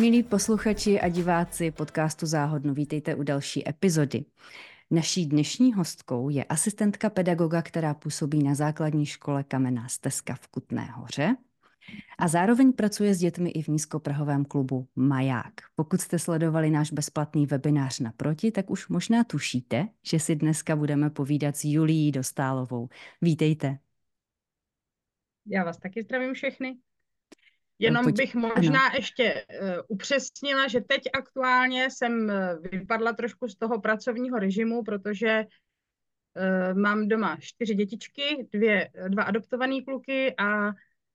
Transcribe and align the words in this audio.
Milí 0.00 0.22
posluchači 0.22 1.00
a 1.00 1.08
diváci 1.08 1.70
podcastu 1.70 2.26
Záhodno, 2.26 2.74
vítejte 2.74 3.14
u 3.14 3.22
další 3.22 3.68
epizody. 3.68 4.24
Naší 4.90 5.26
dnešní 5.26 5.72
hostkou 5.72 6.28
je 6.28 6.44
asistentka 6.44 7.10
pedagoga, 7.10 7.62
která 7.62 7.94
působí 7.94 8.42
na 8.42 8.54
základní 8.54 9.06
škole 9.06 9.44
Kamenná 9.44 9.88
stezka 9.88 10.34
v 10.34 10.48
Kutné 10.48 10.84
hoře 10.84 11.36
a 12.18 12.28
zároveň 12.28 12.72
pracuje 12.72 13.14
s 13.14 13.18
dětmi 13.18 13.50
i 13.50 13.62
v 13.62 13.68
nízkoprahovém 13.68 14.44
klubu 14.44 14.88
Maják. 14.96 15.52
Pokud 15.74 16.00
jste 16.00 16.18
sledovali 16.18 16.70
náš 16.70 16.92
bezplatný 16.92 17.46
webinář 17.46 18.00
naproti, 18.00 18.50
tak 18.50 18.70
už 18.70 18.88
možná 18.88 19.24
tušíte, 19.24 19.88
že 20.06 20.20
si 20.20 20.36
dneska 20.36 20.76
budeme 20.76 21.10
povídat 21.10 21.56
s 21.56 21.64
Julií 21.64 22.12
Dostálovou. 22.12 22.88
Vítejte. 23.22 23.78
Já 25.46 25.64
vás 25.64 25.78
taky 25.78 26.02
zdravím 26.02 26.34
všechny. 26.34 26.76
Jenom 27.78 28.04
Pojď, 28.04 28.16
bych 28.16 28.34
možná 28.34 28.86
ano. 28.86 28.94
ještě 28.96 29.46
uh, 29.62 29.68
upřesnila, 29.88 30.68
že 30.68 30.80
teď 30.80 31.02
aktuálně 31.12 31.90
jsem 31.90 32.12
uh, 32.24 32.70
vypadla 32.70 33.12
trošku 33.12 33.48
z 33.48 33.56
toho 33.56 33.80
pracovního 33.80 34.38
režimu, 34.38 34.82
protože 34.84 35.44
uh, 35.44 36.78
mám 36.78 37.08
doma 37.08 37.36
čtyři 37.40 37.74
dětičky, 37.74 38.48
dvě, 38.52 38.90
dva 39.08 39.22
adoptované 39.22 39.82
kluky 39.82 40.34
a 40.38 40.72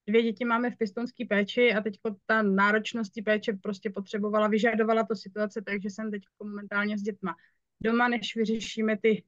dvě 0.07 0.23
děti 0.23 0.45
máme 0.45 0.71
v 0.71 0.77
pistonské 0.77 1.25
péči 1.25 1.73
a 1.73 1.81
teď 1.81 1.99
ta 2.25 2.41
náročnost 2.41 3.11
péče 3.25 3.53
prostě 3.53 3.89
potřebovala, 3.89 4.47
vyžadovala 4.47 5.03
to 5.03 5.15
situace, 5.15 5.61
takže 5.61 5.89
jsem 5.89 6.11
teď 6.11 6.23
momentálně 6.43 6.97
s 6.97 7.01
dětma 7.01 7.35
doma, 7.81 8.07
než 8.07 8.35
vyřešíme 8.35 8.97
ty 8.97 9.23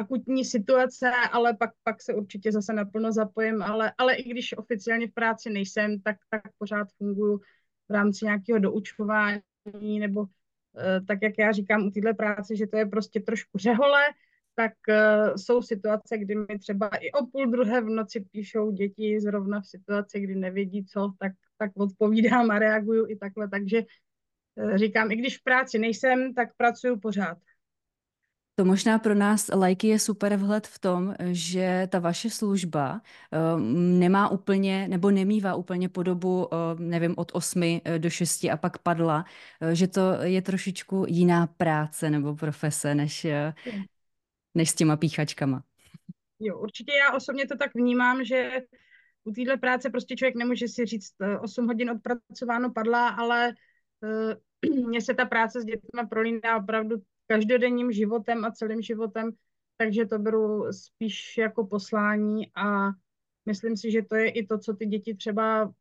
akutní 0.00 0.44
situace, 0.44 1.10
ale 1.32 1.56
pak, 1.56 1.70
pak 1.84 2.02
se 2.02 2.14
určitě 2.14 2.52
zase 2.52 2.72
naplno 2.72 3.12
zapojím, 3.12 3.62
ale, 3.62 3.92
ale 3.98 4.14
i 4.14 4.30
když 4.30 4.58
oficiálně 4.58 5.08
v 5.08 5.12
práci 5.14 5.50
nejsem, 5.50 6.00
tak, 6.00 6.16
tak 6.30 6.42
pořád 6.58 6.88
funguji 6.98 7.38
v 7.88 7.92
rámci 7.92 8.24
nějakého 8.24 8.58
doučování 8.58 9.98
nebo 10.00 10.20
uh, 10.20 10.28
tak, 11.08 11.18
jak 11.22 11.34
já 11.38 11.52
říkám 11.52 11.86
u 11.86 11.90
téhle 11.90 12.14
práce, 12.14 12.56
že 12.56 12.66
to 12.66 12.76
je 12.76 12.86
prostě 12.86 13.20
trošku 13.20 13.58
řehole, 13.58 14.00
tak 14.54 14.72
uh, 14.88 15.34
jsou 15.36 15.62
situace, 15.62 16.18
kdy 16.18 16.34
mi 16.34 16.58
třeba 16.58 16.88
i 16.88 17.12
o 17.12 17.26
půl 17.26 17.46
druhé 17.50 17.80
v 17.80 17.88
noci 17.88 18.20
píšou 18.20 18.70
děti 18.70 19.20
zrovna 19.20 19.60
v 19.60 19.66
situaci, 19.66 20.20
kdy 20.20 20.34
nevědí 20.34 20.84
co, 20.84 21.12
tak, 21.18 21.32
tak 21.58 21.70
odpovídám 21.76 22.50
a 22.50 22.58
reaguju 22.58 23.06
i 23.08 23.16
takhle, 23.16 23.48
takže 23.48 23.82
uh, 24.54 24.76
říkám, 24.76 25.12
i 25.12 25.16
když 25.16 25.38
v 25.38 25.42
práci 25.42 25.78
nejsem, 25.78 26.34
tak 26.34 26.56
pracuju 26.56 27.00
pořád. 27.00 27.38
To 28.60 28.64
možná 28.64 28.98
pro 28.98 29.14
nás 29.14 29.48
lajky 29.48 29.88
je 29.88 29.98
super 29.98 30.36
vhled 30.36 30.66
v 30.66 30.78
tom, 30.78 31.14
že 31.32 31.88
ta 31.90 31.98
vaše 31.98 32.30
služba 32.30 33.00
um, 33.56 33.98
nemá 33.98 34.28
úplně, 34.28 34.88
nebo 34.88 35.10
nemývá 35.10 35.54
úplně 35.54 35.88
podobu, 35.88 36.46
uh, 36.46 36.50
nevím, 36.78 37.14
od 37.16 37.32
8 37.34 37.80
eh, 37.84 37.98
do 37.98 38.10
6 38.10 38.44
a 38.44 38.56
pak 38.56 38.78
padla, 38.78 39.24
uh, 39.62 39.70
že 39.70 39.88
to 39.88 40.00
je 40.22 40.42
trošičku 40.42 41.04
jiná 41.08 41.46
práce 41.46 42.10
nebo 42.10 42.36
profese, 42.36 42.94
než, 42.94 43.24
uh, 43.24 43.80
než 44.54 44.70
s 44.70 44.74
těma 44.74 44.96
píchačkama. 44.96 45.62
Jo, 46.40 46.58
určitě 46.58 46.92
já 46.92 47.16
osobně 47.16 47.46
to 47.46 47.56
tak 47.56 47.74
vnímám, 47.74 48.24
že 48.24 48.50
u 49.24 49.32
téhle 49.32 49.56
práce 49.56 49.90
prostě 49.90 50.16
člověk 50.16 50.36
nemůže 50.36 50.68
si 50.68 50.86
říct 50.86 51.14
8 51.40 51.66
hodin 51.66 51.90
odpracováno 51.90 52.72
padla, 52.72 53.08
ale 53.08 53.52
mně 54.86 55.00
se 55.00 55.14
ta 55.14 55.24
práce 55.24 55.60
s 55.60 55.64
dětmi 55.64 56.06
prolíná 56.08 56.56
opravdu 56.56 56.96
každodenním 57.30 57.92
životem 57.92 58.44
a 58.44 58.50
celým 58.50 58.82
životem, 58.82 59.30
takže 59.76 60.06
to 60.06 60.18
beru 60.18 60.72
spíš 60.72 61.38
jako 61.38 61.66
poslání 61.66 62.50
a 62.54 62.90
myslím 63.46 63.76
si, 63.76 63.90
že 63.90 64.02
to 64.02 64.16
je 64.16 64.30
i 64.30 64.46
to, 64.46 64.58
co 64.58 64.74
ty 64.74 64.86
děti 64.86 65.14
třeba 65.14 65.74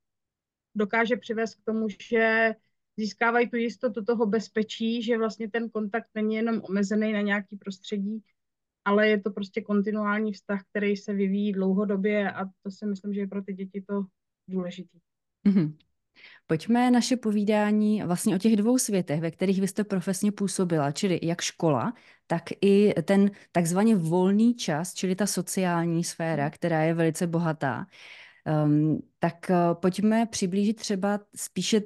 dokáže 0.75 1.17
přivést 1.17 1.56
k 1.56 1.64
tomu, 1.66 1.88
že 2.09 2.56
získávají 2.97 3.50
tu 3.50 3.56
jistotu 3.56 4.06
toho 4.06 4.25
bezpečí, 4.25 5.03
že 5.03 5.18
vlastně 5.18 5.50
ten 5.50 5.69
kontakt 5.69 6.07
není 6.16 6.35
jenom 6.35 6.62
omezený 6.69 7.13
na 7.13 7.22
nějaký 7.22 7.57
prostředí, 7.57 8.23
ale 8.85 9.09
je 9.09 9.22
to 9.22 9.31
prostě 9.31 9.62
kontinuální 9.62 10.34
vztah, 10.34 10.62
který 10.69 10.97
se 10.97 11.13
vyvíjí 11.13 11.52
dlouhodobě 11.52 12.31
a 12.31 12.46
to 12.46 12.72
si 12.72 12.85
myslím, 12.85 13.13
že 13.13 13.19
je 13.19 13.28
pro 13.28 13.41
ty 13.41 13.53
děti 13.53 13.81
to 13.81 14.06
důležitý. 14.47 15.00
Mm-hmm. 15.47 15.78
Pojďme 16.49 16.91
naše 16.91 17.17
povídání 17.17 18.03
vlastně 18.03 18.35
o 18.35 18.37
těch 18.37 18.55
dvou 18.55 18.77
světech, 18.77 19.21
ve 19.21 19.31
kterých 19.31 19.61
vy 19.61 19.67
jste 19.67 19.83
profesně 19.83 20.31
působila, 20.31 20.91
čili 20.91 21.19
jak 21.23 21.41
škola, 21.41 21.93
tak 22.27 22.43
i 22.61 22.93
ten 23.03 23.31
takzvaně 23.51 23.95
volný 23.95 24.55
čas, 24.55 24.93
čili 24.93 25.15
ta 25.15 25.27
sociální 25.27 26.03
sféra, 26.03 26.49
která 26.49 26.83
je 26.83 26.93
velice 26.93 27.27
bohatá. 27.27 27.85
Um, 28.65 28.99
tak 29.19 29.35
uh, 29.49 29.55
pojďme 29.81 30.25
přiblížit 30.25 30.77
třeba 30.77 31.19
spíše 31.35 31.81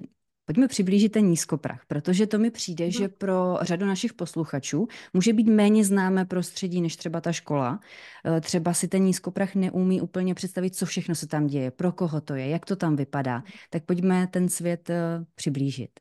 Pojďme 0.46 0.68
přiblížit 0.68 1.12
ten 1.12 1.26
nízkoprach, 1.26 1.86
protože 1.86 2.28
to 2.28 2.40
mi 2.40 2.52
přijde, 2.52 2.92
že 2.92 3.08
pro 3.08 3.58
řadu 3.62 3.86
našich 3.86 4.14
posluchačů 4.14 4.88
může 5.14 5.34
být 5.34 5.48
méně 5.48 5.86
známé 5.86 6.26
prostředí 6.26 6.82
než 6.82 6.96
třeba 6.96 7.22
ta 7.22 7.32
škola. 7.32 7.80
Eh, 8.26 8.42
třeba 8.42 8.74
si 8.74 8.88
ten 8.88 9.04
nízkoprach 9.04 9.56
neumí 9.56 10.02
úplně 10.02 10.36
představit, 10.36 10.76
co 10.76 10.86
všechno 10.86 11.16
se 11.16 11.28
tam 11.28 11.48
děje, 11.48 11.72
pro 11.72 11.92
koho 11.92 12.22
to 12.22 12.36
je, 12.36 12.50
jak 12.50 12.66
to 12.66 12.76
tam 12.76 12.96
vypadá. 12.96 13.44
Tak 13.70 13.86
pojďme 13.86 14.28
ten 14.28 14.50
svět 14.50 14.90
eh, 14.90 15.26
přiblížit. 15.36 16.00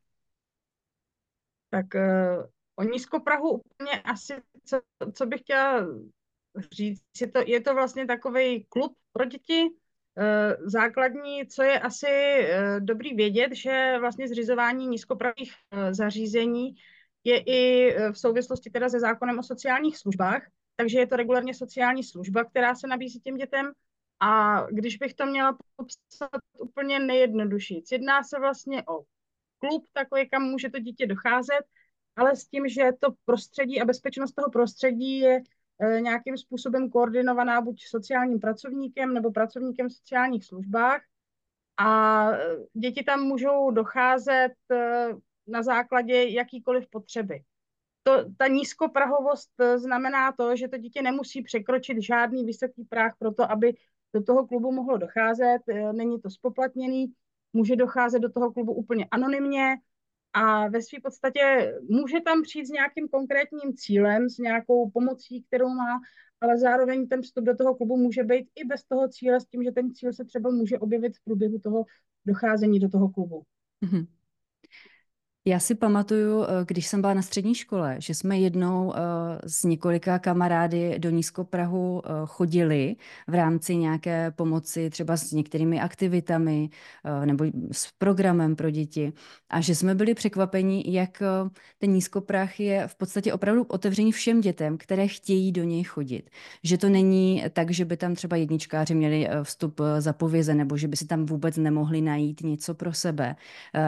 Tak 1.71 1.87
uh, 1.95 2.47
o 2.77 2.83
nízkoprahu 2.83 3.51
úplně 3.51 4.03
asi, 4.03 4.35
co, 4.65 4.81
co 5.13 5.27
bych 5.27 5.41
chtěla 5.41 5.87
říct, 6.73 7.03
je 7.21 7.27
to, 7.27 7.39
je 7.47 7.61
to 7.61 7.75
vlastně 7.75 8.07
takový 8.07 8.65
klub 8.65 8.97
pro 9.13 9.25
děti, 9.25 9.55
Eh, 9.65 9.82
základní, 10.65 11.47
co 11.47 11.63
je 11.63 11.81
asi 11.81 12.07
eh, 12.07 12.81
dobrý 12.81 13.15
vědět, 13.15 13.53
že 13.53 13.97
vlastně 14.01 14.29
zřizování 14.29 14.87
nízkopravých 14.87 15.53
eh, 15.71 15.95
zařízení 15.95 16.75
je 17.25 17.39
i 17.39 17.95
v 18.13 18.19
souvislosti 18.19 18.71
teda 18.71 18.89
se 18.89 19.01
zákonem 19.01 19.39
o 19.39 19.43
sociálních 19.43 19.99
službách, 19.99 20.43
takže 20.77 20.99
je 20.99 21.07
to 21.07 21.17
regulárně 21.17 21.55
sociální 21.55 22.05
služba, 22.05 22.45
která 22.45 22.75
se 22.75 22.87
nabízí 22.87 23.21
těm 23.21 23.37
dětem. 23.37 23.73
A 24.21 24.61
když 24.71 24.97
bych 24.97 25.15
to 25.15 25.27
měla 25.27 25.59
popsat 25.77 26.41
úplně 26.59 26.99
nejjednodušší, 26.99 27.85
jedná 27.93 28.23
se 28.23 28.39
vlastně 28.39 28.83
o 28.83 29.03
klub 29.59 29.87
takový, 29.93 30.29
kam 30.29 30.43
může 30.43 30.71
to 30.71 30.79
dítě 30.79 31.07
docházet, 31.07 31.63
ale 32.17 32.37
s 32.37 32.47
tím, 32.47 32.69
že 32.69 32.91
to 33.01 33.09
prostředí 33.25 33.81
a 33.81 33.85
bezpečnost 33.85 34.33
toho 34.33 34.51
prostředí 34.51 35.19
je 35.19 35.41
nějakým 36.01 36.37
způsobem 36.37 36.91
koordinovaná 36.91 37.61
buď 37.61 37.83
sociálním 37.85 38.41
pracovníkem 38.41 39.15
nebo 39.15 39.33
pracovníkem 39.33 39.89
v 39.89 39.93
sociálních 39.93 40.45
službách. 40.45 41.03
A 41.77 42.31
e, 42.31 42.57
děti 42.73 43.05
tam 43.05 43.21
můžou 43.21 43.71
docházet 43.71 44.53
e, 44.73 45.09
na 45.47 45.63
základě 45.63 46.25
jakýkoliv 46.29 46.91
potřeby. 46.91 47.43
To, 48.03 48.25
ta 48.37 48.47
nízkoprahovost 48.47 49.51
znamená 49.77 50.33
to, 50.33 50.57
že 50.57 50.69
to 50.69 50.79
dítě 50.79 51.03
nemusí 51.03 51.43
překročit 51.43 52.03
žádný 52.03 52.45
vysoký 52.45 52.85
práh 52.85 53.17
pro 53.19 53.33
to, 53.35 53.51
aby 53.51 53.75
do 54.15 54.23
toho 54.23 54.47
klubu 54.47 54.73
mohlo 54.73 54.97
docházet. 54.97 55.59
Není 55.93 56.21
to 56.21 56.31
spoplatněný, 56.31 57.13
může 57.53 57.77
docházet 57.77 58.19
do 58.19 58.33
toho 58.33 58.53
klubu 58.53 58.73
úplně 58.73 59.07
anonymně, 59.11 59.77
a 60.33 60.69
ve 60.69 60.83
své 60.83 61.01
podstatě 61.03 61.75
může 61.89 62.21
tam 62.21 62.43
přijít 62.43 62.67
s 62.67 62.71
nějakým 62.71 63.09
konkrétním 63.09 63.75
cílem, 63.77 64.29
s 64.29 64.39
nějakou 64.39 64.91
pomocí, 64.91 65.43
kterou 65.43 65.69
má, 65.69 66.01
ale 66.41 66.59
zároveň 66.59 67.09
ten 67.09 67.23
vstup 67.23 67.45
do 67.45 67.57
toho 67.57 67.75
klubu 67.75 67.97
může 67.97 68.25
být 68.25 68.51
i 68.55 68.65
bez 68.65 68.85
toho 68.85 69.09
cíle, 69.09 69.41
s 69.41 69.47
tím, 69.47 69.63
že 69.65 69.73
ten 69.73 69.95
cíl 69.95 70.13
se 70.13 70.25
třeba 70.25 70.51
může 70.51 70.79
objevit 70.79 71.17
v 71.17 71.25
průběhu 71.25 71.59
toho 71.59 71.85
docházení 72.27 72.81
do 72.81 72.89
toho 72.89 73.09
klubu. 73.09 73.43
Mm-hmm. 73.85 74.07
Já 75.45 75.59
si 75.59 75.75
pamatuju, 75.75 76.43
eh, 76.43 76.47
když 76.67 76.87
jsem 76.87 77.01
byla 77.01 77.15
na 77.15 77.23
střední 77.23 77.55
škole, 77.55 77.97
že 77.99 78.15
jsme 78.15 78.39
jednou 78.39 78.93
eh, 78.97 79.01
s 79.47 79.65
několika 79.65 80.19
kamarády 80.19 80.99
do 80.99 81.11
Nízkoprahu 81.11 82.03
eh, 82.05 82.11
chodili 82.27 82.97
v 83.29 83.35
rámci 83.35 83.77
nějaké 83.77 84.31
pomoci 84.31 84.91
třeba 84.91 85.17
s 85.17 85.33
některými 85.33 85.81
aktivitami 85.81 86.71
nebo 87.25 87.45
s 87.73 87.89
programem 87.99 88.57
pro 88.57 88.71
děti 88.71 89.13
a 89.51 89.61
že 89.61 89.75
jsme 89.75 89.95
byli 89.95 90.15
překvapeni, 90.15 90.85
jak 90.87 91.23
ten 91.79 91.91
Nízkoprah 91.91 92.61
je 92.61 92.89
v 92.89 92.95
podstatě 92.95 93.33
opravdu 93.33 93.63
otevřený 93.65 94.13
všem 94.13 94.41
dětem, 94.41 94.79
které 94.79 95.09
chtějí 95.09 95.53
do 95.53 95.65
něj 95.65 95.85
chodit. 95.85 96.31
Že 96.63 96.79
to 96.79 96.89
není 96.89 97.45
tak, 97.53 97.71
že 97.71 97.85
by 97.85 97.97
tam 97.97 98.15
třeba 98.15 98.37
jedničkáři 98.37 98.95
měli 98.95 99.29
vstup 99.43 99.81
zapovězen 99.99 100.57
nebo 100.57 100.77
že 100.77 100.89
by 100.89 100.97
si 100.97 101.07
tam 101.07 101.27
vůbec 101.27 101.57
nemohli 101.57 102.01
najít 102.01 102.41
něco 102.41 102.75
pro 102.75 102.93
sebe. 102.93 103.37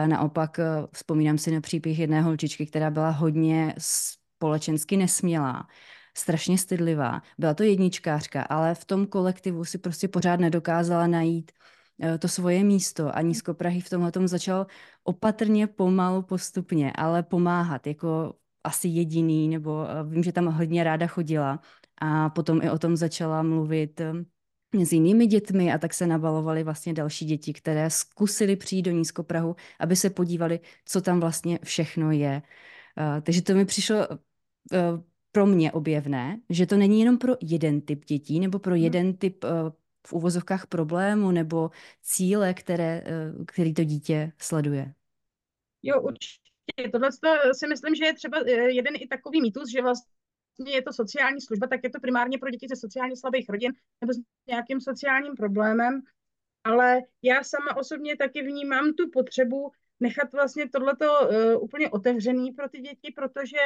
Naopak 0.07 0.59
vzpomínám 0.91 1.37
si 1.45 1.51
na 1.51 1.61
příběh 1.61 1.99
jedné 1.99 2.21
holčičky, 2.21 2.65
která 2.65 2.89
byla 2.89 3.09
hodně 3.09 3.75
společensky 3.77 4.97
nesmělá, 4.97 5.67
strašně 6.17 6.57
stydlivá. 6.57 7.21
Byla 7.37 7.53
to 7.53 7.63
jedničkářka, 7.63 8.41
ale 8.41 8.75
v 8.75 8.85
tom 8.85 9.07
kolektivu 9.07 9.65
si 9.65 9.77
prostě 9.77 10.07
pořád 10.07 10.39
nedokázala 10.39 11.07
najít 11.07 11.51
eh, 12.01 12.17
to 12.17 12.27
svoje 12.27 12.63
místo 12.63 13.15
a 13.15 13.21
nízkoprahy 13.21 13.81
v 13.81 13.89
tomhle 13.89 14.11
tom 14.11 14.27
začal 14.27 14.67
opatrně, 15.03 15.67
pomalu, 15.67 16.21
postupně, 16.21 16.91
ale 16.95 17.23
pomáhat 17.23 17.87
jako 17.87 18.33
asi 18.63 18.87
jediný, 18.87 19.49
nebo 19.49 19.85
eh, 19.89 20.03
vím, 20.03 20.23
že 20.23 20.31
tam 20.31 20.45
hodně 20.45 20.83
ráda 20.83 21.07
chodila 21.07 21.59
a 22.01 22.29
potom 22.29 22.61
i 22.61 22.69
o 22.69 22.79
tom 22.79 22.97
začala 22.97 23.43
mluvit 23.43 24.01
eh, 24.01 24.13
s 24.83 24.93
jinými 24.93 25.27
dětmi 25.27 25.73
a 25.73 25.77
tak 25.77 25.93
se 25.93 26.07
nabalovaly 26.07 26.63
vlastně 26.63 26.93
další 26.93 27.25
děti, 27.25 27.53
které 27.53 27.89
zkusili 27.89 28.55
přijít 28.55 28.81
do 28.81 28.91
Nízkoprahu, 28.91 29.55
aby 29.79 29.95
se 29.95 30.09
podívali, 30.09 30.59
co 30.85 31.01
tam 31.01 31.19
vlastně 31.19 31.59
všechno 31.63 32.11
je. 32.11 32.41
Uh, 32.97 33.21
takže 33.21 33.41
to 33.41 33.55
mi 33.55 33.65
přišlo 33.65 34.07
uh, 34.07 34.17
pro 35.31 35.45
mě 35.45 35.71
objevné, 35.71 36.39
že 36.49 36.65
to 36.65 36.77
není 36.77 36.99
jenom 36.99 37.17
pro 37.17 37.33
jeden 37.41 37.81
typ 37.81 38.05
dětí 38.05 38.39
nebo 38.39 38.59
pro 38.59 38.73
mhm. 38.73 38.83
jeden 38.83 39.17
typ 39.17 39.43
uh, 39.43 39.49
v 40.07 40.13
uvozovkách 40.13 40.67
problému 40.67 41.31
nebo 41.31 41.71
cíle, 42.01 42.53
které, 42.53 43.03
který 43.47 43.73
to 43.73 43.83
dítě 43.83 44.31
sleduje. 44.37 44.93
Jo, 45.83 46.01
určitě. 46.01 46.41
Tohle 46.91 47.09
si 47.53 47.67
myslím, 47.67 47.95
že 47.95 48.05
je 48.05 48.13
třeba 48.13 48.37
jeden 48.67 48.93
i 48.99 49.07
takový 49.07 49.41
mýtus, 49.41 49.71
že 49.71 49.81
vlastně 49.81 50.15
je 50.59 50.81
to 50.81 50.93
sociální 50.93 51.41
služba, 51.41 51.67
tak 51.67 51.79
je 51.83 51.89
to 51.89 51.99
primárně 51.99 52.37
pro 52.37 52.49
děti 52.49 52.67
ze 52.67 52.75
sociálně 52.75 53.15
slabých 53.15 53.49
rodin 53.49 53.73
nebo 54.01 54.13
s 54.13 54.17
nějakým 54.47 54.81
sociálním 54.81 55.35
problémem. 55.35 56.01
Ale 56.63 57.01
já 57.21 57.43
sama 57.43 57.77
osobně 57.77 58.17
taky 58.17 58.41
vnímám 58.41 58.93
tu 58.93 59.09
potřebu 59.09 59.71
nechat 59.99 60.33
vlastně 60.33 60.69
tohleto 60.69 61.05
uh, 61.05 61.63
úplně 61.63 61.89
otevřený 61.89 62.51
pro 62.51 62.69
ty 62.69 62.79
děti, 62.81 63.13
protože 63.15 63.57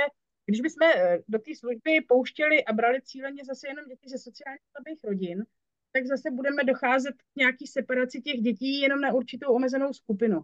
když 0.46 0.62
bychom 0.62 0.88
uh, 0.88 1.22
do 1.28 1.40
té 1.40 1.56
služby 1.56 2.02
pouštěli 2.08 2.66
a 2.66 2.74
brali 2.74 3.02
cíleně 3.02 3.46
zase 3.46 3.68
jenom 3.68 3.86
děti 3.86 4.10
ze 4.10 4.18
sociálně 4.18 4.60
slabých 4.72 5.04
rodin, 5.04 5.46
tak 5.92 6.06
zase 6.06 6.32
budeme 6.32 6.64
docházet 6.64 7.16
k 7.16 7.36
nějaký 7.36 7.68
separaci 7.68 8.22
těch 8.22 8.42
dětí 8.42 8.80
jenom 8.80 9.02
na 9.02 9.14
určitou 9.14 9.54
omezenou 9.54 9.94
skupinu. 9.94 10.42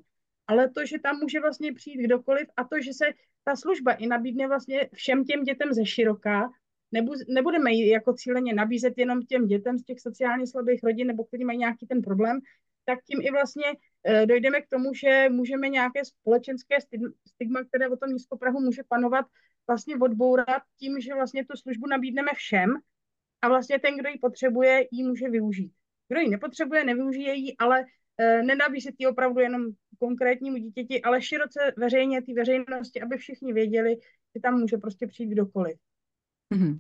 Ale 0.48 0.70
to, 0.70 0.86
že 0.86 1.00
tam 1.00 1.20
může 1.20 1.40
vlastně 1.40 1.74
přijít 1.74 2.04
kdokoliv 2.04 2.48
a 2.58 2.64
to, 2.64 2.82
že 2.82 2.94
se 2.94 3.06
ta 3.46 3.56
služba 3.56 3.94
i 3.94 4.08
nabídne 4.08 4.48
vlastně 4.48 4.90
všem 4.94 5.24
těm 5.24 5.44
dětem 5.44 5.74
ze 5.74 5.86
široká, 5.86 6.50
nebu, 6.92 7.14
nebudeme 7.28 7.72
ji 7.72 7.90
jako 7.90 8.14
cíleně 8.14 8.54
nabízet 8.54 8.94
jenom 8.98 9.22
těm 9.22 9.48
dětem 9.48 9.78
z 9.78 9.84
těch 9.84 10.00
sociálně 10.00 10.48
slabých 10.48 10.84
rodin 10.84 11.08
nebo 11.08 11.24
kteří 11.24 11.46
mají 11.46 11.60
nějaký 11.60 11.88
ten 11.88 12.02
problém, 12.02 12.40
tak 12.86 13.00
tím 13.04 13.20
i 13.22 13.32
vlastně 13.32 13.66
e, 14.04 14.26
dojdeme 14.26 14.62
k 14.62 14.68
tomu, 14.68 14.94
že 14.94 15.28
můžeme 15.30 15.70
nějaké 15.70 16.06
společenské 16.06 16.78
stigma, 17.28 17.64
které 17.64 17.90
o 17.90 17.98
tom 17.98 18.10
nízkoprahu 18.10 18.60
může 18.60 18.84
panovat, 18.88 19.26
vlastně 19.68 19.98
odbourat 19.98 20.64
tím, 20.80 21.00
že 21.00 21.14
vlastně 21.14 21.46
tu 21.46 21.58
službu 21.58 21.88
nabídneme 21.88 22.32
všem 22.36 22.74
a 23.42 23.48
vlastně 23.48 23.80
ten, 23.80 23.98
kdo 23.98 24.10
ji 24.10 24.20
potřebuje, 24.20 24.88
ji 24.92 25.04
může 25.04 25.30
využít. 25.30 25.72
Kdo 26.08 26.20
ji 26.20 26.30
nepotřebuje, 26.30 26.84
nevyužije 26.84 27.34
ji, 27.34 27.56
ale 27.58 27.86
nenabízet 28.20 28.96
ji 28.98 29.08
opravdu 29.08 29.40
jenom 29.40 29.62
konkrétnímu 30.00 30.58
dítěti, 30.58 31.02
ale 31.02 31.22
široce 31.22 31.60
veřejně 31.78 32.22
té 32.22 32.34
veřejnosti, 32.34 33.02
aby 33.02 33.18
všichni 33.18 33.54
věděli, 33.54 33.98
že 34.36 34.42
tam 34.42 34.60
může 34.60 34.78
prostě 34.78 35.08
přijít 35.08 35.30
kdokoliv. 35.30 35.78
Mm-hmm. 36.54 36.80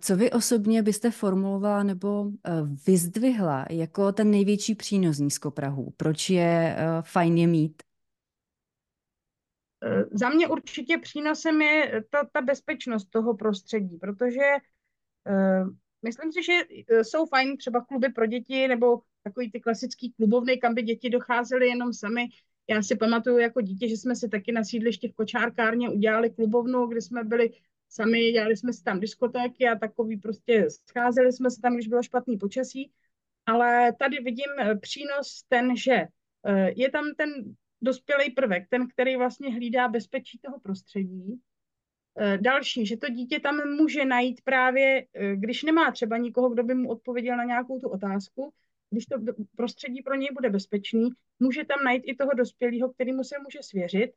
Co 0.00 0.16
vy 0.16 0.30
osobně 0.30 0.82
byste 0.82 1.10
formulovala 1.10 1.82
nebo 1.82 2.30
eh, 2.44 2.50
vyzdvihla 2.86 3.66
jako 3.70 4.12
ten 4.12 4.30
největší 4.30 4.74
přínos 4.74 5.18
nízkoprahů? 5.18 5.92
Proč 5.96 6.30
je 6.30 6.76
eh, 6.78 7.02
fajn 7.02 7.38
je 7.38 7.46
mít? 7.46 7.82
Za 10.12 10.28
mě 10.28 10.48
určitě 10.48 10.98
přínosem 10.98 11.62
je 11.62 12.02
ta, 12.10 12.28
ta 12.32 12.40
bezpečnost 12.40 13.04
toho 13.10 13.36
prostředí, 13.36 13.98
protože 13.98 14.40
uh, 15.28 15.70
myslím 16.02 16.32
si, 16.32 16.42
že 16.42 16.52
jsou 17.04 17.26
fajn 17.26 17.56
třeba 17.56 17.84
kluby 17.84 18.08
pro 18.08 18.26
děti 18.26 18.68
nebo 18.68 19.00
takový 19.26 19.50
ty 19.50 19.60
klasický 19.60 20.12
klubovny, 20.12 20.58
kam 20.58 20.74
by 20.74 20.82
děti 20.82 21.10
docházely 21.10 21.68
jenom 21.68 21.92
sami. 21.92 22.28
Já 22.68 22.82
si 22.82 22.96
pamatuju 22.96 23.38
jako 23.38 23.60
dítě, 23.60 23.88
že 23.88 23.96
jsme 23.96 24.16
si 24.16 24.28
taky 24.28 24.52
na 24.52 24.64
sídlišti 24.64 25.08
v 25.08 25.14
kočárkárně 25.14 25.90
udělali 25.90 26.30
klubovnu, 26.30 26.86
kde 26.86 27.00
jsme 27.00 27.24
byli 27.24 27.50
sami, 27.88 28.32
dělali 28.32 28.56
jsme 28.56 28.72
si 28.72 28.82
tam 28.82 29.00
diskotéky 29.00 29.68
a 29.68 29.78
takový 29.78 30.16
prostě 30.16 30.66
scházeli 30.70 31.32
jsme 31.32 31.50
se 31.50 31.60
tam, 31.60 31.74
když 31.74 31.88
bylo 31.88 32.02
špatný 32.02 32.38
počasí. 32.38 32.92
Ale 33.46 33.92
tady 33.98 34.16
vidím 34.20 34.50
eh, 34.58 34.76
přínos 34.76 35.42
ten, 35.48 35.76
že 35.76 35.94
eh, 36.46 36.70
je 36.76 36.90
tam 36.90 37.04
ten 37.16 37.30
dospělý 37.82 38.30
prvek, 38.30 38.68
ten, 38.68 38.88
který 38.88 39.16
vlastně 39.16 39.54
hlídá 39.54 39.88
bezpečí 39.88 40.38
toho 40.38 40.60
prostředí. 40.60 41.40
Eh, 42.18 42.38
další, 42.38 42.86
že 42.86 42.96
to 42.96 43.08
dítě 43.08 43.40
tam 43.40 43.70
může 43.76 44.04
najít 44.04 44.40
právě, 44.44 45.06
když 45.34 45.62
nemá 45.62 45.90
třeba 45.90 46.16
nikoho, 46.16 46.50
kdo 46.50 46.62
by 46.62 46.74
mu 46.74 46.88
odpověděl 46.88 47.36
na 47.36 47.44
nějakou 47.44 47.78
tu 47.80 47.88
otázku, 47.88 48.52
když 48.90 49.06
to 49.06 49.16
prostředí 49.56 50.02
pro 50.02 50.14
něj 50.14 50.28
bude 50.34 50.50
bezpečný, 50.50 51.10
může 51.40 51.64
tam 51.64 51.84
najít 51.84 52.02
i 52.06 52.14
toho 52.14 52.30
dospělého, 52.36 52.92
kterýmu 52.92 53.24
se 53.24 53.36
může 53.44 53.58
svěřit. 53.62 54.12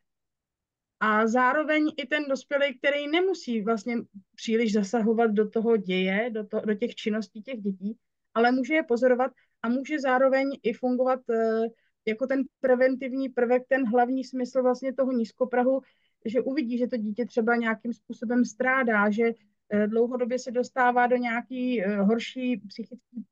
A 0.99 1.27
zároveň 1.27 1.91
i 1.97 2.07
ten 2.07 2.23
dospělý, 2.29 2.77
který 2.77 3.07
nemusí 3.07 3.61
vlastně 3.61 3.95
příliš 4.35 4.73
zasahovat 4.73 5.31
do 5.31 5.49
toho 5.49 5.77
děje, 5.77 6.29
do, 6.29 6.47
to, 6.47 6.59
do 6.59 6.73
těch 6.73 6.95
činností 6.95 7.41
těch 7.41 7.61
dětí, 7.61 7.97
ale 8.33 8.51
může 8.51 8.73
je 8.73 8.83
pozorovat 8.83 9.31
a 9.61 9.69
může 9.69 9.99
zároveň 9.99 10.51
i 10.63 10.73
fungovat 10.73 11.19
uh, 11.29 11.65
jako 12.05 12.27
ten 12.27 12.43
preventivní 12.59 13.29
prvek, 13.29 13.63
ten 13.69 13.89
hlavní 13.89 14.23
smysl 14.23 14.63
vlastně 14.63 14.93
toho 14.93 15.11
nízkoprahu, 15.11 15.81
že 16.25 16.41
uvidí, 16.41 16.77
že 16.77 16.87
to 16.87 16.97
dítě 16.97 17.25
třeba 17.25 17.55
nějakým 17.55 17.93
způsobem 17.93 18.45
strádá, 18.45 19.09
že 19.09 19.23
uh, 19.23 19.87
dlouhodobě 19.87 20.39
se 20.39 20.51
dostává 20.51 21.07
do 21.07 21.15
nějaký 21.15 21.85
uh, 21.85 21.91
horší 21.93 22.61
psychický 22.67 23.25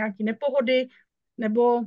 nějaký 0.00 0.24
nepohody, 0.24 0.88
nebo 1.38 1.80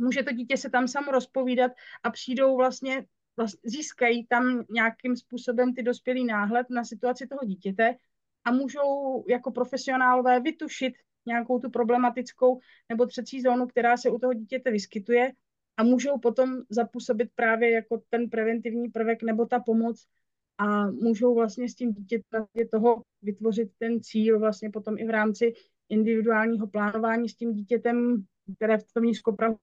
může 0.00 0.22
to 0.22 0.32
dítě 0.32 0.56
se 0.56 0.70
tam 0.70 0.88
samo 0.88 1.12
rozpovídat 1.12 1.72
a 2.02 2.10
přijdou 2.10 2.56
vlastně, 2.56 3.06
vlastně 3.36 3.60
získají 3.64 4.26
tam 4.26 4.64
nějakým 4.70 5.16
způsobem 5.16 5.74
ty 5.74 5.82
dospělý 5.82 6.24
náhled 6.24 6.66
na 6.70 6.84
situaci 6.84 7.26
toho 7.26 7.44
dítěte 7.44 7.96
a 8.44 8.52
můžou 8.52 9.24
jako 9.28 9.50
profesionálové 9.50 10.40
vytušit 10.40 10.94
nějakou 11.26 11.58
tu 11.58 11.70
problematickou 11.70 12.60
nebo 12.88 13.06
třecí 13.06 13.42
zónu, 13.42 13.66
která 13.66 13.96
se 13.96 14.10
u 14.10 14.18
toho 14.18 14.32
dítěte 14.32 14.70
vyskytuje 14.70 15.32
a 15.76 15.82
můžou 15.82 16.18
potom 16.18 16.62
zapůsobit 16.70 17.28
právě 17.34 17.70
jako 17.70 18.02
ten 18.10 18.30
preventivní 18.30 18.88
prvek 18.88 19.22
nebo 19.22 19.46
ta 19.46 19.60
pomoc 19.60 20.06
a 20.58 20.86
můžou 20.86 21.34
vlastně 21.34 21.68
s 21.68 21.74
tím 21.74 21.92
dítětem 21.92 22.46
toho 22.72 23.02
vytvořit 23.22 23.70
ten 23.78 24.00
cíl 24.00 24.38
vlastně 24.38 24.70
potom 24.70 24.98
i 24.98 25.06
v 25.06 25.10
rámci 25.10 25.52
individuálního 25.92 26.66
plánování 26.66 27.28
s 27.28 27.34
tím 27.34 27.52
dítětem, 27.52 28.24
které 28.56 28.78
v 28.78 28.92
tom 28.94 29.04
nízkoprahu 29.04 29.58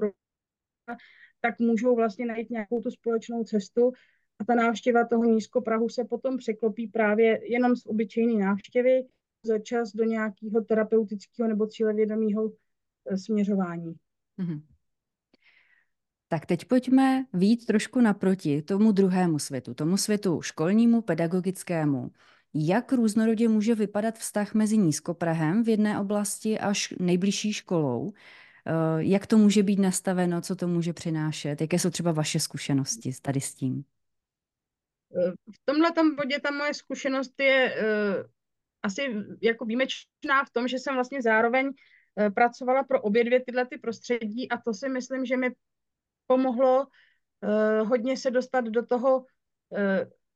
tak 1.42 1.60
můžou 1.60 1.96
vlastně 1.96 2.26
najít 2.26 2.50
nějakou 2.50 2.81
tu 2.81 2.92
společnou 2.92 3.44
cestu 3.44 3.92
a 4.40 4.44
ta 4.44 4.56
návštěva 4.56 5.08
toho 5.08 5.24
nízkoprahu 5.24 5.90
se 5.90 6.04
potom 6.04 6.38
překlopí 6.38 6.88
právě 6.88 7.52
jenom 7.52 7.76
z 7.76 7.86
obyčejné 7.86 8.46
návštěvy 8.46 9.02
za 9.44 9.60
čas 9.60 9.92
do 9.96 10.04
nějakého 10.04 10.62
terapeutického 10.68 11.50
nebo 11.50 11.68
cílevědomého 11.68 12.52
eh, 13.06 13.18
směřování. 13.18 13.94
Mm-hmm. 14.39 14.62
Tak 16.27 16.46
teď 16.46 16.65
pojďme 16.65 17.25
výjít 17.34 17.65
trošku 17.65 18.01
naproti 18.01 18.62
tomu 18.62 18.92
druhému 18.92 19.39
světu, 19.39 19.74
tomu 19.74 19.98
světu 19.98 20.42
školnímu, 20.42 21.01
pedagogickému. 21.01 22.12
Jak 22.53 22.94
různorodě 22.94 23.48
může 23.48 23.75
vypadat 23.75 24.18
vztah 24.18 24.53
mezi 24.53 24.77
nízkoprahem 24.77 25.63
v 25.63 25.70
jedné 25.70 26.00
oblasti 26.00 26.60
až 26.60 26.94
nejbližší 27.00 27.53
školou? 27.53 28.12
Eh, 28.65 28.72
jak 28.98 29.27
to 29.27 29.38
může 29.38 29.63
být 29.63 29.79
nastaveno, 29.79 30.41
co 30.41 30.56
to 30.56 30.68
může 30.68 30.94
přinášet? 30.94 31.62
Jaké 31.62 31.79
jsou 31.79 31.89
třeba 31.89 32.12
vaše 32.12 32.39
zkušenosti 32.39 33.12
tady 33.22 33.41
s 33.41 33.53
tím? 33.53 33.84
V 35.56 35.60
tomhle 35.65 35.89
bodě 36.18 36.39
ta 36.39 36.51
moje 36.51 36.74
zkušenost 36.74 37.34
je 37.39 37.75
uh, 37.75 38.24
asi 38.84 39.15
jako 39.41 39.65
výjimečná 39.65 40.46
v 40.48 40.50
tom, 40.50 40.68
že 40.68 40.79
jsem 40.79 40.96
vlastně 40.96 41.22
zároveň 41.22 41.65
uh, 41.65 42.29
pracovala 42.29 42.84
pro 42.84 43.01
obě 43.01 43.24
dvě 43.24 43.46
tyhle 43.46 43.65
ty 43.65 43.77
prostředí 43.77 44.51
a 44.51 44.58
to 44.58 44.74
si 44.74 44.89
myslím, 44.89 45.25
že 45.25 45.38
mi 45.38 45.50
pomohlo 46.27 46.86
uh, 46.86 47.88
hodně 47.89 48.18
se 48.18 48.32
dostat 48.32 48.65
do 48.65 48.86
toho 48.86 49.25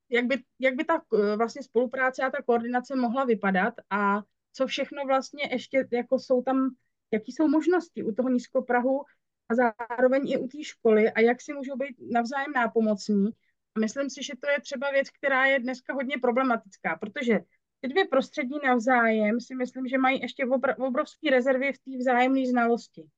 jak 0.10 0.26
by, 0.26 0.44
jak 0.60 0.76
by 0.76 0.84
ta 0.84 1.02
eh, 1.14 1.36
vlastně 1.36 1.64
spolupráce 1.64 2.24
a 2.24 2.30
ta 2.30 2.42
koordinace 2.42 2.96
mohla 2.96 3.26
vypadat 3.26 3.74
a 3.90 4.22
co 4.54 4.68
všechno 4.68 5.06
vlastně 5.06 5.50
ještě 5.52 5.88
jako 5.92 6.20
jsou 6.20 6.42
tam, 6.44 6.76
jaký 7.12 7.32
jsou 7.32 7.48
možnosti 7.48 8.04
u 8.04 8.14
toho 8.14 8.30
nízkoprahu 8.30 9.04
a 9.50 9.56
zároveň 9.56 10.32
i 10.32 10.38
u 10.38 10.48
té 10.48 10.64
školy 10.64 11.12
a 11.12 11.20
jak 11.20 11.42
si 11.42 11.54
můžou 11.54 11.76
být 11.76 11.96
navzájem 12.12 12.52
nápomocní. 12.56 13.30
A 13.76 13.80
myslím 13.80 14.10
si, 14.10 14.24
že 14.24 14.34
to 14.42 14.50
je 14.50 14.62
třeba 14.62 14.92
věc, 14.92 15.10
která 15.10 15.46
je 15.46 15.60
dneska 15.60 15.94
hodně 15.94 16.18
problematická, 16.22 16.96
protože 16.96 17.40
ty 17.82 17.88
dvě 17.88 18.06
prostředí 18.06 18.56
navzájem 18.66 19.40
si 19.40 19.56
myslím, 19.56 19.88
že 19.88 19.98
mají 19.98 20.22
ještě 20.22 20.46
obrovské 20.78 21.30
rezervy 21.30 21.74
v 21.74 21.80
té 21.80 21.98
vzájemné 21.98 22.46
znalosti 22.50 23.10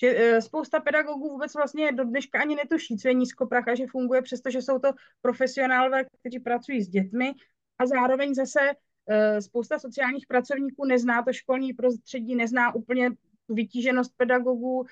že 0.00 0.16
e, 0.16 0.42
spousta 0.42 0.80
pedagogů 0.80 1.28
vůbec 1.28 1.54
vlastně 1.54 1.92
do 1.92 2.04
dneška 2.04 2.40
ani 2.40 2.54
netuší, 2.54 2.96
co 2.96 3.08
je 3.08 3.14
nízkoprach 3.14 3.68
a 3.68 3.74
že 3.74 3.86
funguje, 3.86 4.22
přestože 4.22 4.62
jsou 4.62 4.78
to 4.78 4.92
profesionálové, 5.22 6.04
kteří 6.20 6.40
pracují 6.40 6.82
s 6.82 6.88
dětmi. 6.88 7.32
A 7.78 7.86
zároveň 7.86 8.34
zase 8.34 8.60
e, 9.06 9.42
spousta 9.42 9.78
sociálních 9.78 10.26
pracovníků 10.26 10.84
nezná 10.84 11.22
to 11.22 11.32
školní 11.32 11.72
prostředí, 11.72 12.34
nezná 12.34 12.74
úplně 12.74 13.10
tu 13.46 13.54
vytíženost 13.54 14.12
pedagogů, 14.16 14.84
e, 14.84 14.88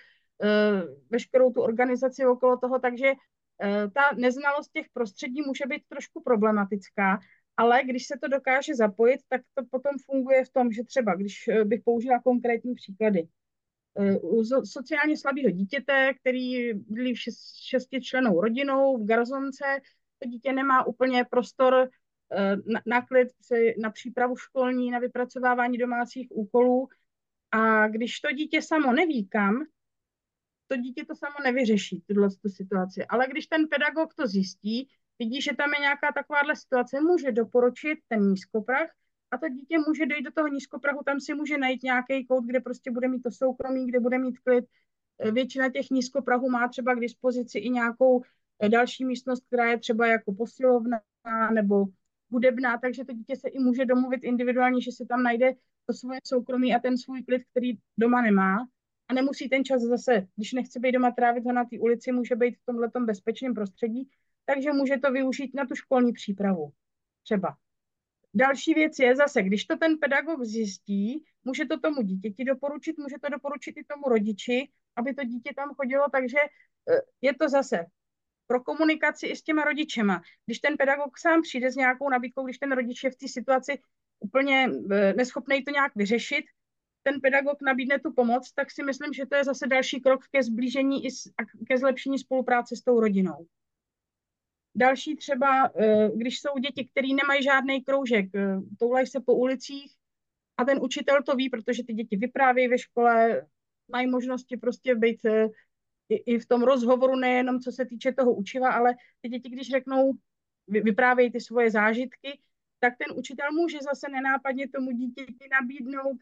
veškerou 1.11 1.53
tu 1.53 1.61
organizaci 1.61 2.27
okolo 2.27 2.57
toho, 2.57 2.79
takže 2.79 3.13
ta 3.95 4.03
neznalost 4.17 4.73
těch 4.73 4.87
prostředí 4.93 5.43
může 5.47 5.67
být 5.67 5.83
trošku 5.89 6.23
problematická. 6.23 7.19
Ale 7.57 7.85
když 7.85 8.07
se 8.07 8.15
to 8.21 8.29
dokáže 8.29 8.75
zapojit, 8.75 9.21
tak 9.29 9.41
to 9.55 9.65
potom 9.71 9.93
funguje 10.07 10.45
v 10.45 10.51
tom, 10.51 10.73
že 10.73 10.85
třeba, 10.85 11.15
když 11.15 11.49
eh, 11.49 11.65
bych 11.65 11.81
použila 11.85 12.21
konkrétní 12.21 12.75
příklady, 12.75 13.21
eh, 13.21 13.29
u 14.23 14.45
sociálně 14.65 15.17
slabého 15.17 15.51
dítěte, 15.51 16.15
který 16.21 16.75
byli 16.75 17.15
v 17.15 17.19
šesti 17.69 18.01
členou 18.01 18.41
rodinou 18.41 18.97
v 18.97 19.07
garzonce, 19.07 19.65
to 20.19 20.29
dítě 20.29 20.53
nemá 20.53 20.87
úplně 20.87 21.25
prostor 21.31 21.89
eh, 22.33 22.57
na, 22.57 22.81
na 22.87 23.07
na 23.83 23.91
přípravu 23.91 24.37
školní, 24.37 24.91
na 24.91 24.99
vypracovávání 24.99 25.79
domácích 25.79 26.29
úkolů. 26.31 26.89
A 27.51 27.89
když 27.89 28.21
to 28.21 28.33
dítě 28.33 28.63
samo 28.63 28.93
neví 28.93 29.29
kam, 29.29 29.65
to 30.69 30.77
dítě 30.77 31.05
to 31.05 31.15
samo 31.15 31.35
nevyřeší, 31.45 32.03
tuhle 32.09 32.29
situaci. 32.49 33.07
Ale 33.07 33.27
když 33.29 33.47
ten 33.47 33.69
pedagog 33.69 34.15
to 34.15 34.27
zjistí, 34.27 34.89
vidí, 35.19 35.43
že 35.43 35.57
tam 35.57 35.75
je 35.75 35.81
nějaká 35.81 36.13
takováhle 36.13 36.57
situace, 36.57 37.01
může 37.01 37.33
doporučit 37.33 37.99
ten 38.09 38.21
nízkoprach 38.21 38.91
a 39.31 39.39
to 39.39 39.49
dítě 39.49 39.79
může 39.89 40.07
dojít 40.07 40.23
do 40.23 40.31
toho 40.31 40.49
nízkoprahu, 40.49 41.01
tam 41.05 41.21
si 41.21 41.35
může 41.35 41.59
najít 41.59 41.83
nějaký 41.83 42.27
kout, 42.27 42.45
kde 42.45 42.61
prostě 42.61 42.91
bude 42.91 43.09
mít 43.09 43.23
to 43.23 43.31
soukromí, 43.31 43.87
kde 43.87 44.01
bude 44.01 44.19
mít 44.19 44.39
klid. 44.39 44.65
Eh, 45.19 45.31
většina 45.31 45.71
těch 45.71 45.91
nízkoprahů 45.91 46.51
má 46.51 46.69
třeba 46.69 46.95
k 46.95 47.01
dispozici 47.01 47.59
i 47.59 47.71
nějakou 47.71 48.23
eh, 48.63 48.69
další 48.69 49.05
místnost, 49.05 49.47
která 49.47 49.71
je 49.71 49.79
třeba 49.79 50.07
jako 50.07 50.35
posilovna 50.35 51.01
nebo 51.55 51.85
hudebná, 52.31 52.79
takže 52.79 53.05
to 53.05 53.13
dítě 53.13 53.37
se 53.37 53.49
i 53.49 53.59
může 53.59 53.85
domluvit 53.85 54.25
individuálně, 54.25 54.81
že 54.81 54.93
si 54.93 55.07
tam 55.07 55.23
najde 55.23 55.53
to 55.87 55.93
svoje 55.93 56.21
soukromí 56.25 56.75
a 56.75 56.79
ten 56.79 56.99
svůj 56.99 57.23
klid, 57.23 57.43
který 57.51 57.73
doma 57.99 58.23
nemá. 58.23 58.69
A 59.09 59.15
nemusí 59.15 59.49
ten 59.49 59.65
čas 59.65 59.83
zase, 59.83 60.27
když 60.37 60.53
nechce 60.53 60.81
být 60.81 60.93
doma, 60.93 61.11
trávit 61.11 61.45
ho 61.45 61.53
na 61.53 61.65
té 61.65 61.79
ulici, 61.79 62.13
může 62.13 62.37
být 62.37 62.57
v 62.57 62.65
tomhle 62.67 62.91
bezpečném 63.07 63.55
prostředí 63.55 64.09
takže 64.47 64.73
může 64.73 64.99
to 64.99 65.13
využít 65.13 65.55
na 65.55 65.67
tu 65.67 65.75
školní 65.75 66.13
přípravu 66.13 66.73
třeba. 67.23 67.57
Další 68.37 68.75
věc 68.75 68.99
je 68.99 69.17
zase, 69.17 69.43
když 69.43 69.65
to 69.65 69.77
ten 69.77 69.99
pedagog 69.99 70.45
zjistí, 70.45 71.25
může 71.45 71.65
to 71.65 71.81
tomu 71.81 72.03
dítěti 72.03 72.45
doporučit, 72.45 72.99
může 72.99 73.17
to 73.23 73.29
doporučit 73.29 73.77
i 73.77 73.85
tomu 73.85 74.09
rodiči, 74.09 74.69
aby 74.97 75.15
to 75.15 75.25
dítě 75.25 75.51
tam 75.57 75.75
chodilo, 75.75 76.05
takže 76.13 76.39
eh, 76.39 77.01
je 77.21 77.35
to 77.35 77.49
zase 77.49 77.85
pro 78.47 78.61
komunikaci 78.61 79.27
i 79.27 79.37
s 79.37 79.43
těma 79.43 79.65
rodičema. 79.65 80.23
Když 80.47 80.59
ten 80.59 80.77
pedagog 80.77 81.19
sám 81.19 81.43
přijde 81.43 81.73
s 81.73 81.77
nějakou 81.77 82.11
nabídkou, 82.11 82.45
když 82.45 82.59
ten 82.59 82.73
rodič 82.73 83.05
je 83.05 83.11
v 83.11 83.17
té 83.17 83.29
situaci 83.29 83.79
úplně 84.21 84.69
eh, 84.93 85.13
neschopný 85.13 85.65
to 85.65 85.71
nějak 85.71 85.93
vyřešit, 85.95 86.45
ten 87.03 87.21
pedagog 87.21 87.63
nabídne 87.63 87.99
tu 88.01 88.13
pomoc, 88.13 88.53
tak 88.53 88.71
si 88.71 88.83
myslím, 88.83 89.13
že 89.13 89.27
to 89.27 89.35
je 89.35 89.45
zase 89.45 89.67
další 89.67 90.01
krok 90.01 90.21
ke 90.33 90.43
zblížení 90.43 91.07
i 91.07 91.09
ke 91.69 91.79
zlepšení 91.79 92.19
spolupráce 92.19 92.77
s 92.77 92.83
tou 92.83 93.01
rodinou. 93.01 93.47
Další 94.77 95.17
třeba, 95.17 95.71
eh, 95.81 96.11
když 96.15 96.41
jsou 96.41 96.59
děti, 96.59 96.89
které 96.91 97.09
nemají 97.09 97.43
žádný 97.43 97.85
kroužek, 97.85 98.35
eh, 98.35 98.57
toulají 98.79 99.07
se 99.07 99.21
po 99.21 99.35
ulicích 99.35 99.93
a 100.57 100.65
ten 100.65 100.79
učitel 100.83 101.23
to 101.23 101.37
ví, 101.37 101.51
protože 101.51 101.85
ty 101.85 101.95
děti 101.95 102.17
vyprávějí 102.17 102.69
ve 102.69 102.79
škole, 102.79 103.47
mají 103.89 104.07
možnosti 104.07 104.57
prostě 104.57 104.95
být 104.95 105.25
eh, 105.25 105.49
i 106.09 106.39
v 106.39 106.47
tom 106.47 106.63
rozhovoru 106.63 107.17
nejenom 107.17 107.61
co 107.61 107.73
se 107.73 107.87
týče 107.87 108.13
toho 108.13 108.35
učiva, 108.35 108.73
ale 108.73 108.95
ty 109.21 109.29
děti, 109.29 109.51
když 109.51 109.71
řeknou, 109.71 110.13
vyprávějí 110.69 111.33
ty 111.33 111.41
svoje 111.41 111.71
zážitky, 111.71 112.41
tak 112.81 112.93
ten 112.99 113.19
učitel 113.19 113.53
může 113.53 113.79
zase 113.83 114.07
nenápadně 114.09 114.69
tomu 114.69 114.91
dítěti 114.91 115.49
nabídnout, 115.53 116.17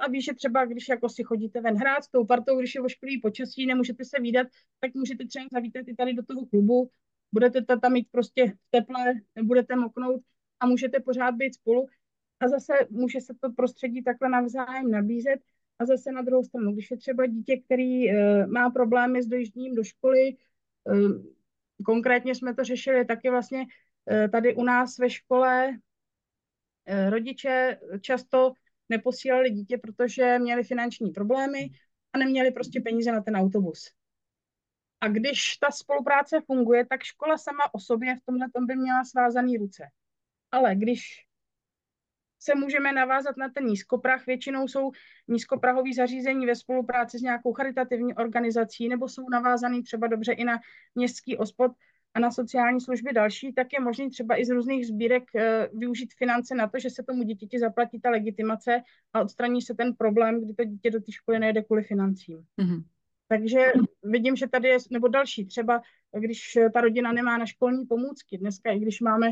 a 0.00 0.08
ví, 0.08 0.22
že 0.22 0.34
třeba, 0.34 0.64
když 0.64 0.88
jako 0.88 1.08
si 1.08 1.22
chodíte 1.22 1.60
ven 1.60 1.76
hrát 1.76 2.04
s 2.04 2.08
tou 2.08 2.24
partou, 2.24 2.58
když 2.58 2.74
je 2.74 2.80
ošklivý 2.80 3.20
počasí, 3.20 3.66
nemůžete 3.66 4.04
se 4.04 4.20
výdat, 4.20 4.46
tak 4.80 4.94
můžete 4.94 5.26
třeba 5.26 5.46
zavítat 5.52 5.88
i 5.88 5.94
tady 5.94 6.14
do 6.14 6.22
toho 6.22 6.46
klubu 6.46 6.90
budete 7.32 7.62
tam 7.62 7.92
mít 7.92 8.08
prostě 8.10 8.52
teple, 8.70 9.14
nebudete 9.36 9.76
moknout 9.76 10.22
a 10.60 10.66
můžete 10.66 11.00
pořád 11.00 11.30
být 11.30 11.54
spolu. 11.54 11.86
A 12.40 12.48
zase 12.48 12.72
může 12.90 13.20
se 13.20 13.34
to 13.40 13.52
prostředí 13.52 14.02
takhle 14.02 14.28
navzájem 14.28 14.90
nabízet. 14.90 15.40
A 15.78 15.86
zase 15.86 16.12
na 16.12 16.22
druhou 16.22 16.44
stranu, 16.44 16.72
když 16.72 16.90
je 16.90 16.96
třeba 16.96 17.26
dítě, 17.26 17.56
který 17.56 18.08
uh, 18.08 18.46
má 18.46 18.70
problémy 18.70 19.22
s 19.22 19.26
dojížděním 19.26 19.74
do 19.74 19.84
školy, 19.84 20.36
uh, 20.84 21.12
konkrétně 21.84 22.34
jsme 22.34 22.54
to 22.54 22.64
řešili 22.64 23.04
taky 23.04 23.30
vlastně 23.30 23.58
uh, 23.60 24.30
tady 24.30 24.54
u 24.54 24.64
nás 24.64 24.98
ve 24.98 25.10
škole, 25.10 25.68
uh, 25.68 27.10
rodiče 27.10 27.80
často 28.00 28.52
neposílali 28.88 29.50
dítě, 29.50 29.78
protože 29.78 30.38
měli 30.38 30.64
finanční 30.64 31.10
problémy 31.10 31.70
a 32.12 32.18
neměli 32.18 32.50
prostě 32.50 32.80
peníze 32.80 33.12
na 33.12 33.20
ten 33.22 33.36
autobus. 33.36 33.88
A 35.02 35.08
když 35.08 35.56
ta 35.56 35.70
spolupráce 35.70 36.40
funguje, 36.46 36.86
tak 36.86 37.02
škola 37.02 37.38
sama 37.38 37.74
o 37.74 37.78
sobě 37.78 38.16
v 38.16 38.24
tomhle 38.26 38.46
tom 38.54 38.66
by 38.66 38.76
měla 38.76 39.04
svázaný 39.04 39.56
ruce. 39.56 39.84
Ale 40.50 40.74
když 40.74 41.02
se 42.42 42.54
můžeme 42.54 42.92
navázat 42.92 43.36
na 43.36 43.48
ten 43.48 43.64
nízkoprah. 43.64 44.26
Většinou 44.26 44.68
jsou 44.68 44.90
nízkoprahové 45.28 45.90
zařízení 45.96 46.46
ve 46.46 46.54
spolupráci 46.54 47.18
s 47.18 47.22
nějakou 47.22 47.52
charitativní 47.52 48.14
organizací 48.14 48.88
nebo 48.88 49.08
jsou 49.08 49.28
navázaný 49.28 49.82
třeba 49.82 50.06
dobře 50.06 50.32
i 50.32 50.44
na 50.44 50.58
městský 50.94 51.36
ospod 51.36 51.72
a 52.14 52.20
na 52.20 52.30
sociální 52.30 52.80
služby 52.80 53.12
další, 53.12 53.52
tak 53.52 53.66
je 53.72 53.80
možné 53.80 54.10
třeba 54.10 54.40
i 54.40 54.44
z 54.44 54.50
různých 54.50 54.86
sbírek 54.86 55.22
uh, 55.34 55.80
využít 55.80 56.14
finance 56.18 56.54
na 56.54 56.68
to, 56.68 56.78
že 56.78 56.90
se 56.90 57.02
tomu 57.02 57.22
dítěti 57.22 57.58
zaplatí 57.58 58.00
ta 58.00 58.10
legitimace 58.10 58.82
a 59.12 59.20
odstraní 59.20 59.62
se 59.62 59.74
ten 59.74 59.94
problém, 59.94 60.44
kdy 60.44 60.54
to 60.54 60.64
dítě 60.64 60.90
do 60.90 61.00
té 61.00 61.12
školy 61.12 61.38
nejde 61.38 61.62
kvůli 61.62 61.82
financím. 61.82 62.44
Mm-hmm. 62.58 62.82
Takže 63.32 63.72
vidím, 64.02 64.36
že 64.36 64.48
tady 64.48 64.68
je, 64.68 64.78
nebo 64.90 65.08
další, 65.08 65.46
třeba 65.46 65.82
když 66.18 66.58
ta 66.74 66.80
rodina 66.80 67.12
nemá 67.12 67.38
na 67.38 67.46
školní 67.46 67.86
pomůcky, 67.86 68.38
dneska 68.38 68.70
i 68.70 68.78
když 68.78 69.00
máme 69.00 69.30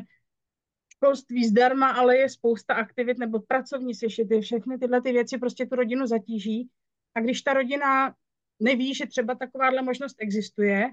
školství 0.88 1.48
zdarma, 1.48 1.90
ale 1.90 2.16
je 2.16 2.28
spousta 2.28 2.74
aktivit 2.74 3.18
nebo 3.18 3.40
pracovní 3.40 3.94
sešity, 3.94 4.40
všechny 4.40 4.78
tyhle 4.78 5.02
ty 5.02 5.12
věci 5.12 5.38
prostě 5.38 5.66
tu 5.66 5.76
rodinu 5.76 6.06
zatíží. 6.06 6.68
A 7.14 7.20
když 7.20 7.42
ta 7.42 7.52
rodina 7.52 8.14
neví, 8.60 8.94
že 8.94 9.06
třeba 9.06 9.34
takováhle 9.34 9.82
možnost 9.82 10.16
existuje, 10.18 10.88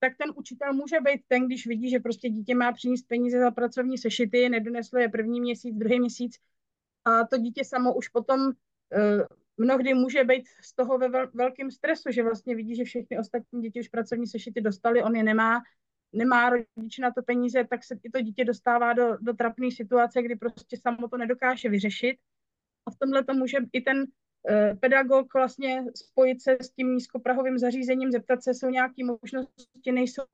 tak 0.00 0.12
ten 0.16 0.32
učitel 0.36 0.72
může 0.72 1.00
být 1.00 1.20
ten, 1.28 1.46
když 1.46 1.66
vidí, 1.66 1.90
že 1.90 2.00
prostě 2.00 2.28
dítě 2.28 2.54
má 2.54 2.72
přinést 2.72 3.02
peníze 3.02 3.40
za 3.40 3.50
pracovní 3.50 3.98
sešity, 3.98 4.48
nedoneslo 4.48 4.98
je 4.98 5.08
první 5.08 5.40
měsíc, 5.40 5.76
druhý 5.76 6.00
měsíc 6.00 6.32
a 7.04 7.26
to 7.26 7.38
dítě 7.38 7.64
samo 7.64 7.94
už 7.94 8.08
potom 8.08 8.40
uh, 8.40 9.22
mnohdy 9.58 9.94
může 9.94 10.24
být 10.24 10.48
z 10.62 10.74
toho 10.74 10.98
ve 10.98 11.08
velkém 11.26 11.70
stresu, 11.70 12.10
že 12.10 12.22
vlastně 12.22 12.56
vidí, 12.56 12.76
že 12.76 12.84
všechny 12.84 13.18
ostatní 13.18 13.62
děti 13.62 13.80
už 13.80 13.88
pracovní 13.88 14.26
sešity 14.26 14.60
dostali, 14.60 15.02
on 15.02 15.16
je 15.16 15.22
nemá, 15.22 15.60
nemá 16.12 16.50
rodič 16.50 16.98
na 16.98 17.10
to 17.12 17.22
peníze, 17.22 17.64
tak 17.70 17.84
se 17.84 17.96
i 18.04 18.10
to 18.10 18.20
dítě 18.20 18.44
dostává 18.44 18.92
do, 18.92 19.16
do 19.20 19.32
trapné 19.34 19.70
situace, 19.70 20.22
kdy 20.22 20.36
prostě 20.36 20.76
samo 20.76 21.08
to 21.08 21.16
nedokáže 21.16 21.68
vyřešit. 21.68 22.16
A 22.86 22.90
v 22.90 22.96
tomhle 22.98 23.24
to 23.24 23.34
může 23.34 23.58
i 23.72 23.80
ten 23.80 23.98
uh, 23.98 24.78
pedagog 24.78 25.34
vlastně 25.34 25.84
spojit 25.94 26.42
se 26.42 26.56
s 26.60 26.70
tím 26.70 26.94
nízkoprahovým 26.94 27.58
zařízením, 27.58 28.10
zeptat 28.10 28.42
se, 28.42 28.54
jsou 28.54 28.68
nějaké 28.68 29.04
možnosti, 29.04 29.92
nejsou. 29.92 30.24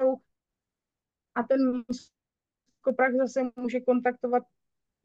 A 1.34 1.42
ten 1.42 1.84
nízkoprah 1.88 3.12
zase 3.18 3.40
může 3.56 3.80
kontaktovat 3.80 4.42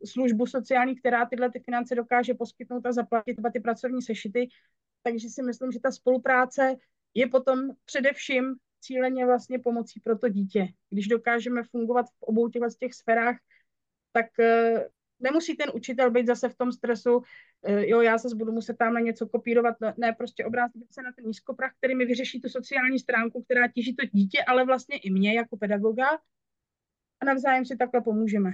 službu 0.06 0.46
sociální, 0.46 0.96
která 0.96 1.26
tyhle 1.26 1.52
ty 1.52 1.60
finance 1.60 1.96
dokáže 1.96 2.34
poskytnout 2.34 2.86
a 2.86 2.92
zaplatit 2.92 3.38
ty 3.54 3.60
pracovní 3.60 4.02
sešity. 4.02 4.48
Takže 5.04 5.30
si 5.30 5.44
myslím, 5.44 5.72
že 5.72 5.80
ta 5.80 5.92
spolupráce 5.92 6.76
je 7.14 7.28
potom 7.28 7.60
především 7.86 8.56
cíleně 8.80 9.26
vlastně 9.26 9.60
pomocí 9.60 10.00
pro 10.00 10.18
to 10.18 10.30
dítě. 10.30 10.68
Když 10.90 11.08
dokážeme 11.08 11.64
fungovat 11.64 12.06
v 12.06 12.24
obou 12.24 12.50
těchto 12.50 12.70
těch 12.80 12.94
sférách, 12.94 13.38
tak 14.12 14.26
uh, 14.40 14.80
nemusí 15.20 15.56
ten 15.56 15.72
učitel 15.74 16.12
být 16.12 16.28
zase 16.28 16.50
v 16.50 16.56
tom 16.56 16.72
stresu, 16.72 17.18
uh, 17.18 17.24
jo, 17.80 18.02
já 18.02 18.18
zase 18.18 18.36
budu 18.36 18.52
muset 18.52 18.78
tamhle 18.78 19.02
něco 19.02 19.28
kopírovat, 19.28 19.76
ne, 19.98 20.14
prostě 20.18 20.46
obrátit 20.46 20.94
se 20.94 21.02
na 21.02 21.12
ten 21.12 21.26
nízkoprach, 21.26 21.72
který 21.78 21.96
mi 21.96 22.06
vyřeší 22.06 22.42
tu 22.42 22.50
sociální 22.50 23.00
stránku, 23.00 23.44
která 23.44 23.68
tíží 23.68 23.96
to 23.96 24.06
dítě, 24.06 24.44
ale 24.48 24.66
vlastně 24.66 24.98
i 24.98 25.10
mě 25.10 25.34
jako 25.34 25.58
pedagoga 25.58 26.08
a 27.20 27.26
navzájem 27.26 27.66
si 27.66 27.78
takhle 27.78 28.02
pomůžeme. 28.02 28.52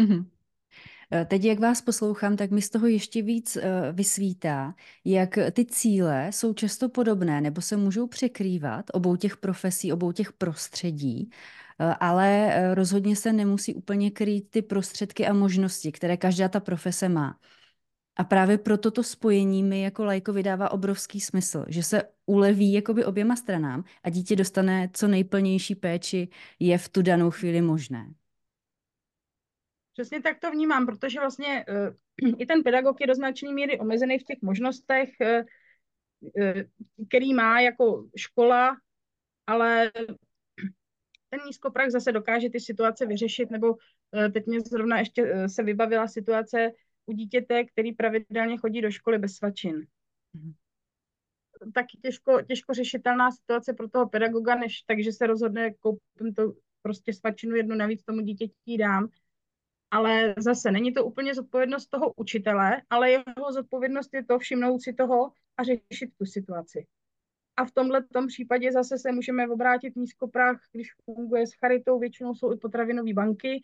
Mm-hmm. 0.00 0.33
Eh, 1.12 1.24
teď, 1.24 1.44
jak 1.44 1.58
vás 1.58 1.80
poslouchám, 1.82 2.36
tak 2.36 2.50
mi 2.50 2.62
z 2.62 2.70
toho 2.70 2.86
ještě 2.86 3.22
víc 3.22 3.56
eh, 3.56 3.92
vysvítá, 3.92 4.74
jak 5.04 5.38
ty 5.52 5.64
cíle 5.64 6.28
jsou 6.32 6.52
často 6.54 6.88
podobné 6.88 7.40
nebo 7.40 7.60
se 7.60 7.76
můžou 7.76 8.06
překrývat 8.06 8.84
obou 8.92 9.16
těch 9.16 9.36
profesí, 9.36 9.92
obou 9.92 10.12
těch 10.12 10.32
prostředí, 10.32 11.30
eh, 11.80 11.94
ale 12.00 12.54
rozhodně 12.74 13.16
se 13.16 13.32
nemusí 13.32 13.74
úplně 13.74 14.10
krýt 14.10 14.50
ty 14.50 14.62
prostředky 14.62 15.26
a 15.26 15.32
možnosti, 15.32 15.92
které 15.92 16.16
každá 16.16 16.48
ta 16.48 16.60
profese 16.60 17.08
má. 17.08 17.38
A 18.16 18.24
právě 18.24 18.58
proto 18.58 18.90
to 18.90 19.02
spojení 19.02 19.62
mi 19.62 19.82
jako 19.82 20.04
lajko 20.04 20.32
vydává 20.32 20.70
obrovský 20.72 21.20
smysl, 21.20 21.64
že 21.68 21.82
se 21.82 22.02
uleví 22.26 22.72
jakoby 22.72 23.04
oběma 23.04 23.36
stranám 23.36 23.84
a 24.02 24.10
dítě 24.10 24.36
dostane 24.36 24.90
co 24.92 25.08
nejplnější 25.08 25.74
péči 25.74 26.28
je 26.60 26.78
v 26.78 26.88
tu 26.88 27.02
danou 27.02 27.30
chvíli 27.30 27.62
možné. 27.62 28.14
Přesně 29.94 30.22
tak 30.22 30.40
to 30.40 30.50
vnímám, 30.50 30.86
protože 30.86 31.20
vlastně 31.20 31.64
uh, 32.22 32.34
i 32.38 32.46
ten 32.46 32.62
pedagog 32.62 33.00
je 33.00 33.06
do 33.06 33.14
značné 33.14 33.52
míry 33.52 33.80
omezený 33.80 34.18
v 34.18 34.24
těch 34.24 34.42
možnostech, 34.42 35.10
uh, 35.20 35.44
uh, 36.20 36.62
který 37.08 37.34
má 37.34 37.60
jako 37.60 38.08
škola, 38.16 38.76
ale 39.46 39.92
ten 41.30 41.40
nízkoprach 41.46 41.90
zase 41.90 42.12
dokáže 42.12 42.50
ty 42.50 42.60
situace 42.60 43.06
vyřešit, 43.06 43.50
nebo 43.50 43.76
eh, 44.14 44.28
teď 44.28 44.46
mě 44.46 44.60
zrovna 44.60 44.98
ještě 44.98 45.22
eh, 45.22 45.48
se 45.48 45.62
vybavila 45.62 46.08
situace 46.08 46.70
u 47.06 47.12
dítěte, 47.12 47.64
který 47.64 47.92
pravidelně 47.92 48.56
chodí 48.56 48.80
do 48.80 48.90
školy 48.90 49.18
bez 49.18 49.34
svačin. 49.34 49.86
Mm. 50.32 50.52
Taky 51.74 51.98
těžko, 52.02 52.42
těžko 52.42 52.74
řešitelná 52.74 53.30
situace 53.30 53.72
pro 53.72 53.88
toho 53.88 54.08
pedagoga, 54.08 54.54
než 54.54 54.82
takže 54.82 55.12
se 55.12 55.26
rozhodne, 55.26 55.74
koupím 55.74 56.34
to 56.36 56.52
prostě 56.82 57.12
svačinu 57.12 57.56
jednu 57.56 57.76
navíc 57.76 58.02
tomu 58.04 58.20
dítěti 58.20 58.78
dám. 58.78 59.08
Ale 59.94 60.34
zase 60.38 60.70
není 60.70 60.92
to 60.92 61.04
úplně 61.04 61.34
zodpovědnost 61.34 61.86
toho 61.86 62.12
učitele, 62.16 62.82
ale 62.90 63.10
jeho 63.10 63.52
zodpovědnost 63.52 64.14
je 64.14 64.24
to 64.24 64.38
všimnout 64.38 64.82
si 64.82 64.92
toho 64.92 65.32
a 65.56 65.62
řešit 65.62 66.10
tu 66.18 66.26
situaci. 66.26 66.86
A 67.56 67.64
v 67.64 67.72
tomhle 67.72 68.04
tom 68.12 68.26
případě 68.26 68.72
zase 68.72 68.98
se 68.98 69.12
můžeme 69.12 69.48
obrátit 69.48 69.96
nízkoprach, 69.96 70.60
když 70.72 70.88
funguje 71.04 71.46
s 71.46 71.54
charitou, 71.54 71.98
většinou 71.98 72.34
jsou 72.34 72.52
i 72.52 72.56
potravinové 72.56 73.12
banky 73.12 73.62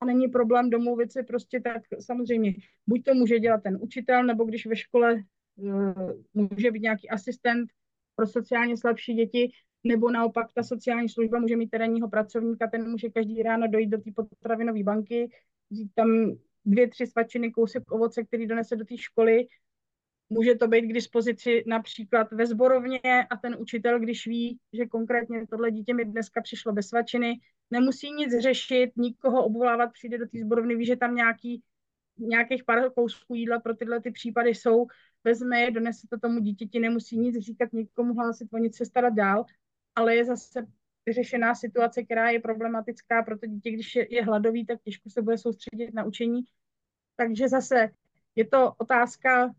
a 0.00 0.04
není 0.04 0.28
problém 0.28 0.70
domluvit 0.70 1.12
se 1.12 1.22
prostě 1.22 1.60
tak 1.60 1.82
samozřejmě. 2.00 2.54
Buď 2.86 3.04
to 3.04 3.14
může 3.14 3.38
dělat 3.38 3.62
ten 3.62 3.78
učitel, 3.80 4.24
nebo 4.24 4.44
když 4.44 4.66
ve 4.66 4.76
škole 4.76 5.22
uh, 5.56 6.12
může 6.34 6.70
být 6.70 6.82
nějaký 6.82 7.08
asistent 7.08 7.70
pro 8.16 8.26
sociálně 8.26 8.76
slabší 8.76 9.14
děti, 9.14 9.52
nebo 9.84 10.10
naopak 10.10 10.52
ta 10.54 10.62
sociální 10.62 11.08
služba 11.08 11.38
může 11.38 11.56
mít 11.56 11.70
terénního 11.70 12.08
pracovníka, 12.08 12.66
ten 12.66 12.90
může 12.90 13.08
každý 13.08 13.42
ráno 13.42 13.68
dojít 13.68 13.88
do 13.88 13.98
té 13.98 14.10
potravinové 14.16 14.82
banky, 14.82 15.30
vzít 15.70 15.90
tam 15.94 16.08
dvě, 16.64 16.88
tři 16.88 17.06
svačiny, 17.06 17.50
kousek 17.50 17.92
ovoce, 17.92 18.24
který 18.24 18.46
donese 18.46 18.76
do 18.76 18.84
té 18.84 18.96
školy. 18.98 19.46
Může 20.30 20.54
to 20.54 20.68
být 20.68 20.82
k 20.82 20.92
dispozici 20.92 21.64
například 21.66 22.32
ve 22.32 22.46
zborovně 22.46 23.00
a 23.30 23.36
ten 23.36 23.56
učitel, 23.58 24.00
když 24.00 24.26
ví, 24.26 24.58
že 24.72 24.86
konkrétně 24.86 25.46
tohle 25.46 25.70
dítě 25.70 25.94
mi 25.94 26.04
dneska 26.04 26.40
přišlo 26.40 26.72
bez 26.72 26.88
svačiny, 26.88 27.34
nemusí 27.70 28.12
nic 28.12 28.42
řešit, 28.42 28.92
nikoho 28.96 29.44
obvolávat, 29.44 29.92
přijde 29.92 30.18
do 30.18 30.26
té 30.26 30.38
zborovny, 30.38 30.76
ví, 30.76 30.86
že 30.86 30.96
tam 30.96 31.14
nějaký, 31.14 31.62
nějakých 32.18 32.64
pár 32.64 32.92
kousků 32.92 33.34
jídla 33.34 33.60
pro 33.60 33.74
tyhle 33.74 34.00
ty 34.00 34.10
případy 34.10 34.50
jsou, 34.50 34.86
vezme 35.24 35.60
je, 35.60 35.70
donese 35.70 36.06
to 36.10 36.18
tomu 36.18 36.40
dítěti, 36.40 36.80
nemusí 36.80 37.18
nic 37.18 37.38
říkat, 37.38 37.72
nikomu 37.72 38.14
hlásit, 38.14 38.48
o 38.52 38.58
nic 38.58 38.76
se 38.76 38.84
starat 38.84 39.14
dál, 39.14 39.44
ale 39.94 40.16
je 40.16 40.24
zase 40.24 40.66
vyřešená 41.06 41.54
situace, 41.54 42.02
která 42.02 42.30
je 42.30 42.40
problematická 42.40 43.22
pro 43.22 43.38
to 43.38 43.46
dítě, 43.46 43.70
když 43.70 43.96
je, 43.96 44.14
je 44.14 44.24
hladový, 44.24 44.66
tak 44.66 44.82
těžko 44.82 45.10
se 45.10 45.22
bude 45.22 45.38
soustředit 45.38 45.94
na 45.94 46.04
učení. 46.04 46.42
Takže 47.16 47.48
zase 47.48 47.90
je 48.36 48.48
to 48.48 48.72
otázka 48.78 49.54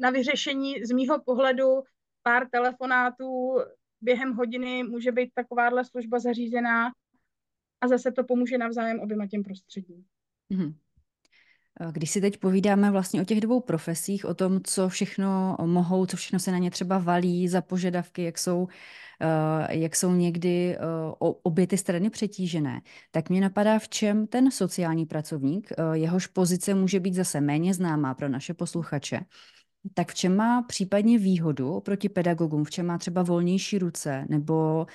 na 0.00 0.10
vyřešení 0.10 0.84
z 0.84 0.92
mýho 0.92 1.22
pohledu 1.22 1.82
pár 2.22 2.48
telefonátů 2.50 3.56
během 4.00 4.32
hodiny 4.32 4.82
může 4.82 5.12
být 5.12 5.30
takováhle 5.34 5.84
služba 5.84 6.18
zařízená 6.18 6.92
a 7.80 7.88
zase 7.88 8.12
to 8.12 8.24
pomůže 8.24 8.58
navzájem 8.58 9.00
oběma 9.00 9.26
těm 9.26 9.42
prostředím. 9.42 10.04
Mm-hmm. 10.50 10.74
Když 11.92 12.10
si 12.10 12.20
teď 12.20 12.36
povídáme 12.36 12.90
vlastně 12.90 13.22
o 13.22 13.24
těch 13.24 13.40
dvou 13.40 13.60
profesích, 13.60 14.24
o 14.24 14.34
tom, 14.34 14.60
co 14.64 14.88
všechno 14.88 15.56
mohou, 15.64 16.06
co 16.06 16.16
všechno 16.16 16.38
se 16.38 16.52
na 16.52 16.58
ně 16.58 16.70
třeba 16.70 16.98
valí 16.98 17.48
za 17.48 17.62
požadavky, 17.62 18.22
jak 18.22 18.38
jsou, 18.38 18.68
eh, 19.20 19.76
jak 19.78 19.96
jsou 19.96 20.12
někdy 20.12 20.76
eh, 20.76 20.78
obě 21.18 21.66
ty 21.66 21.78
strany 21.78 22.10
přetížené, 22.10 22.80
tak 23.10 23.30
mě 23.30 23.40
napadá, 23.40 23.78
v 23.78 23.88
čem 23.88 24.26
ten 24.26 24.50
sociální 24.50 25.06
pracovník, 25.06 25.72
eh, 25.72 25.82
jehož 25.92 26.26
pozice 26.26 26.74
může 26.74 27.00
být 27.00 27.14
zase 27.14 27.40
méně 27.40 27.74
známá 27.74 28.14
pro 28.14 28.28
naše 28.28 28.54
posluchače, 28.54 29.20
tak 29.94 30.10
v 30.10 30.14
čem 30.14 30.36
má 30.36 30.62
případně 30.62 31.18
výhodu 31.18 31.72
oproti 31.72 32.08
pedagogům, 32.08 32.64
v 32.64 32.70
čem 32.70 32.86
má 32.86 32.98
třeba 32.98 33.22
volnější 33.22 33.78
ruce, 33.78 34.26
nebo 34.28 34.86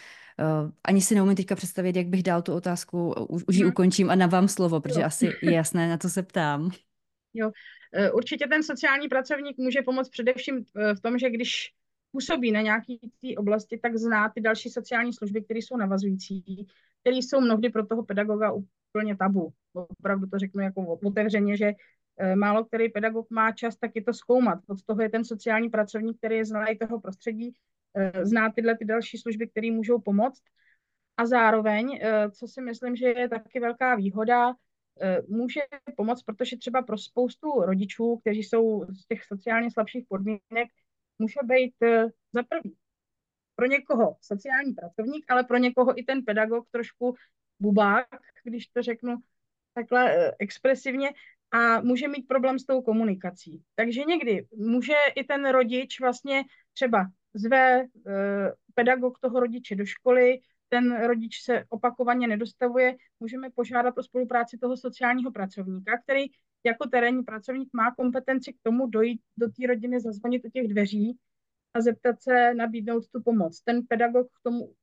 ani 0.83 1.01
si 1.01 1.15
neumím 1.15 1.35
teďka 1.35 1.55
představit, 1.55 1.95
jak 1.95 2.07
bych 2.07 2.23
dal 2.23 2.41
tu 2.41 2.53
otázku, 2.53 3.13
už, 3.29 3.43
už 3.47 3.55
ji 3.55 3.61
hmm. 3.61 3.69
ukončím 3.69 4.09
a 4.09 4.15
na 4.15 4.27
vám 4.27 4.47
slovo, 4.47 4.81
protože 4.81 4.99
jo. 4.99 5.05
asi 5.05 5.29
je 5.41 5.53
jasné, 5.53 5.89
na 5.89 5.97
to 5.97 6.09
se 6.09 6.23
ptám. 6.23 6.71
Jo, 7.37 7.51
eh, 7.93 8.11
určitě 8.11 8.47
ten 8.47 8.63
sociální 8.63 9.07
pracovník 9.07 9.57
může 9.57 9.81
pomoct 9.81 10.09
především 10.09 10.65
eh, 10.75 10.95
v 10.95 10.99
tom, 10.99 11.17
že 11.17 11.29
když 11.29 11.73
působí 12.11 12.51
na 12.51 12.61
nějaké 12.61 12.93
té 13.21 13.37
oblasti, 13.37 13.77
tak 13.77 13.97
zná 13.97 14.29
ty 14.29 14.41
další 14.41 14.69
sociální 14.69 15.13
služby, 15.13 15.43
které 15.43 15.59
jsou 15.59 15.77
navazující, 15.77 16.67
které 17.01 17.15
jsou 17.15 17.41
mnohdy 17.41 17.69
pro 17.69 17.85
toho 17.85 18.03
pedagoga 18.03 18.51
úplně 18.51 19.17
tabu. 19.17 19.53
Opravdu 19.73 20.27
to 20.27 20.39
řeknu 20.39 20.61
jako 20.61 20.85
otevřeně, 20.85 21.57
že 21.57 21.73
Eh, 22.17 22.35
málo 22.35 22.65
který 22.65 22.89
pedagog 22.89 23.29
má 23.29 23.51
čas 23.51 23.75
taky 23.75 24.01
to 24.01 24.13
zkoumat. 24.13 24.59
Od 24.67 24.83
toho 24.83 25.01
je 25.01 25.09
ten 25.09 25.25
sociální 25.25 25.69
pracovník, 25.69 26.17
který 26.17 26.35
je 26.35 26.45
znalý 26.45 26.77
toho 26.77 26.99
prostředí, 26.99 27.53
eh, 27.95 28.25
zná 28.25 28.51
tyhle 28.51 28.77
ty 28.77 28.85
další 28.85 29.17
služby, 29.17 29.47
které 29.47 29.71
můžou 29.71 29.99
pomoct. 29.99 30.43
A 31.17 31.25
zároveň, 31.25 31.99
eh, 32.01 32.31
co 32.31 32.47
si 32.47 32.61
myslím, 32.61 32.95
že 32.95 33.07
je 33.07 33.29
taky 33.29 33.59
velká 33.59 33.95
výhoda, 33.95 34.53
může 35.27 35.61
pomoct, 35.97 36.23
protože 36.23 36.57
třeba 36.57 36.81
pro 36.81 36.97
spoustu 36.97 37.61
rodičů, 37.61 38.17
kteří 38.17 38.43
jsou 38.43 38.85
z 38.85 39.05
těch 39.05 39.23
sociálně 39.23 39.71
slabších 39.71 40.05
podmínek, 40.09 40.69
může 41.19 41.39
být 41.43 41.73
za 42.33 42.43
prvý 42.43 42.75
pro 43.55 43.65
někoho 43.65 44.17
sociální 44.21 44.73
pracovník, 44.73 45.25
ale 45.27 45.43
pro 45.43 45.57
někoho 45.57 45.99
i 45.99 46.03
ten 46.03 46.23
pedagog 46.23 46.67
trošku 46.71 47.15
bubák, 47.59 48.07
když 48.43 48.67
to 48.67 48.81
řeknu 48.81 49.17
takhle 49.73 50.31
expresivně, 50.39 51.09
a 51.51 51.81
může 51.81 52.07
mít 52.07 52.27
problém 52.27 52.59
s 52.59 52.65
tou 52.65 52.81
komunikací. 52.81 53.63
Takže 53.75 54.03
někdy 54.03 54.47
může 54.55 54.93
i 55.15 55.23
ten 55.23 55.49
rodič 55.49 55.99
vlastně 55.99 56.43
třeba 56.73 57.05
zve 57.35 57.81
e, 57.81 57.85
pedagog 58.73 59.19
toho 59.19 59.39
rodiče 59.39 59.75
do 59.75 59.85
školy, 59.85 60.39
ten 60.69 61.05
rodič 61.07 61.41
se 61.43 61.63
opakovaně 61.69 62.27
nedostavuje, 62.27 62.95
můžeme 63.19 63.49
požádat 63.55 63.97
o 63.97 64.03
spolupráci 64.03 64.57
toho 64.57 64.77
sociálního 64.77 65.31
pracovníka, 65.31 65.97
který 65.97 66.25
jako 66.63 66.87
terénní 66.87 67.23
pracovník 67.23 67.69
má 67.73 67.95
kompetenci 67.95 68.53
k 68.53 68.57
tomu 68.63 68.87
dojít 68.87 69.21
do 69.37 69.47
té 69.47 69.67
rodiny, 69.67 69.99
zazvonit 69.99 70.45
u 70.45 70.49
těch 70.49 70.67
dveří 70.67 71.17
a 71.73 71.81
zeptat 71.81 72.21
se, 72.21 72.53
nabídnout 72.53 73.07
tu 73.07 73.21
pomoc. 73.21 73.61
Ten 73.61 73.81
pedagog 73.87 74.27
k 74.27 74.43
tomu 74.43 74.73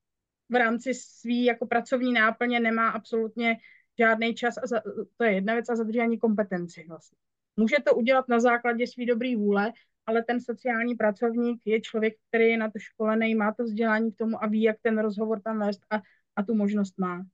v 0.48 0.54
rámci 0.54 0.94
svý 0.94 1.44
jako 1.44 1.66
pracovní 1.66 2.12
náplně 2.12 2.60
nemá 2.60 2.88
absolutně 2.88 3.56
žádný 3.98 4.34
čas, 4.34 4.58
a 4.58 4.66
za, 4.66 4.80
to 5.16 5.24
je 5.24 5.32
jedna 5.32 5.54
věc, 5.54 5.68
a 5.68 5.76
za 5.76 5.84
druhé 5.84 6.04
ani 6.04 6.18
kompetenci 6.18 6.84
vlastně. 6.88 7.18
Může 7.56 7.76
to 7.84 7.94
udělat 7.94 8.28
na 8.28 8.40
základě 8.40 8.86
své 8.86 9.06
dobré 9.06 9.36
vůle, 9.36 9.72
ale 10.06 10.24
ten 10.24 10.40
sociální 10.40 10.94
pracovník 10.94 11.66
je 11.66 11.80
člověk, 11.80 12.14
který 12.28 12.44
je 12.44 12.58
na 12.58 12.70
to 12.70 12.78
školený, 12.78 13.34
má 13.34 13.54
to 13.54 13.64
vzdělání 13.64 14.12
k 14.12 14.16
tomu 14.16 14.44
a 14.44 14.46
ví, 14.46 14.62
jak 14.62 14.76
ten 14.82 14.98
rozhovor 14.98 15.40
tam 15.42 15.58
vést 15.58 15.80
a, 15.90 16.02
a 16.36 16.42
tu 16.42 16.54
možnost 16.54 16.98
má. 16.98 17.26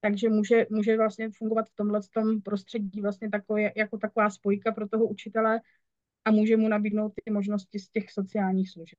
Takže 0.00 0.28
může, 0.28 0.66
může 0.70 0.96
vlastně 0.96 1.30
fungovat 1.30 1.68
v 1.68 1.76
tomhle 1.76 2.00
tom 2.14 2.42
prostředí 2.42 3.00
vlastně 3.00 3.30
takové, 3.30 3.72
jako 3.76 3.98
taková 3.98 4.30
spojka 4.30 4.72
pro 4.72 4.88
toho 4.88 5.06
učitele 5.06 5.60
a 6.24 6.30
může 6.30 6.56
mu 6.56 6.68
nabídnout 6.68 7.12
ty 7.24 7.30
možnosti 7.30 7.78
z 7.78 7.88
těch 7.88 8.12
sociálních 8.12 8.70
služeb. 8.70 8.98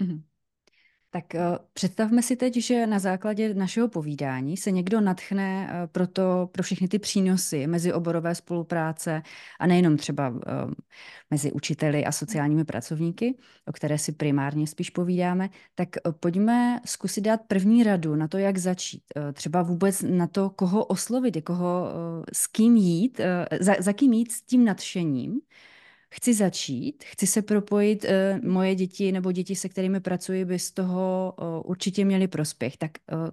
Mm-hmm. 0.00 0.22
Tak 1.14 1.24
uh, 1.34 1.40
představme 1.72 2.22
si 2.22 2.36
teď, 2.36 2.56
že 2.56 2.86
na 2.86 2.98
základě 2.98 3.54
našeho 3.54 3.88
povídání 3.88 4.56
se 4.56 4.70
někdo 4.70 5.00
natchne 5.00 5.68
uh, 5.70 5.86
pro, 5.86 6.06
to, 6.06 6.48
pro 6.52 6.62
všechny 6.62 6.88
ty 6.88 6.98
přínosy 6.98 7.66
mezi 7.66 7.92
oborové 7.92 8.34
spolupráce 8.34 9.22
a 9.60 9.66
nejenom 9.66 9.96
třeba 9.96 10.28
uh, 10.28 10.38
mezi 11.30 11.52
učiteli 11.52 12.04
a 12.04 12.12
sociálními 12.12 12.64
pracovníky, 12.64 13.38
o 13.66 13.72
které 13.72 13.98
si 13.98 14.12
primárně 14.12 14.66
spíš 14.66 14.90
povídáme, 14.90 15.50
tak 15.74 15.88
pojďme 16.20 16.80
zkusit 16.84 17.20
dát 17.20 17.40
první 17.48 17.82
radu 17.82 18.16
na 18.16 18.28
to, 18.28 18.38
jak 18.38 18.58
začít. 18.58 19.02
Třeba 19.32 19.62
vůbec 19.62 20.02
na 20.02 20.26
to, 20.26 20.50
koho 20.50 20.84
oslovit, 20.84 21.44
koho, 21.44 21.82
uh, 21.82 22.24
s 22.32 22.46
kým 22.46 22.76
jít, 22.76 23.20
za, 23.60 23.74
za 23.78 23.92
kým 23.92 24.12
jít 24.12 24.32
s 24.32 24.42
tím 24.42 24.64
nadšením, 24.64 25.40
chci 26.12 26.34
začít, 26.34 27.04
chci 27.04 27.26
se 27.26 27.42
propojit, 27.42 28.04
uh, 28.04 28.44
moje 28.44 28.74
děti 28.74 29.12
nebo 29.12 29.32
děti, 29.32 29.56
se 29.56 29.68
kterými 29.68 30.00
pracuji, 30.00 30.44
by 30.44 30.58
z 30.58 30.70
toho 30.70 31.34
uh, 31.38 31.70
určitě 31.70 32.04
měli 32.04 32.28
prospěch. 32.28 32.76
Tak 32.76 32.90
uh, 33.12 33.30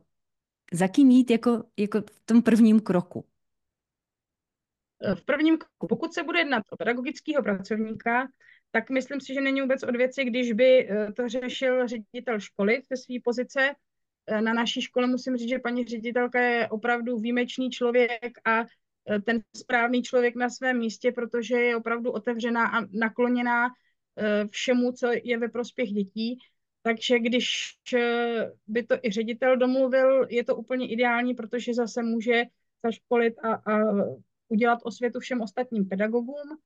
za 0.74 0.88
kým 0.88 1.12
jít 1.12 1.32
jako, 1.32 1.64
jako 1.78 2.02
v 2.02 2.26
tom 2.26 2.42
prvním 2.42 2.80
kroku? 2.80 3.26
V 5.16 5.26
prvním 5.26 5.58
kroku, 5.58 5.88
pokud 5.88 6.14
se 6.14 6.24
bude 6.24 6.40
jednat 6.40 6.64
o 6.70 6.78
pedagogického 6.78 7.44
pracovníka, 7.44 8.28
tak 8.72 8.90
myslím 8.90 9.22
si, 9.22 9.34
že 9.34 9.42
není 9.42 9.62
vůbec 9.62 9.84
od 9.84 9.96
věci, 9.96 10.26
když 10.26 10.54
by 10.54 10.90
to 11.16 11.30
řešil 11.30 11.88
ředitel 11.88 12.40
školy 12.40 12.82
ze 12.90 12.98
své 12.98 13.16
pozice. 13.24 13.76
Na 14.32 14.54
naší 14.54 14.82
škole 14.82 15.08
musím 15.08 15.38
říct, 15.38 15.50
že 15.50 15.60
paní 15.60 15.86
ředitelka 15.86 16.42
je 16.42 16.70
opravdu 16.70 17.18
výjimečný 17.18 17.70
člověk 17.70 18.38
a 18.46 18.60
Eh, 18.60 18.66
ten 19.26 19.40
správný 19.56 20.04
člověk 20.04 20.36
na 20.36 20.50
svém 20.50 20.78
místě, 20.80 21.12
protože 21.12 21.56
je 21.56 21.76
opravdu 21.76 22.12
otevřená 22.12 22.68
a 22.68 22.86
nakloněná 22.92 23.68
eh, 24.18 24.48
všemu, 24.52 24.92
co 24.92 25.08
je 25.24 25.38
ve 25.38 25.50
prospěch 25.50 25.90
dětí. 25.90 26.40
Takže 26.82 27.20
když 27.20 27.48
eh, 27.94 28.52
by 28.68 28.84
to 28.84 28.96
i 29.04 29.12
ředitel 29.12 29.58
domluvil, 29.58 30.28
je 30.30 30.44
to 30.44 30.56
úplně 30.56 30.88
ideální, 30.88 31.34
protože 31.34 31.74
zase 31.74 32.04
může 32.04 32.44
zaškolit 32.84 33.34
a, 33.40 33.54
a 33.54 33.78
udělat 34.48 34.80
osvětu 34.84 35.20
všem 35.20 35.42
ostatním 35.42 35.90
pedagogům. 35.90 36.58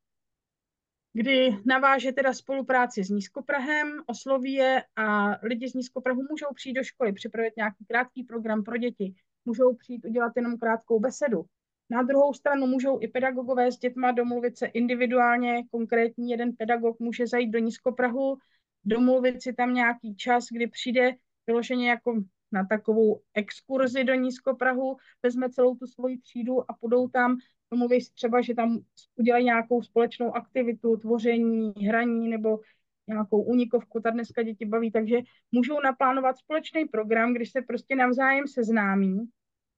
kdy 1.13 1.57
naváže 1.65 2.11
teda 2.11 2.33
spolupráci 2.33 3.03
s 3.03 3.09
Nízkoprahem, 3.09 3.87
osloví 4.05 4.53
je 4.53 4.83
a 4.95 5.37
lidi 5.45 5.69
z 5.69 5.73
Nízkoprahu 5.73 6.21
můžou 6.29 6.53
přijít 6.55 6.73
do 6.73 6.83
školy, 6.83 7.13
připravit 7.13 7.53
nějaký 7.57 7.85
krátký 7.85 8.23
program 8.23 8.63
pro 8.63 8.77
děti, 8.77 9.13
můžou 9.45 9.75
přijít 9.75 10.05
udělat 10.05 10.33
jenom 10.35 10.57
krátkou 10.57 10.99
besedu. 10.99 11.45
Na 11.89 12.03
druhou 12.03 12.33
stranu 12.33 12.67
můžou 12.67 12.99
i 13.01 13.07
pedagogové 13.07 13.71
s 13.71 13.77
dětma 13.77 14.11
domluvit 14.11 14.57
se 14.57 14.65
individuálně, 14.65 15.63
konkrétní 15.71 16.29
jeden 16.29 16.55
pedagog 16.55 16.99
může 16.99 17.27
zajít 17.27 17.51
do 17.51 17.59
Nízkoprahu, 17.59 18.37
domluvit 18.85 19.43
si 19.43 19.53
tam 19.53 19.73
nějaký 19.73 20.15
čas, 20.15 20.47
kdy 20.51 20.67
přijde 20.67 21.11
vyloženě 21.47 21.89
jako 21.89 22.23
na 22.51 22.65
takovou 22.65 23.21
exkurzi 23.33 24.03
do 24.03 24.13
Nízkoprahu, 24.13 24.97
vezme 25.23 25.49
celou 25.49 25.75
tu 25.75 25.87
svoji 25.87 26.17
třídu 26.17 26.71
a 26.71 26.73
půjdou 26.79 27.07
tam, 27.07 27.37
domluví 27.71 28.01
si 28.01 28.13
třeba, 28.13 28.41
že 28.41 28.53
tam 28.53 28.79
udělají 29.15 29.45
nějakou 29.45 29.81
společnou 29.81 30.35
aktivitu, 30.35 30.97
tvoření, 30.97 31.73
hraní 31.87 32.29
nebo 32.29 32.59
nějakou 33.07 33.41
unikovku, 33.41 33.99
ta 33.99 34.09
dneska 34.09 34.43
děti 34.43 34.65
baví, 34.65 34.91
takže 34.91 35.17
můžou 35.51 35.79
naplánovat 35.83 36.37
společný 36.37 36.85
program, 36.85 37.33
když 37.33 37.51
se 37.51 37.61
prostě 37.61 37.95
navzájem 37.95 38.47
seznámí. 38.47 39.19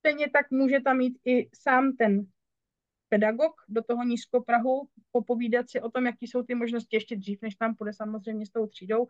Stejně 0.05 0.29
tak 0.29 0.51
může 0.51 0.79
tam 0.79 0.97
mít 0.97 1.17
i 1.25 1.49
sám 1.53 1.95
ten 1.95 2.27
pedagog 3.09 3.53
do 3.69 3.83
toho 3.83 4.03
nízkoprahu, 4.03 4.87
popovídat 5.11 5.69
si 5.69 5.81
o 5.81 5.91
tom, 5.91 6.05
jaký 6.05 6.27
jsou 6.27 6.43
ty 6.43 6.55
možnosti 6.55 6.95
ještě 6.95 7.15
dřív, 7.15 7.41
než 7.41 7.55
tam 7.55 7.75
půjde 7.75 7.93
samozřejmě 7.93 8.45
s 8.45 8.49
tou 8.49 8.67
třídou. 8.67 9.07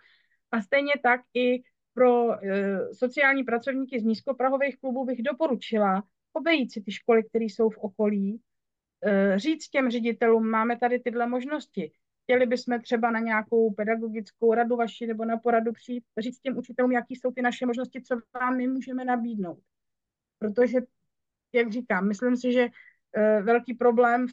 A 0.51 0.61
stejně 0.61 0.93
tak 1.03 1.21
i 1.33 1.63
pro 1.93 2.43
e, 2.43 2.79
sociální 2.93 3.43
pracovníky 3.43 3.99
z 3.99 4.03
nízkoprahových 4.03 4.77
klubů 4.77 5.05
bych 5.05 5.23
doporučila 5.23 6.03
obejít 6.33 6.71
si 6.71 6.81
ty 6.81 6.91
školy, 6.91 7.23
které 7.23 7.45
jsou 7.45 7.69
v 7.69 7.77
okolí, 7.77 8.41
e, 9.05 9.39
říct 9.39 9.67
těm 9.67 9.89
ředitelům, 9.89 10.49
máme 10.49 10.77
tady 10.79 10.99
tyhle 10.99 11.27
možnosti. 11.27 11.91
Chtěli 12.23 12.45
bychom 12.45 12.81
třeba 12.81 13.11
na 13.11 13.19
nějakou 13.19 13.73
pedagogickou 13.73 14.53
radu 14.53 14.75
vaši 14.75 15.07
nebo 15.07 15.25
na 15.25 15.37
poradu 15.37 15.71
přijít, 15.71 16.03
říct 16.17 16.39
těm 16.39 16.57
učitelům, 16.57 16.91
jaký 16.91 17.15
jsou 17.15 17.31
ty 17.31 17.41
naše 17.41 17.65
možnosti, 17.65 18.01
co 18.01 18.15
vám 18.39 18.57
my 18.57 18.67
můžeme 18.67 19.05
nabídnout. 19.05 19.59
Protože, 20.39 20.79
jak 21.53 21.71
říkám, 21.71 22.07
myslím 22.07 22.37
si, 22.37 22.51
že 22.51 22.67
e, 23.13 23.41
velký 23.41 23.73
problém 23.73 24.25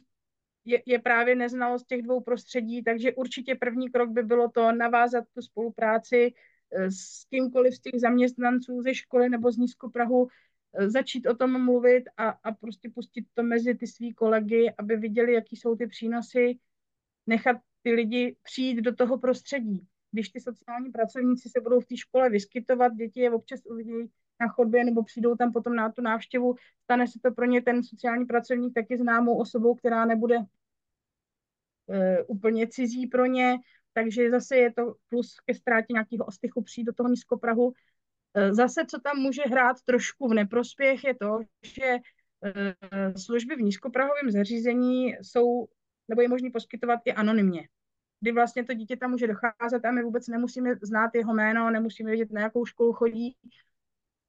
je, 0.65 0.83
je 0.85 0.99
právě 0.99 1.35
neznalost 1.35 1.87
těch 1.87 2.01
dvou 2.01 2.21
prostředí, 2.21 2.83
takže 2.83 3.13
určitě 3.13 3.55
první 3.55 3.89
krok 3.89 4.09
by 4.09 4.23
bylo 4.23 4.49
to 4.49 4.71
navázat 4.71 5.23
tu 5.33 5.41
spolupráci 5.41 6.33
Eh, 6.75 6.91
s 6.91 7.25
kýmkoliv 7.29 7.75
z 7.75 7.79
těch 7.79 7.99
zaměstnanců 8.01 8.81
ze 8.81 8.93
školy 8.93 9.29
nebo 9.29 9.51
z 9.51 9.57
Nízkoprahu 9.57 10.27
eh, 10.73 10.89
začít 10.89 11.27
o 11.27 11.35
tom 11.35 11.65
mluvit 11.65 12.03
a, 12.17 12.29
a 12.29 12.51
prostě 12.51 12.89
pustit 12.89 13.25
to 13.33 13.43
mezi 13.43 13.75
ty 13.75 13.87
svý 13.87 14.13
kolegy, 14.13 14.73
aby 14.77 14.97
viděli, 14.97 15.33
jaký 15.33 15.55
jsou 15.55 15.75
ty 15.75 15.87
přínosy, 15.87 16.59
nechat 17.27 17.57
ty 17.81 17.91
lidi 17.91 18.35
přijít 18.43 18.81
do 18.81 18.95
toho 18.95 19.17
prostředí. 19.17 19.87
Když 20.11 20.29
ty 20.29 20.39
sociální 20.39 20.91
pracovníci 20.91 21.49
se 21.49 21.61
budou 21.61 21.79
v 21.79 21.85
té 21.85 21.97
škole 21.97 22.29
vyskytovat, 22.29 22.93
děti 22.93 23.19
je 23.19 23.31
občas 23.31 23.59
uvidí 23.65 24.11
na 24.41 24.47
chodbě 24.47 24.83
nebo 24.83 25.03
přijdou 25.03 25.35
tam 25.35 25.53
potom 25.53 25.75
na 25.75 25.91
tu 25.91 26.01
návštěvu, 26.01 26.55
stane 26.83 27.07
se 27.07 27.19
to 27.23 27.31
pro 27.31 27.45
ně 27.45 27.61
ten 27.61 27.83
sociální 27.83 28.25
pracovník 28.25 28.73
taky 28.73 28.97
známou 28.97 29.37
osobou, 29.37 29.75
která 29.75 30.05
nebude 30.05 30.37
uh, 30.37 30.45
úplně 32.27 32.67
cizí 32.67 33.07
pro 33.07 33.25
ně, 33.25 33.57
takže 33.93 34.29
zase 34.29 34.57
je 34.57 34.73
to 34.73 34.95
plus 35.09 35.35
ke 35.45 35.53
ztrátě 35.53 35.93
nějakého 35.93 36.25
ostychu 36.25 36.61
přijít 36.61 36.85
do 36.85 36.93
toho 36.93 37.09
nízkoprahu. 37.09 37.73
E, 38.33 38.53
zase, 38.53 38.85
co 38.85 38.99
tam 38.99 39.17
může 39.17 39.41
hrát 39.41 39.81
trošku 39.81 40.27
v 40.27 40.33
neprospěch, 40.33 41.03
je 41.03 41.15
to, 41.15 41.39
že 41.63 41.85
e, 41.85 41.99
služby 43.17 43.55
v 43.55 43.61
nízkoprahovém 43.61 44.31
zařízení 44.31 45.15
jsou, 45.21 45.67
nebo 46.07 46.21
je 46.21 46.27
možné 46.27 46.49
poskytovat 46.51 46.99
i 47.05 47.13
anonymně. 47.13 47.67
Kdy 48.19 48.31
vlastně 48.31 48.65
to 48.65 48.73
dítě 48.73 48.97
tam 48.97 49.11
může 49.11 49.27
docházet 49.27 49.85
a 49.85 49.91
my 49.91 50.03
vůbec 50.03 50.27
nemusíme 50.27 50.75
znát 50.81 51.15
jeho 51.15 51.33
jméno, 51.33 51.69
nemusíme 51.71 52.09
vědět, 52.09 52.31
na 52.31 52.41
jakou 52.41 52.65
školu 52.65 52.93
chodí. 52.93 53.37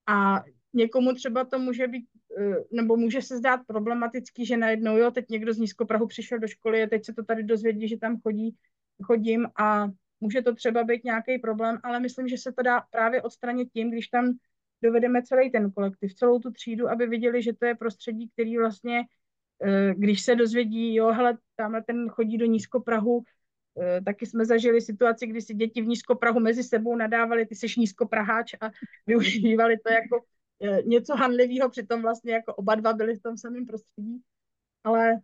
A 0.06 0.44
někomu 0.72 1.14
třeba 1.14 1.44
to 1.44 1.58
může 1.58 1.88
být, 1.88 2.06
e, 2.38 2.54
nebo 2.70 2.96
může 2.96 3.22
se 3.22 3.36
zdát 3.38 3.60
problematický, 3.66 4.46
že 4.46 4.56
najednou, 4.56 4.96
jo, 4.96 5.10
teď 5.10 5.28
někdo 5.28 5.52
z 5.52 5.58
Nízkoprahu 5.58 6.06
přišel 6.06 6.38
do 6.38 6.48
školy 6.48 6.82
a 6.82 6.88
teď 6.88 7.04
se 7.04 7.12
to 7.12 7.24
tady 7.24 7.42
dozvědí, 7.42 7.88
že 7.88 7.96
tam 7.96 8.20
chodí 8.20 8.56
chodím 9.02 9.46
a 9.56 9.88
může 10.20 10.42
to 10.42 10.54
třeba 10.54 10.84
být 10.84 11.04
nějaký 11.04 11.38
problém, 11.38 11.78
ale 11.82 12.00
myslím, 12.00 12.28
že 12.28 12.38
se 12.38 12.52
to 12.52 12.62
dá 12.62 12.80
právě 12.90 13.22
odstranit 13.22 13.68
tím, 13.72 13.90
když 13.90 14.08
tam 14.08 14.32
dovedeme 14.82 15.22
celý 15.22 15.50
ten 15.50 15.70
kolektiv, 15.70 16.14
celou 16.14 16.38
tu 16.38 16.50
třídu, 16.50 16.90
aby 16.90 17.06
viděli, 17.06 17.42
že 17.42 17.52
to 17.52 17.66
je 17.66 17.74
prostředí, 17.74 18.28
který 18.28 18.58
vlastně, 18.58 19.02
eh, 19.64 19.94
když 19.96 20.22
se 20.22 20.34
dozvědí, 20.34 20.94
jo, 20.94 21.12
hele, 21.12 21.38
tamhle 21.56 21.82
ten 21.82 22.08
chodí 22.08 22.38
do 22.38 22.46
Nízkoprahu, 22.46 23.22
eh, 23.22 23.33
taky 24.04 24.26
jsme 24.26 24.44
zažili 24.44 24.80
situaci, 24.80 25.26
kdy 25.26 25.40
si 25.40 25.54
děti 25.54 25.82
v 25.82 25.86
Nízkoprahu 25.86 26.40
mezi 26.40 26.62
sebou 26.62 26.96
nadávali, 26.96 27.46
ty 27.46 27.54
jsi 27.54 27.66
Nízkopraháč 27.78 28.54
a 28.60 28.70
využívali 29.06 29.78
to 29.78 29.92
jako 29.92 30.24
eh, 30.62 30.82
něco 30.82 31.16
hanlivého, 31.16 31.70
přitom 31.70 32.02
vlastně 32.02 32.32
jako 32.32 32.54
oba 32.54 32.74
dva 32.74 32.92
byli 32.92 33.14
v 33.14 33.22
tom 33.22 33.36
samém 33.36 33.66
prostředí. 33.66 34.22
Ale 34.84 35.20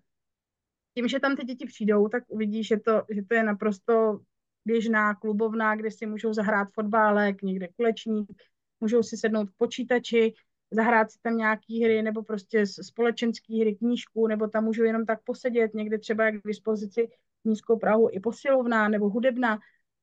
tím, 0.95 1.09
že 1.09 1.21
tam 1.21 1.37
ty 1.37 1.45
děti 1.45 1.67
přijdou, 1.67 2.09
tak 2.09 2.25
uvidí, 2.29 2.65
že 2.65 2.77
to, 2.77 3.03
že 3.11 3.23
to 3.23 3.35
je 3.35 3.43
naprosto 3.43 4.21
běžná 4.65 5.15
klubovna, 5.15 5.77
kde 5.77 5.91
si 5.91 6.07
můžou 6.07 6.33
zahrát 6.33 6.69
fotbálek, 6.75 7.43
někde 7.43 7.69
kulečník, 7.77 8.33
můžou 8.81 9.03
si 9.03 9.17
sednout 9.17 9.51
k 9.51 9.57
počítači, 9.57 10.35
zahrát 10.71 11.11
si 11.11 11.19
tam 11.23 11.37
nějaký 11.37 11.85
hry 11.85 12.03
nebo 12.03 12.23
prostě 12.23 12.67
společenský 12.67 13.61
hry, 13.61 13.75
knížku, 13.75 14.27
nebo 14.27 14.49
tam 14.49 14.65
můžou 14.65 14.83
jenom 14.83 15.07
tak 15.07 15.19
posedět, 15.25 15.75
někde 15.75 15.99
třeba 15.99 16.25
jak 16.25 16.35
k 16.43 16.47
dispozici 16.47 17.09
nízkou 17.45 17.79
Prahu 17.79 18.09
i 18.13 18.21
posilovná 18.21 18.89
nebo 18.89 19.09
hudebná, 19.09 19.59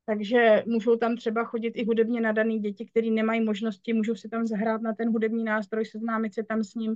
takže 0.05 0.63
můžou 0.67 0.95
tam 0.95 1.15
třeba 1.15 1.43
chodit 1.43 1.71
i 1.75 1.85
hudebně 1.85 2.21
nadaný 2.21 2.59
děti, 2.59 2.85
které 2.85 3.09
nemají 3.09 3.41
možnosti, 3.41 3.93
můžou 3.93 4.15
si 4.15 4.29
tam 4.29 4.47
zahrát 4.47 4.81
na 4.81 4.93
ten 4.93 5.09
hudební 5.09 5.43
nástroj, 5.43 5.85
seznámit 5.85 6.33
se 6.33 6.43
tam 6.43 6.63
s 6.63 6.75
ním. 6.75 6.95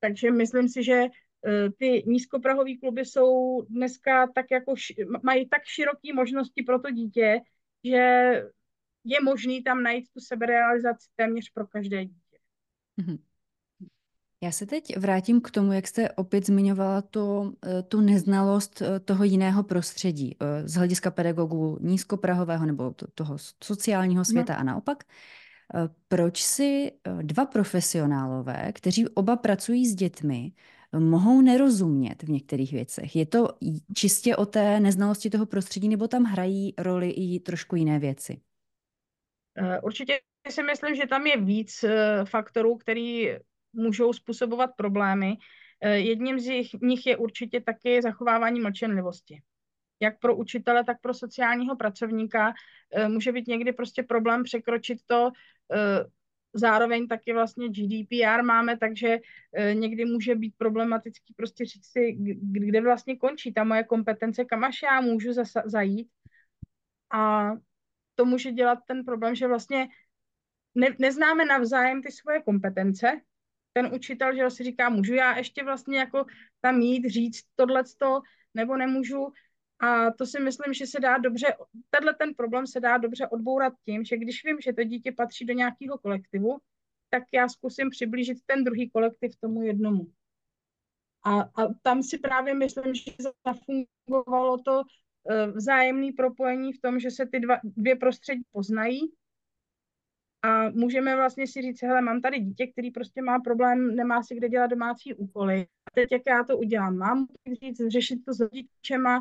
Takže 0.00 0.30
myslím 0.30 0.68
si, 0.68 0.82
že 0.82 1.08
Eh, 1.46 1.70
ty 1.70 2.02
nízkoprahové 2.06 2.76
kluby 2.80 3.04
jsou 3.04 3.62
dneska 3.62 4.26
tak 4.26 4.46
jako, 4.50 4.74
mají 5.22 5.48
tak 5.48 5.64
široké 5.64 6.14
možnosti 6.14 6.62
pro 6.62 6.78
to 6.78 6.90
dítě, 6.90 7.40
že 7.84 7.98
je 9.04 9.20
možný 9.22 9.62
tam 9.62 9.82
najít 9.82 10.08
tu 10.14 10.20
seberealizaci 10.20 11.08
téměř 11.16 11.52
pro 11.54 11.66
každé 11.66 12.04
dítě. 12.04 12.38
Mm-hmm. 13.00 13.18
Já 14.42 14.52
se 14.52 14.66
teď 14.66 14.96
vrátím 14.96 15.40
k 15.40 15.50
tomu, 15.50 15.72
jak 15.72 15.86
jste 15.86 16.10
opět 16.10 16.46
zmiňovala 16.46 17.02
to, 17.02 17.52
eh, 17.66 17.82
tu 17.82 18.00
neznalost 18.00 18.82
eh, 18.82 19.00
toho 19.00 19.24
jiného 19.24 19.62
prostředí 19.62 20.36
z 20.64 20.74
hlediska 20.74 21.10
pedagogů 21.10 21.78
nízkoprahového 21.80 22.66
nebo 22.66 22.94
toho 23.14 23.36
sociálního 23.64 24.24
světa 24.24 24.52
no. 24.52 24.60
a 24.60 24.62
naopak. 24.62 25.04
Proč 26.08 26.42
si 26.42 26.92
dva 27.22 27.46
profesionálové, 27.46 28.72
kteří 28.72 29.08
oba 29.08 29.36
pracují 29.36 29.86
s 29.86 29.94
dětmi, 29.94 30.52
mohou 30.98 31.40
nerozumět 31.40 32.22
v 32.22 32.28
některých 32.28 32.72
věcech. 32.72 33.16
Je 33.16 33.26
to 33.26 33.48
čistě 33.94 34.36
o 34.36 34.46
té 34.46 34.80
neznalosti 34.80 35.30
toho 35.30 35.46
prostředí, 35.46 35.88
nebo 35.88 36.08
tam 36.08 36.24
hrají 36.24 36.74
roli 36.78 37.10
i 37.10 37.40
trošku 37.40 37.76
jiné 37.76 37.98
věci? 37.98 38.40
Eh, 39.56 39.80
určitě 39.80 40.20
si 40.50 40.62
myslím, 40.62 40.94
že 40.94 41.06
tam 41.06 41.26
je 41.26 41.40
víc 41.40 41.84
eh, 41.84 42.24
faktorů, 42.24 42.76
který 42.76 43.28
můžou 43.72 44.12
způsobovat 44.12 44.70
problémy. 44.76 45.36
Eh, 45.80 45.98
jedním 45.98 46.40
z 46.40 46.50
nich 46.82 47.06
je 47.06 47.16
určitě 47.16 47.60
taky 47.60 48.02
zachovávání 48.02 48.60
mlčenlivosti. 48.60 49.42
Jak 50.00 50.18
pro 50.18 50.36
učitele, 50.36 50.84
tak 50.84 51.00
pro 51.00 51.14
sociálního 51.14 51.76
pracovníka 51.76 52.52
může 53.08 53.32
být 53.32 53.46
někdy 53.46 53.72
prostě 53.72 54.02
problém 54.02 54.42
překročit 54.42 54.98
to, 55.06 55.30
zároveň 56.54 57.08
taky 57.08 57.32
vlastně 57.32 57.68
GDPR 57.68 58.42
máme, 58.42 58.78
takže 58.78 59.18
e, 59.52 59.74
někdy 59.74 60.04
může 60.04 60.34
být 60.34 60.54
problematický 60.58 61.34
prostě 61.34 61.64
říct 61.64 61.86
si, 61.86 62.12
kde 62.42 62.80
vlastně 62.80 63.16
končí 63.16 63.52
ta 63.52 63.64
moje 63.64 63.84
kompetence, 63.84 64.44
kam 64.44 64.64
až 64.64 64.82
já 64.82 65.00
můžu 65.00 65.30
zasa- 65.30 65.62
zajít. 65.66 66.08
A 67.12 67.50
to 68.14 68.24
může 68.24 68.52
dělat 68.52 68.78
ten 68.86 69.04
problém, 69.04 69.34
že 69.34 69.48
vlastně 69.48 69.88
ne- 70.74 70.96
neznáme 70.98 71.44
navzájem 71.44 72.02
ty 72.02 72.12
svoje 72.12 72.42
kompetence. 72.42 73.20
Ten 73.72 73.94
učitel, 73.94 74.36
že 74.36 74.50
si 74.50 74.64
říká, 74.64 74.88
můžu 74.88 75.14
já 75.14 75.38
ještě 75.38 75.64
vlastně 75.64 75.98
jako 75.98 76.26
tam 76.60 76.80
jít, 76.80 77.08
říct 77.08 77.44
tohleto, 77.56 78.20
nebo 78.54 78.76
nemůžu. 78.76 79.32
A 79.80 80.10
to 80.10 80.26
si 80.26 80.40
myslím, 80.40 80.74
že 80.74 80.86
se 80.86 81.00
dá 81.00 81.18
dobře, 81.18 81.46
tenhle 81.90 82.14
ten 82.14 82.34
problém 82.34 82.66
se 82.66 82.80
dá 82.80 82.96
dobře 82.96 83.28
odbourat 83.28 83.72
tím, 83.84 84.04
že 84.04 84.16
když 84.16 84.44
vím, 84.44 84.60
že 84.60 84.72
to 84.72 84.84
dítě 84.84 85.12
patří 85.12 85.44
do 85.44 85.54
nějakého 85.54 85.98
kolektivu, 85.98 86.58
tak 87.10 87.22
já 87.34 87.48
zkusím 87.48 87.90
přiblížit 87.90 88.38
ten 88.46 88.64
druhý 88.64 88.90
kolektiv 88.90 89.36
tomu 89.40 89.62
jednomu. 89.62 90.06
A, 91.24 91.40
a 91.40 91.74
tam 91.82 92.02
si 92.02 92.18
právě 92.18 92.54
myslím, 92.54 92.94
že 92.94 93.12
zafungovalo 93.46 94.58
to 94.58 94.82
uh, 94.82 95.56
vzájemné 95.56 96.12
propojení 96.16 96.72
v 96.72 96.80
tom, 96.80 97.00
že 97.00 97.10
se 97.10 97.26
ty 97.26 97.40
dva, 97.40 97.60
dvě 97.64 97.96
prostředí 97.96 98.42
poznají 98.52 99.00
a 100.42 100.70
můžeme 100.70 101.16
vlastně 101.16 101.46
si 101.46 101.62
říct, 101.62 101.82
hele, 101.82 102.00
mám 102.00 102.20
tady 102.20 102.38
dítě, 102.38 102.66
který 102.66 102.90
prostě 102.90 103.22
má 103.22 103.38
problém, 103.40 103.96
nemá 103.96 104.22
si 104.22 104.34
kde 104.34 104.48
dělat 104.48 104.66
domácí 104.66 105.14
úkoly. 105.14 105.60
A 105.62 105.90
teď 105.94 106.12
jak 106.12 106.22
já 106.26 106.44
to 106.44 106.58
udělám? 106.58 106.96
Mám 106.96 107.26
říct, 107.62 107.80
řešit 107.88 108.24
to 108.24 108.32
s 108.32 108.40
rodičema, 108.40 109.20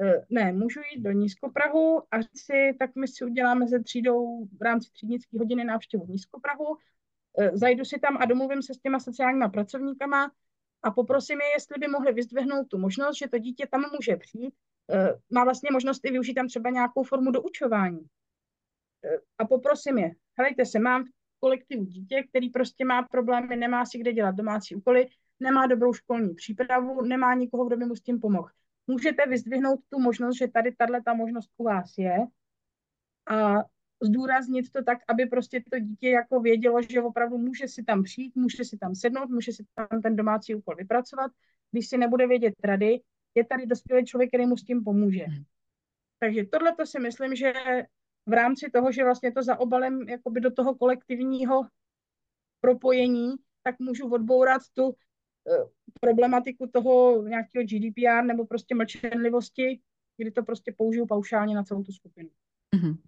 Eh, 0.00 0.24
ne, 0.30 0.52
můžu 0.52 0.80
jít 0.92 1.02
do 1.02 1.12
Nízkoprahu 1.12 2.02
a 2.10 2.16
si, 2.34 2.76
tak 2.78 2.96
my 2.96 3.08
si 3.08 3.24
uděláme 3.24 3.68
se 3.68 3.80
třídou 3.80 4.44
v 4.44 4.62
rámci 4.62 4.90
třídnické 4.92 5.38
hodiny 5.38 5.64
návštěvu 5.64 6.06
Nízkoprahu, 6.08 6.76
eh, 7.38 7.50
zajdu 7.56 7.84
si 7.84 7.98
tam 7.98 8.16
a 8.16 8.24
domluvím 8.24 8.62
se 8.62 8.74
s 8.74 8.78
těma 8.78 9.00
sociálníma 9.00 9.48
pracovníkama 9.48 10.30
a 10.82 10.90
poprosím 10.90 11.40
je, 11.40 11.46
jestli 11.56 11.78
by 11.78 11.88
mohli 11.88 12.12
vyzdvihnout 12.12 12.68
tu 12.68 12.78
možnost, 12.78 13.18
že 13.18 13.28
to 13.28 13.38
dítě 13.38 13.66
tam 13.70 13.84
může 13.92 14.16
přijít, 14.16 14.54
eh, 14.90 15.14
má 15.30 15.44
vlastně 15.44 15.70
možnost 15.72 16.04
i 16.04 16.10
využít 16.10 16.34
tam 16.34 16.48
třeba 16.48 16.70
nějakou 16.70 17.02
formu 17.02 17.30
doučování. 17.30 18.06
A 19.38 19.44
poprosím 19.44 19.98
je, 19.98 20.10
helejte 20.38 20.66
se, 20.66 20.78
mám 20.78 21.04
v 21.04 21.08
kolektivu 21.40 21.84
dítě, 21.84 22.22
který 22.28 22.50
prostě 22.50 22.84
má 22.84 23.02
problémy, 23.02 23.56
nemá 23.56 23.86
si 23.86 23.98
kde 23.98 24.12
dělat 24.12 24.34
domácí 24.34 24.74
úkoly, 24.74 25.08
nemá 25.40 25.66
dobrou 25.66 25.92
školní 25.92 26.34
přípravu, 26.34 27.02
nemá 27.02 27.34
nikoho, 27.34 27.66
kdo 27.66 27.76
by 27.76 27.84
mu 27.84 27.96
s 27.96 28.02
tím 28.02 28.20
pomohl 28.20 28.48
můžete 28.88 29.26
vyzdvihnout 29.26 29.80
tu 29.88 30.00
možnost, 30.00 30.36
že 30.36 30.48
tady 30.48 30.74
tahle 30.74 31.02
ta 31.02 31.14
možnost 31.14 31.50
u 31.56 31.64
vás 31.64 31.98
je 31.98 32.16
a 33.30 33.54
zdůraznit 34.02 34.72
to 34.72 34.84
tak, 34.84 34.98
aby 35.08 35.26
prostě 35.26 35.62
to 35.72 35.78
dítě 35.78 36.08
jako 36.08 36.40
vědělo, 36.40 36.82
že 36.82 37.02
opravdu 37.02 37.38
může 37.38 37.68
si 37.68 37.84
tam 37.84 38.02
přijít, 38.02 38.36
může 38.36 38.64
si 38.64 38.78
tam 38.78 38.94
sednout, 38.94 39.30
může 39.30 39.52
si 39.52 39.64
tam 39.74 40.02
ten 40.02 40.16
domácí 40.16 40.54
úkol 40.54 40.74
vypracovat. 40.76 41.30
Když 41.70 41.88
si 41.88 41.98
nebude 41.98 42.26
vědět 42.26 42.54
rady, 42.64 43.00
je 43.34 43.44
tady 43.44 43.66
dospělý 43.66 44.04
člověk, 44.04 44.30
který 44.30 44.46
mu 44.46 44.56
s 44.56 44.64
tím 44.64 44.84
pomůže. 44.84 45.24
Hmm. 45.24 45.44
Takže 46.18 46.44
tohle 46.44 46.74
to 46.76 46.86
si 46.86 47.00
myslím, 47.00 47.36
že 47.36 47.52
v 48.28 48.32
rámci 48.32 48.70
toho, 48.70 48.92
že 48.92 49.04
vlastně 49.04 49.32
to 49.32 49.42
za 49.42 49.60
obalem 49.60 50.08
jakoby 50.08 50.40
do 50.40 50.50
toho 50.50 50.74
kolektivního 50.74 51.62
propojení, 52.60 53.34
tak 53.62 53.78
můžu 53.78 54.10
odbourat 54.10 54.62
tu 54.74 54.94
Eh, 55.48 55.64
problematiku 56.00 56.66
toho 56.72 57.22
nějakého 57.22 57.64
GDPR 57.64 58.24
nebo 58.24 58.46
prostě 58.46 58.74
mlčenlivosti, 58.74 59.80
kdy 60.16 60.30
to 60.30 60.42
prostě 60.42 60.74
použiju 60.76 61.06
paušálně 61.06 61.54
na 61.54 61.62
celou 61.62 61.82
tu 61.82 61.92
skupinu. 61.92 62.28
Mm-hmm. 62.76 62.98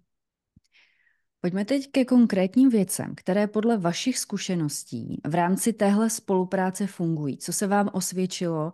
Pojďme 1.41 1.65
teď 1.65 1.91
ke 1.91 2.05
konkrétním 2.05 2.69
věcem, 2.69 3.13
které 3.15 3.47
podle 3.47 3.77
vašich 3.77 4.17
zkušeností 4.17 5.21
v 5.27 5.35
rámci 5.35 5.73
téhle 5.73 6.09
spolupráce 6.09 6.87
fungují. 6.87 7.37
Co 7.37 7.53
se 7.53 7.67
vám 7.67 7.89
osvědčilo 7.93 8.71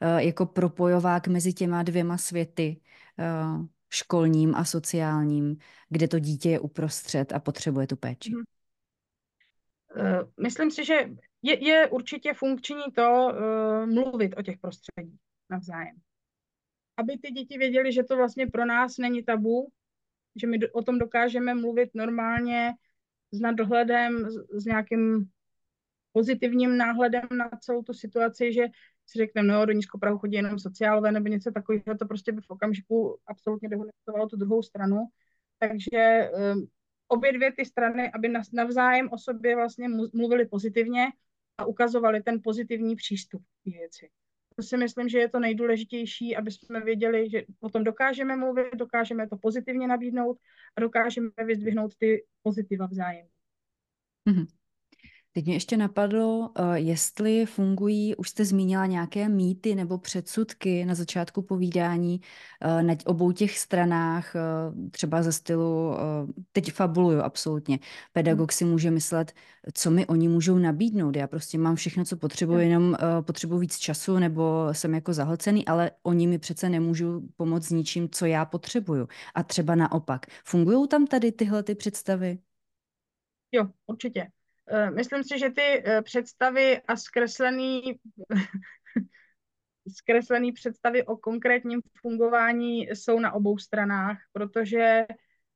eh, 0.00 0.24
jako 0.24 0.46
propojovák 0.46 1.28
mezi 1.28 1.52
těma 1.52 1.82
dvěma 1.82 2.18
světy, 2.18 2.80
eh, 3.18 3.24
školním 3.90 4.54
a 4.54 4.64
sociálním, 4.64 5.56
kde 5.88 6.08
to 6.08 6.18
dítě 6.18 6.50
je 6.50 6.60
uprostřed 6.60 7.32
a 7.32 7.40
potřebuje 7.40 7.86
tu 7.86 7.96
péči? 7.96 8.30
Mm-hmm. 8.30 8.44
Myslím 10.42 10.70
si, 10.70 10.84
že 10.84 10.94
je, 11.42 11.64
je 11.64 11.88
určitě 11.88 12.34
funkční 12.34 12.82
to 12.94 13.32
uh, 13.32 13.86
mluvit 13.86 14.34
o 14.36 14.42
těch 14.42 14.58
prostředích 14.58 15.20
navzájem. 15.50 15.96
Aby 16.96 17.18
ty 17.18 17.32
děti 17.32 17.58
věděli, 17.58 17.92
že 17.92 18.02
to 18.02 18.16
vlastně 18.16 18.46
pro 18.46 18.64
nás 18.64 18.98
není 18.98 19.22
tabu, 19.22 19.68
že 20.36 20.46
my 20.46 20.58
o 20.72 20.82
tom 20.82 20.98
dokážeme 20.98 21.54
mluvit 21.54 21.90
normálně, 21.94 22.72
s 23.32 23.40
nadhledem, 23.40 24.30
s, 24.30 24.62
s 24.62 24.64
nějakým 24.64 25.30
pozitivním 26.12 26.76
náhledem 26.76 27.28
na 27.38 27.50
celou 27.60 27.82
tu 27.82 27.92
situaci, 27.92 28.52
že 28.52 28.64
si 29.10 29.18
řekneme, 29.18 29.52
no 29.52 29.66
do 29.66 29.72
Nízkoprahu 29.72 30.18
chodí 30.18 30.36
jenom 30.36 30.58
sociálové 30.58 31.12
nebo 31.12 31.28
něco 31.28 31.50
takového, 31.50 31.98
to 31.98 32.06
prostě 32.06 32.32
by 32.32 32.40
v 32.40 32.50
okamžiku 32.50 33.18
absolutně 33.26 33.68
dehonestovalo 33.68 34.28
tu 34.28 34.36
druhou 34.36 34.62
stranu. 34.62 35.06
Takže 35.58 36.30
um, 36.54 36.66
obě 37.08 37.32
dvě 37.32 37.52
ty 37.52 37.64
strany, 37.64 38.10
aby 38.12 38.28
navzájem 38.52 39.08
o 39.12 39.18
sobě 39.18 39.56
vlastně 39.56 39.88
mluvili 40.14 40.46
pozitivně 40.46 41.06
a 41.58 41.64
ukazovali 41.64 42.22
ten 42.22 42.40
pozitivní 42.44 42.96
přístup 42.96 43.42
k 43.64 43.66
věci. 43.66 44.10
To 44.56 44.62
si 44.62 44.76
myslím, 44.76 45.08
že 45.08 45.18
je 45.18 45.28
to 45.28 45.40
nejdůležitější, 45.40 46.36
aby 46.36 46.50
jsme 46.50 46.80
věděli, 46.80 47.30
že 47.30 47.42
o 47.60 47.68
tom 47.68 47.84
dokážeme 47.84 48.36
mluvit, 48.36 48.74
dokážeme 48.74 49.28
to 49.28 49.36
pozitivně 49.36 49.88
nabídnout 49.88 50.38
a 50.76 50.80
dokážeme 50.80 51.30
vyzdvihnout 51.46 51.96
ty 51.96 52.24
pozitiva 52.42 52.86
vzájemně. 52.86 53.30
Mm-hmm. 54.28 54.59
Teď 55.32 55.44
mě 55.44 55.54
ještě 55.54 55.76
napadlo, 55.76 56.50
eh, 56.58 56.78
jestli 56.78 57.46
fungují, 57.46 58.16
už 58.16 58.30
jste 58.30 58.44
zmínila 58.44 58.86
nějaké 58.86 59.28
mýty 59.28 59.74
nebo 59.74 59.98
předsudky 59.98 60.84
na 60.84 60.94
začátku 60.94 61.42
povídání 61.42 62.20
eh, 62.60 62.82
na 62.82 62.94
obou 63.06 63.32
těch 63.32 63.58
stranách, 63.58 64.36
eh, 64.36 64.40
třeba 64.90 65.22
ze 65.22 65.32
stylu, 65.32 65.94
teď 66.52 66.72
fabuluju 66.72 67.20
absolutně, 67.20 67.78
pedagog 68.12 68.52
si 68.52 68.64
může 68.64 68.90
myslet, 68.90 69.32
co 69.74 69.90
mi 69.90 70.06
oni 70.06 70.28
můžou 70.28 70.58
nabídnout, 70.58 71.16
já 71.16 71.26
prostě 71.26 71.58
mám 71.58 71.76
všechno, 71.76 72.04
co 72.04 72.16
potřebuji, 72.16 72.58
jenom 72.58 72.96
potřebuji 73.20 73.58
víc 73.58 73.78
času 73.78 74.18
nebo 74.18 74.68
jsem 74.72 74.94
jako 74.94 75.12
zahlcený, 75.12 75.66
ale 75.66 75.90
oni 76.02 76.26
mi 76.26 76.38
přece 76.38 76.68
nemůžou 76.68 77.20
pomoct 77.36 77.64
s 77.66 77.70
ničím, 77.70 78.08
co 78.10 78.26
já 78.26 78.44
potřebuju. 78.44 79.08
A 79.34 79.42
třeba 79.42 79.74
naopak. 79.74 80.26
Fungují 80.44 80.88
tam 80.88 81.06
tady 81.06 81.32
tyhle 81.32 81.62
ty 81.62 81.74
představy? 81.74 82.38
Jo, 83.52 83.68
určitě. 83.86 84.30
Eh, 84.72 84.90
myslím 84.90 85.24
si, 85.24 85.38
že 85.38 85.50
ty 85.50 85.82
eh, 85.84 86.02
představy 86.02 86.80
a 86.88 86.96
zkreslený, 86.96 87.82
zkreslený 89.96 90.52
představy 90.52 91.06
o 91.06 91.16
konkrétním 91.16 91.80
fungování 92.00 92.82
jsou 92.82 93.20
na 93.20 93.32
obou 93.32 93.58
stranách, 93.58 94.18
protože 94.32 95.06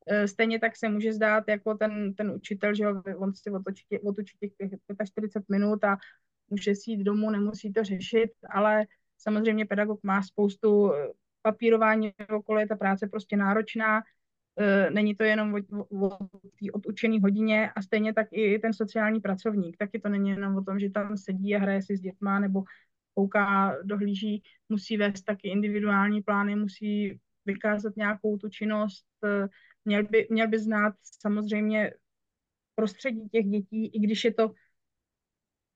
eh, 0.06 0.28
stejně 0.28 0.58
tak 0.58 0.76
se 0.76 0.88
může 0.88 1.12
zdát 1.12 1.44
jako 1.48 1.74
ten, 1.74 2.14
ten 2.14 2.30
učitel, 2.30 2.74
že 2.74 2.88
on 3.16 3.34
si 3.34 3.50
otočí, 3.50 3.84
otočí 4.04 4.36
těch 4.38 4.70
45 5.06 5.48
minut 5.48 5.84
a 5.84 5.96
může 6.50 6.74
si 6.74 6.90
jít 6.90 7.04
domů, 7.04 7.30
nemusí 7.30 7.72
to 7.72 7.84
řešit, 7.84 8.30
ale 8.50 8.86
samozřejmě 9.18 9.66
pedagog 9.66 10.00
má 10.02 10.22
spoustu 10.22 10.92
papírování 11.42 12.12
okolo, 12.36 12.58
je 12.58 12.68
ta 12.68 12.76
práce 12.76 13.06
prostě 13.06 13.36
náročná, 13.36 14.02
není 14.90 15.14
to 15.14 15.24
jenom 15.24 15.54
o, 15.54 16.06
o 16.06 16.08
té 16.60 16.72
odučené 16.72 17.20
hodině 17.20 17.70
a 17.70 17.82
stejně 17.82 18.14
tak 18.14 18.28
i 18.30 18.58
ten 18.58 18.72
sociální 18.72 19.20
pracovník. 19.20 19.76
Taky 19.76 20.00
to 20.00 20.08
není 20.08 20.30
jenom 20.30 20.56
o 20.56 20.62
tom, 20.62 20.78
že 20.78 20.90
tam 20.90 21.16
sedí 21.16 21.56
a 21.56 21.58
hraje 21.58 21.82
si 21.82 21.96
s 21.96 22.00
dětma 22.00 22.38
nebo 22.38 22.64
kouká, 23.14 23.76
dohlíží, 23.82 24.42
musí 24.68 24.96
vést 24.96 25.22
taky 25.22 25.48
individuální 25.48 26.22
plány, 26.22 26.56
musí 26.56 27.20
vykázat 27.46 27.96
nějakou 27.96 28.38
tu 28.38 28.48
činnost, 28.48 29.06
e, 29.24 29.48
měl 29.84 30.02
by, 30.02 30.26
měl 30.30 30.48
by 30.48 30.58
znát 30.58 30.94
samozřejmě 31.02 31.92
prostředí 32.74 33.28
těch 33.28 33.46
dětí, 33.46 33.86
i 33.86 33.98
když 33.98 34.24
je 34.24 34.34
to 34.34 34.52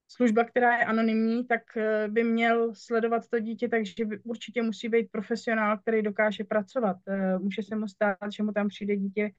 služba, 0.08 0.44
která 0.44 0.78
je 0.78 0.84
anonymní, 0.84 1.46
tak 1.46 1.76
eh, 1.76 2.08
by 2.08 2.24
měl 2.24 2.74
sledovat 2.74 3.28
to 3.28 3.40
dítě, 3.40 3.68
takže 3.68 3.94
určitě 4.24 4.62
musí 4.62 4.88
být 4.88 5.10
profesionál, 5.10 5.78
který 5.78 6.02
dokáže 6.02 6.44
pracovat. 6.44 6.96
Eh, 7.08 7.38
může 7.38 7.62
se 7.62 7.76
mu 7.76 7.88
stát, 7.88 8.32
že 8.36 8.42
mu 8.42 8.52
tam 8.52 8.68
přijde 8.68 8.96
dítě 8.96 9.30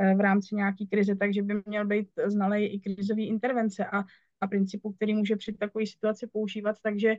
eh, 0.00 0.14
v 0.14 0.20
rámci 0.20 0.54
nějaký 0.54 0.86
krize, 0.86 1.16
takže 1.16 1.42
by 1.42 1.62
měl 1.66 1.86
být 1.86 2.08
znalý 2.26 2.66
i 2.66 2.80
krizový 2.80 3.28
intervence 3.28 3.86
a, 3.86 4.04
a 4.40 4.46
principů, 4.46 4.92
který 4.92 5.14
může 5.14 5.36
při 5.36 5.52
takové 5.52 5.86
situaci 5.86 6.26
používat. 6.32 6.76
Takže 6.82 7.14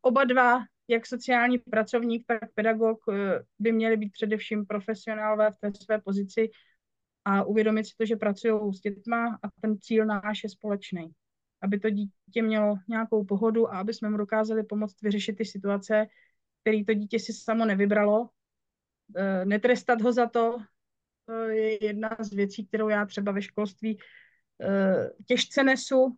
oba 0.00 0.24
dva, 0.24 0.60
jak 0.88 1.06
sociální 1.06 1.58
pracovník, 1.58 2.24
tak 2.26 2.52
pedagog, 2.54 2.98
by 3.58 3.72
měli 3.72 3.96
být 3.96 4.12
především 4.12 4.66
profesionálové 4.66 5.50
v 5.50 5.56
té 5.56 5.72
své 5.84 6.00
pozici 6.00 6.50
a 7.24 7.44
uvědomit 7.44 7.84
si 7.84 7.92
to, 7.96 8.06
že 8.06 8.16
pracují 8.16 8.74
s 8.74 8.80
dětma 8.80 9.38
a 9.42 9.48
ten 9.60 9.78
cíl 9.80 10.06
náš 10.06 10.42
je 10.42 10.50
společný 10.50 11.14
aby 11.62 11.80
to 11.80 11.90
dítě 11.90 12.42
mělo 12.42 12.76
nějakou 12.88 13.24
pohodu 13.24 13.72
a 13.72 13.78
aby 13.78 13.94
jsme 13.94 14.10
mu 14.10 14.16
dokázali 14.16 14.62
pomoct 14.62 15.02
vyřešit 15.02 15.36
ty 15.36 15.44
situace, 15.44 16.06
které 16.60 16.84
to 16.84 16.94
dítě 16.94 17.18
si 17.18 17.32
samo 17.32 17.64
nevybralo. 17.64 18.28
E, 19.16 19.44
netrestat 19.44 20.00
ho 20.00 20.12
za 20.12 20.26
to 20.26 20.58
je 21.48 21.84
jedna 21.84 22.16
z 22.20 22.30
věcí, 22.30 22.66
kterou 22.66 22.88
já 22.88 23.06
třeba 23.06 23.32
ve 23.32 23.42
školství 23.42 23.98
e, 24.62 25.10
těžce 25.26 25.64
nesu, 25.64 26.16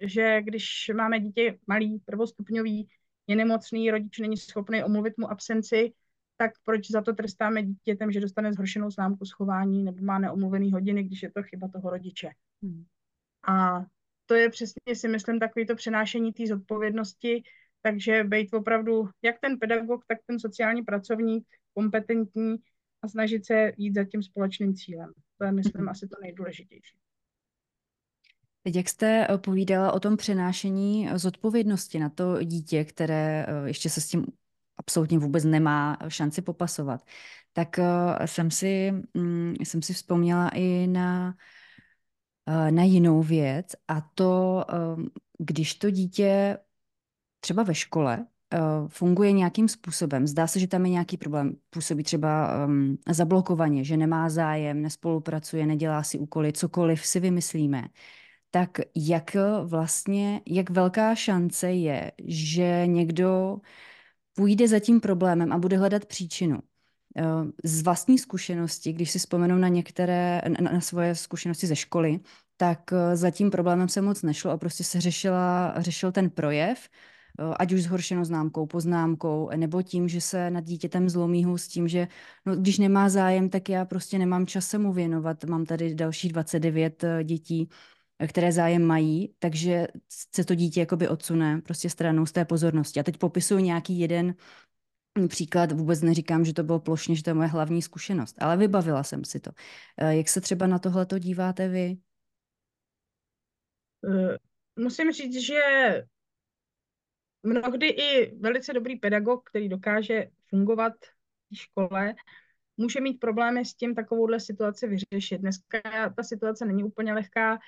že 0.00 0.42
když 0.42 0.90
máme 0.94 1.20
dítě 1.20 1.58
malý, 1.66 1.98
prvostupňový, 2.04 2.88
je 3.26 3.36
nemocný, 3.36 3.90
rodič 3.90 4.18
není 4.18 4.36
schopný 4.36 4.84
omluvit 4.84 5.18
mu 5.18 5.30
absenci, 5.30 5.92
tak 6.36 6.50
proč 6.64 6.90
za 6.90 7.02
to 7.02 7.12
trestáme 7.12 7.62
dítětem, 7.62 8.12
že 8.12 8.20
dostane 8.20 8.52
zhoršenou 8.52 8.90
známku 8.90 9.24
schování 9.24 9.84
nebo 9.84 10.04
má 10.04 10.18
neomluvený 10.18 10.72
hodiny, 10.72 11.02
když 11.02 11.22
je 11.22 11.30
to 11.30 11.42
chyba 11.42 11.68
toho 11.68 11.90
rodiče. 11.90 12.30
Hmm. 12.62 12.84
A 13.48 13.84
to 14.28 14.34
je 14.34 14.50
přesně, 14.50 14.94
si 14.94 15.08
myslím, 15.08 15.40
takový 15.40 15.66
to 15.66 15.74
přenášení 15.74 16.32
té 16.32 16.46
zodpovědnosti, 16.46 17.42
takže 17.82 18.24
být 18.24 18.54
opravdu 18.54 19.08
jak 19.22 19.40
ten 19.40 19.58
pedagog, 19.58 20.04
tak 20.08 20.18
ten 20.26 20.38
sociální 20.38 20.82
pracovník 20.82 21.46
kompetentní 21.74 22.56
a 23.02 23.08
snažit 23.08 23.46
se 23.46 23.72
jít 23.76 23.94
za 23.94 24.04
tím 24.04 24.22
společným 24.22 24.74
cílem. 24.74 25.12
To 25.38 25.44
je, 25.44 25.52
myslím, 25.52 25.84
mm-hmm. 25.84 25.90
asi 25.90 26.08
to 26.08 26.16
nejdůležitější. 26.22 26.96
Teď, 28.62 28.76
jak 28.76 28.88
jste 28.88 29.26
eh, 29.30 29.38
povídala 29.38 29.92
o 29.92 30.00
tom 30.00 30.16
přenášení 30.16 31.08
zodpovědnosti 31.14 31.98
na 31.98 32.08
to 32.08 32.42
dítě, 32.42 32.84
které 32.84 33.46
eh, 33.48 33.68
ještě 33.68 33.90
se 33.90 34.00
s 34.00 34.08
tím 34.08 34.26
absolutně 34.76 35.18
vůbec 35.18 35.44
nemá 35.44 35.98
šanci 36.08 36.42
popasovat, 36.42 37.06
tak 37.52 37.78
eh, 37.78 38.26
jsem 38.26 38.50
si, 38.50 38.92
mm, 39.14 39.54
jsem 39.64 39.82
si 39.82 39.94
vzpomněla 39.94 40.50
i 40.54 40.86
na 40.86 41.34
Eh, 41.34 41.57
na 42.70 42.82
jinou 42.82 43.22
věc 43.22 43.66
a 43.88 44.00
to, 44.00 44.64
ehm, 44.68 45.08
když 45.38 45.74
to 45.74 45.90
dítě 45.90 46.58
třeba 47.40 47.62
ve 47.62 47.74
škole 47.74 48.26
funguje 48.88 49.32
nějakým 49.32 49.68
způsobem. 49.68 50.26
Zdá 50.26 50.46
se, 50.46 50.60
že 50.60 50.66
tam 50.68 50.84
je 50.86 50.90
nějaký 50.90 51.16
problém. 51.16 51.56
Působí 51.70 52.02
třeba 52.02 52.58
zablokovaně, 53.10 53.84
že 53.84 53.96
nemá 53.96 54.28
zájem, 54.28 54.82
nespolupracuje, 54.82 55.66
nedělá 55.66 56.02
si 56.02 56.18
úkoly, 56.18 56.52
cokoliv 56.52 57.06
si 57.06 57.20
vymyslíme. 57.20 57.88
Tak 58.50 58.78
jak 58.96 59.36
vlastně, 59.64 60.40
jak 60.46 60.70
velká 60.70 61.14
šance 61.14 61.72
je, 61.72 62.12
že 62.24 62.82
někdo 62.86 63.58
půjde 64.34 64.68
za 64.68 64.80
tím 64.80 65.00
problémem 65.00 65.52
a 65.52 65.58
bude 65.58 65.78
hledat 65.78 66.04
příčinu. 66.04 66.58
Eh, 67.16 67.22
z 67.64 67.82
vlastní 67.82 68.18
zkušenosti, 68.18 68.92
když 68.92 69.10
si 69.10 69.18
vzpomenu 69.18 69.58
na 69.58 69.68
některé, 69.68 70.40
na, 70.60 70.72
na 70.72 70.80
svoje 70.80 71.14
zkušenosti 71.14 71.66
ze 71.66 71.76
školy, 71.76 72.20
tak 72.56 72.92
eh, 72.92 73.16
za 73.16 73.30
tím 73.30 73.50
problémem 73.50 73.88
se 73.88 74.00
moc 74.00 74.22
nešlo 74.22 74.50
a 74.50 74.56
prostě 74.56 74.84
se 74.84 75.00
řešila, 75.00 75.74
řešil 75.78 76.12
ten 76.12 76.30
projev, 76.30 76.88
eh, 77.40 77.54
ať 77.58 77.72
už 77.72 77.82
zhoršenou 77.82 78.24
známkou, 78.24 78.66
poznámkou, 78.66 79.50
nebo 79.56 79.82
tím, 79.82 80.08
že 80.08 80.20
se 80.20 80.50
nad 80.50 80.64
dítětem 80.64 81.08
zlomí 81.08 81.46
s 81.56 81.68
tím, 81.68 81.88
že 81.88 82.08
no, 82.46 82.56
když 82.56 82.78
nemá 82.78 83.08
zájem, 83.08 83.48
tak 83.50 83.68
já 83.68 83.84
prostě 83.84 84.18
nemám 84.18 84.46
čas 84.46 84.66
se 84.66 84.78
mu 84.78 84.92
věnovat. 84.92 85.44
Mám 85.44 85.64
tady 85.66 85.94
dalších 85.94 86.32
29 86.32 87.04
dětí, 87.24 87.68
které 88.26 88.52
zájem 88.52 88.82
mají, 88.84 89.34
takže 89.38 89.86
se 90.34 90.44
to 90.44 90.54
dítě 90.54 90.80
jakoby 90.80 91.08
odsune 91.08 91.60
prostě 91.64 91.90
stranou 91.90 92.26
z 92.26 92.32
té 92.32 92.44
pozornosti. 92.44 93.00
A 93.00 93.02
teď 93.02 93.16
popisuju 93.16 93.60
nějaký 93.60 93.98
jeden 93.98 94.34
příklad, 95.28 95.72
vůbec 95.72 96.02
neříkám, 96.02 96.44
že 96.44 96.54
to 96.54 96.62
bylo 96.62 96.80
plošně, 96.80 97.16
že 97.16 97.22
to 97.22 97.30
je 97.30 97.34
moje 97.34 97.48
hlavní 97.48 97.82
zkušenost, 97.82 98.36
ale 98.38 98.56
vybavila 98.56 99.02
jsem 99.02 99.24
si 99.24 99.40
to. 99.40 99.50
Eh, 99.96 100.16
jak 100.16 100.28
se 100.28 100.40
třeba 100.40 100.66
na 100.66 100.78
tohle 100.78 101.06
to 101.06 101.18
díváte 101.18 101.68
vy? 101.68 101.96
Eh, 104.08 104.36
musím 104.76 105.12
říct, 105.12 105.46
že 105.46 105.60
mnohdy 107.42 107.86
i 107.86 108.36
velice 108.36 108.72
dobrý 108.72 108.96
pedagog, 108.96 109.50
který 109.50 109.68
dokáže 109.68 110.26
fungovat 110.48 110.92
v 111.52 111.56
škole, 111.56 112.14
může 112.76 113.00
mít 113.00 113.20
problémy 113.20 113.64
s 113.64 113.74
tím 113.74 113.94
takovouhle 113.94 114.40
situaci 114.40 114.88
vyřešit. 114.88 115.38
Dneska 115.38 115.80
ta 116.16 116.22
situace 116.22 116.66
není 116.66 116.84
úplně 116.84 117.12
lehká, 117.12 117.58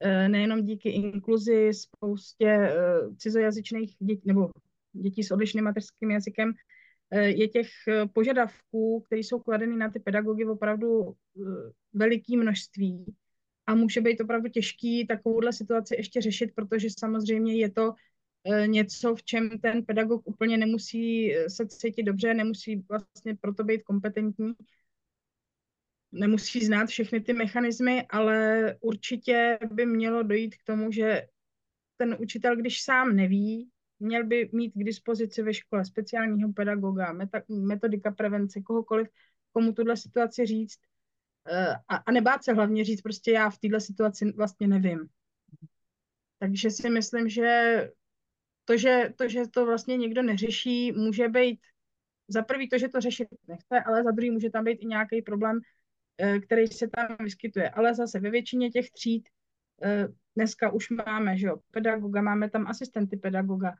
eh, 0.00 0.28
nejenom 0.28 0.62
díky 0.64 0.88
inkluzi, 0.90 1.70
spoustě 1.74 2.72
cizojazyčných 3.16 3.96
dětí, 3.98 4.22
nebo 4.24 4.50
dětí 4.92 5.22
s 5.22 5.30
odlišným 5.30 5.64
mateřským 5.64 6.10
jazykem, 6.10 6.52
je 7.16 7.48
těch 7.48 7.68
eh, 7.88 8.06
požadavků, 8.06 9.00
které 9.00 9.18
jsou 9.18 9.38
kladeny 9.38 9.76
na 9.76 9.90
ty 9.90 10.00
pedagogy 10.00 10.44
opravdu 10.44 11.10
eh, 11.10 11.40
veliký 11.92 12.36
množství. 12.36 13.14
A 13.66 13.74
může 13.74 14.00
být 14.00 14.20
opravdu 14.20 14.48
těžký 14.48 15.06
takovouhle 15.06 15.52
situaci 15.52 15.94
ještě 15.98 16.20
řešit, 16.20 16.50
protože 16.54 16.88
samozřejmě 16.98 17.56
je 17.56 17.70
to 17.70 17.92
něco, 18.66 19.14
v 19.14 19.22
čem 19.22 19.50
ten 19.58 19.84
pedagog 19.84 20.22
úplně 20.24 20.56
nemusí 20.56 21.34
se 21.48 21.66
cítit 21.66 22.02
dobře, 22.02 22.34
nemusí 22.34 22.84
vlastně 22.88 23.36
proto 23.40 23.64
být 23.64 23.82
kompetentní, 23.82 24.52
nemusí 26.12 26.64
znát 26.64 26.86
všechny 26.86 27.20
ty 27.20 27.32
mechanismy, 27.32 28.06
ale 28.10 28.76
určitě 28.80 29.58
by 29.72 29.86
mělo 29.86 30.22
dojít 30.22 30.54
k 30.56 30.64
tomu, 30.64 30.92
že 30.92 31.26
ten 31.96 32.16
učitel, 32.20 32.56
když 32.56 32.82
sám 32.82 33.16
neví, 33.16 33.70
měl 34.00 34.26
by 34.26 34.50
mít 34.52 34.70
k 34.70 34.84
dispozici 34.84 35.42
ve 35.42 35.54
škole 35.54 35.84
speciálního 35.84 36.52
pedagoga, 36.52 37.16
metodika 37.48 38.10
prevence, 38.10 38.60
kohokoliv, 38.60 39.08
komu 39.52 39.72
tuhle 39.72 39.96
situaci 39.96 40.46
říct 40.46 40.78
eh, 41.48 41.74
a, 41.88 41.96
a 41.96 42.12
nebát 42.12 42.44
se 42.44 42.52
hlavně 42.52 42.84
říct, 42.84 43.02
prostě 43.02 43.32
já 43.32 43.50
v 43.50 43.58
této 43.58 43.80
situaci 43.80 44.32
vlastně 44.32 44.68
nevím. 44.68 45.08
Takže 46.38 46.70
si 46.70 46.90
myslím, 46.90 47.28
že 47.28 47.90
to, 48.64 48.76
že 48.76 49.12
to, 49.16 49.28
že 49.28 49.48
to 49.48 49.66
vlastně 49.66 49.96
někdo 49.96 50.22
neřeší, 50.22 50.92
může 50.92 51.28
být 51.28 51.60
za 52.28 52.42
prvý 52.42 52.68
to, 52.68 52.78
že 52.78 52.88
to 52.88 53.00
řešit 53.00 53.28
nechce, 53.48 53.80
ale 53.86 54.04
za 54.04 54.10
druhý 54.10 54.30
může 54.30 54.50
tam 54.50 54.64
být 54.64 54.78
i 54.82 54.86
nějaký 54.86 55.22
problém, 55.22 55.60
eh, 56.18 56.40
který 56.40 56.66
se 56.66 56.88
tam 56.88 57.16
vyskytuje. 57.20 57.70
Ale 57.70 57.94
zase 57.94 58.20
ve 58.20 58.30
většině 58.30 58.70
těch 58.70 58.90
tříd 58.90 59.28
eh, 59.82 60.08
dneska 60.36 60.70
už 60.70 60.90
máme, 60.90 61.38
že 61.38 61.46
jo, 61.46 61.56
pedagoga, 61.70 62.22
máme 62.22 62.50
tam 62.50 62.66
asistenty 62.66 63.16
pedagoga, 63.16 63.74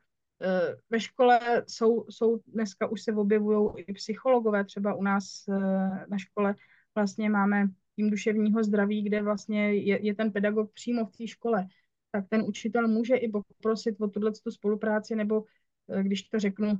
ve 0.89 0.99
škole 0.99 1.63
jsou, 1.67 2.05
jsou 2.09 2.39
dneska 2.47 2.87
už 2.87 3.01
se 3.01 3.13
objevují 3.13 3.69
i 3.77 3.93
psychologové, 3.93 4.65
třeba 4.65 4.93
u 4.93 5.03
nás 5.03 5.43
eh, 5.49 6.05
na 6.09 6.17
škole 6.17 6.55
vlastně 6.95 7.29
máme 7.29 7.67
tým 7.95 8.09
duševního 8.09 8.63
zdraví, 8.63 9.03
kde 9.03 9.21
vlastně 9.21 9.73
je, 9.73 10.05
je 10.05 10.15
ten 10.15 10.31
pedagog 10.31 10.73
přímo 10.73 11.05
v 11.05 11.17
té 11.17 11.27
škole. 11.27 11.67
Tak 12.11 12.25
ten 12.29 12.41
učitel 12.41 12.87
může 12.87 13.15
i 13.15 13.31
poprosit 13.31 14.01
o 14.01 14.07
tuhle 14.07 14.31
spolupráci, 14.49 15.15
nebo 15.15 15.43
eh, 15.89 16.03
když 16.03 16.23
to 16.23 16.39
řeknu 16.39 16.79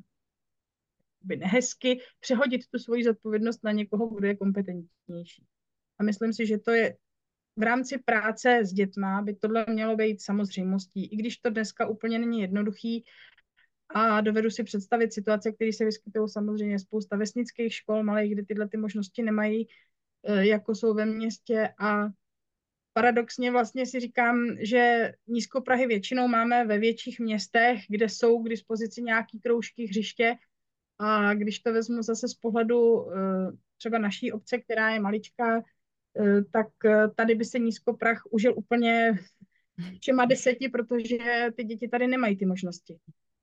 by 1.21 1.37
nehezky, 1.37 1.99
přehodit 2.19 2.61
tu 2.71 2.79
svoji 2.79 3.03
zodpovědnost 3.03 3.63
na 3.63 3.71
někoho, 3.71 4.07
kdo 4.07 4.27
je 4.27 4.35
kompetentnější. 4.35 5.45
A 5.99 6.03
myslím 6.03 6.33
si, 6.33 6.45
že 6.45 6.57
to 6.57 6.71
je 6.71 6.97
v 7.55 7.63
rámci 7.63 7.97
práce 7.97 8.59
s 8.63 8.73
dětma 8.73 9.21
by 9.21 9.35
tohle 9.35 9.65
mělo 9.69 9.95
být 9.95 10.21
samozřejmostí, 10.21 11.05
i 11.05 11.15
když 11.15 11.37
to 11.37 11.49
dneska 11.49 11.87
úplně 11.87 12.19
není 12.19 12.41
jednoduchý, 12.41 13.05
a 13.89 14.21
dovedu 14.21 14.49
si 14.49 14.63
představit 14.63 15.13
situace, 15.13 15.51
které 15.51 15.73
se 15.73 15.85
vyskytují 15.85 16.29
samozřejmě 16.29 16.79
spousta 16.79 17.17
vesnických 17.17 17.73
škol, 17.73 18.03
malých, 18.03 18.33
kde 18.33 18.45
tyhle 18.45 18.67
ty 18.67 18.77
možnosti 18.77 19.23
nemají, 19.23 19.67
e, 20.23 20.47
jako 20.47 20.75
jsou 20.75 20.93
ve 20.93 21.05
městě. 21.05 21.69
A 21.79 22.07
paradoxně 22.93 23.51
vlastně 23.51 23.85
si 23.85 23.99
říkám, 23.99 24.47
že 24.59 25.11
nízkoprahy 25.27 25.87
většinou 25.87 26.27
máme 26.27 26.65
ve 26.65 26.77
větších 26.77 27.19
městech, 27.19 27.79
kde 27.89 28.09
jsou 28.09 28.43
k 28.43 28.49
dispozici 28.49 29.01
nějaký 29.01 29.39
kroužky, 29.39 29.85
hřiště. 29.85 30.35
A 30.99 31.33
když 31.33 31.59
to 31.59 31.73
vezmu 31.73 32.01
zase 32.01 32.27
z 32.27 32.33
pohledu 32.33 33.11
e, 33.11 33.15
třeba 33.77 33.97
naší 33.97 34.31
obce, 34.31 34.57
která 34.57 34.89
je 34.89 34.99
maličká, 34.99 35.57
e, 35.57 35.63
tak 36.51 36.67
tady 37.15 37.35
by 37.35 37.45
se 37.45 37.59
nízkoprach 37.59 38.21
užil 38.29 38.53
úplně 38.57 39.19
všema 40.01 40.25
deseti, 40.25 40.69
protože 40.69 41.17
ty 41.55 41.63
děti 41.63 41.87
tady 41.87 42.07
nemají 42.07 42.37
ty 42.37 42.45
možnosti 42.45 42.99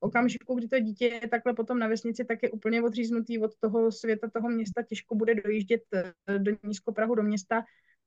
okamžiku, 0.06 0.54
kdy 0.54 0.68
to 0.68 0.80
dítě 0.80 1.06
je 1.06 1.28
takhle 1.28 1.54
potom 1.54 1.78
na 1.78 1.88
vesnici, 1.88 2.24
tak 2.24 2.42
je 2.42 2.50
úplně 2.50 2.82
odříznutý 2.82 3.38
od 3.38 3.56
toho 3.60 3.92
světa, 3.92 4.30
toho 4.30 4.48
města, 4.48 4.82
těžko 4.82 5.14
bude 5.14 5.34
dojíždět 5.34 5.82
eh, 5.94 6.38
do 6.38 6.52
Nízkoprahu, 6.62 7.14
do 7.14 7.22
města, 7.22 7.64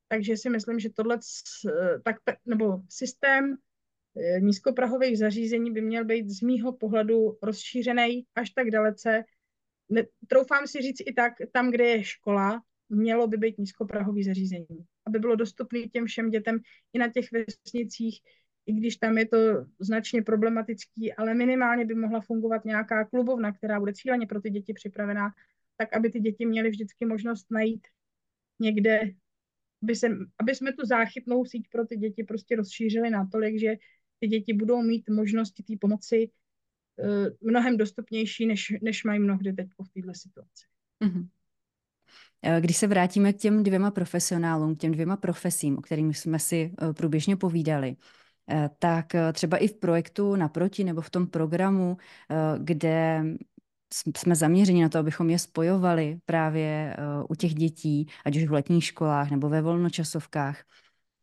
takže 0.08 0.36
si 0.36 0.50
myslím, 0.50 0.80
že 0.80 0.90
tohle, 0.90 1.18
eh, 1.68 2.00
tak, 2.04 2.16
nebo 2.46 2.82
systém 2.88 3.56
eh, 4.16 4.40
nízkoprahových 4.40 5.18
zařízení 5.18 5.70
by 5.70 5.80
měl 5.80 6.04
být 6.04 6.28
z 6.30 6.42
mýho 6.42 6.72
pohledu 6.72 7.38
rozšířený 7.42 8.24
až 8.34 8.50
tak 8.50 8.70
dalece. 8.70 9.24
Troufám 10.26 10.66
si 10.66 10.82
říct 10.82 11.00
i 11.06 11.12
tak, 11.12 11.32
tam, 11.52 11.70
kde 11.70 11.84
je 11.84 12.04
škola, 12.04 12.62
mělo 12.88 13.26
by 13.26 13.36
být 13.36 13.58
nízkoprahový 13.58 14.24
zařízení, 14.24 14.84
aby 15.06 15.18
bylo 15.18 15.36
dostupné 15.36 15.80
těm 15.80 16.06
všem 16.06 16.30
dětem 16.30 16.58
i 16.92 16.98
na 16.98 17.08
těch 17.08 17.32
vesnicích, 17.32 18.20
i 18.66 18.72
když 18.72 18.96
tam 18.96 19.18
je 19.18 19.26
to 19.26 19.36
značně 19.78 20.22
problematický, 20.22 21.12
ale 21.12 21.34
minimálně 21.34 21.84
by 21.84 21.94
mohla 21.94 22.20
fungovat 22.20 22.64
nějaká 22.64 23.04
klubovna, 23.04 23.52
která 23.52 23.80
bude 23.80 23.92
cíleně 23.92 24.26
pro 24.26 24.40
ty 24.40 24.50
děti 24.50 24.74
připravená, 24.74 25.30
tak 25.76 25.96
aby 25.96 26.10
ty 26.10 26.20
děti 26.20 26.46
měly 26.46 26.70
vždycky 26.70 27.06
možnost 27.06 27.46
najít 27.50 27.86
někde, 28.58 29.00
aby, 29.82 29.96
se, 29.96 30.08
aby 30.38 30.54
jsme 30.54 30.72
tu 30.72 30.86
záchytnou 30.86 31.44
síť 31.44 31.68
pro 31.72 31.86
ty 31.86 31.96
děti 31.96 32.24
prostě 32.24 32.56
rozšířili 32.56 33.10
natolik, 33.10 33.60
že 33.60 33.74
ty 34.18 34.26
děti 34.26 34.52
budou 34.52 34.82
mít 34.82 35.08
možnosti 35.10 35.62
té 35.62 35.72
pomoci 35.80 36.30
uh, 36.96 37.50
mnohem 37.50 37.76
dostupnější, 37.76 38.46
než, 38.46 38.72
než 38.82 39.04
mají 39.04 39.20
mnohdy 39.20 39.52
teď 39.52 39.68
v 39.68 39.92
této 39.92 40.14
situaci. 40.14 40.64
Mm-hmm. 41.04 41.28
Když 42.60 42.76
se 42.76 42.86
vrátíme 42.86 43.32
k 43.32 43.36
těm 43.36 43.62
dvěma 43.62 43.90
profesionálům, 43.90 44.76
k 44.76 44.78
těm 44.78 44.92
dvěma 44.92 45.16
profesím, 45.16 45.78
o 45.78 45.80
kterých 45.80 46.18
jsme 46.18 46.38
si 46.38 46.74
eh, 46.82 46.92
průběžně 46.92 47.36
povídali, 47.36 47.96
tak 48.78 49.14
eh, 49.14 49.32
třeba 49.32 49.56
i 49.56 49.68
v 49.68 49.74
projektu 49.74 50.36
naproti 50.36 50.84
nebo 50.84 51.00
v 51.00 51.10
tom 51.10 51.26
programu, 51.26 51.96
eh, 52.30 52.34
kde 52.58 53.24
jsme 54.16 54.36
zaměřeni 54.36 54.82
na 54.82 54.88
to, 54.88 54.98
abychom 54.98 55.30
je 55.30 55.38
spojovali 55.38 56.18
právě 56.26 56.96
u 57.28 57.34
těch 57.34 57.54
dětí, 57.54 58.06
ať 58.24 58.36
už 58.36 58.44
v 58.44 58.52
letních 58.52 58.84
školách 58.84 59.30
nebo 59.30 59.48
ve 59.48 59.62
volnočasovkách, 59.62 60.62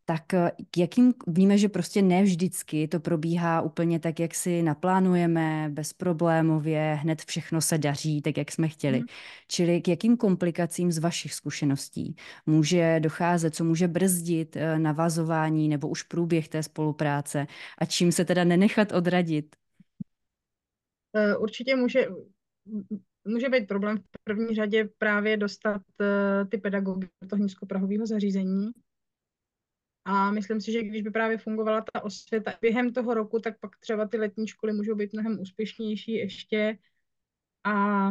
tak 0.09 0.33
eh, 0.33 0.51
k 0.71 0.77
jakým 0.77 1.13
víme, 1.27 1.57
že 1.57 1.69
prostě 1.69 2.01
ne 2.01 2.23
vždycky 2.23 2.87
to 2.87 2.99
probíhá 2.99 3.61
úplně 3.61 3.99
tak, 3.99 4.19
jak 4.19 4.35
si 4.35 4.63
naplánujeme, 4.63 5.69
bezproblémově, 5.69 6.97
hned 7.01 7.21
všechno 7.21 7.61
se 7.61 7.77
daří, 7.77 8.21
tak 8.21 8.37
jak 8.37 8.51
jsme 8.51 8.67
chtěli. 8.67 8.99
Mm. 8.99 9.05
Čili 9.47 9.81
k 9.81 9.87
jakým 9.87 10.17
komplikacím 10.17 10.91
z 10.91 10.97
vašich 10.97 11.33
zkušeností 11.33 12.15
může 12.45 12.99
docházet, 12.99 13.55
co 13.55 13.63
může 13.63 13.87
brzdit 13.87 14.55
eh, 14.55 14.79
navazování 14.79 15.69
nebo 15.69 15.87
už 15.87 16.03
průběh 16.03 16.47
té 16.47 16.63
spolupráce 16.63 17.47
a 17.77 17.85
čím 17.85 18.11
se 18.11 18.25
teda 18.25 18.43
nenechat 18.43 18.91
odradit? 18.91 19.55
Eh, 21.15 21.37
určitě 21.37 21.75
může, 21.75 22.07
může 23.25 23.49
být 23.49 23.67
problém 23.67 23.97
v 23.97 24.23
první 24.23 24.55
řadě 24.55 24.89
právě 24.97 25.37
dostat 25.37 25.81
ty 26.49 26.57
pedagogy 26.57 27.07
do 27.21 27.27
toho 27.27 27.43
nízkoprahového 27.43 28.05
zařízení, 28.05 28.71
a 30.09 30.31
myslím 30.31 30.61
si, 30.61 30.71
že 30.71 30.83
když 30.83 31.01
by 31.01 31.11
právě 31.11 31.37
fungovala 31.37 31.85
ta 31.93 32.03
osvěta 32.03 32.53
během 32.61 32.93
toho 32.93 33.13
roku, 33.13 33.39
tak 33.39 33.59
pak 33.59 33.77
třeba 33.77 34.07
ty 34.07 34.17
letní 34.17 34.47
školy 34.47 34.73
můžou 34.73 34.95
být 34.95 35.13
mnohem 35.13 35.39
úspěšnější 35.39 36.13
ještě. 36.13 36.77
A 37.63 38.09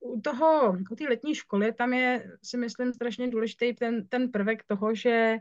u 0.00 0.20
toho, 0.20 0.76
u 0.90 0.94
té 0.94 1.04
letní 1.04 1.34
školy, 1.34 1.72
tam 1.72 1.92
je, 1.92 2.30
si 2.42 2.56
myslím, 2.56 2.92
strašně 2.92 3.30
důležitý 3.30 3.74
ten, 3.74 4.08
ten 4.08 4.30
prvek 4.30 4.64
toho, 4.64 4.94
že 4.94 5.36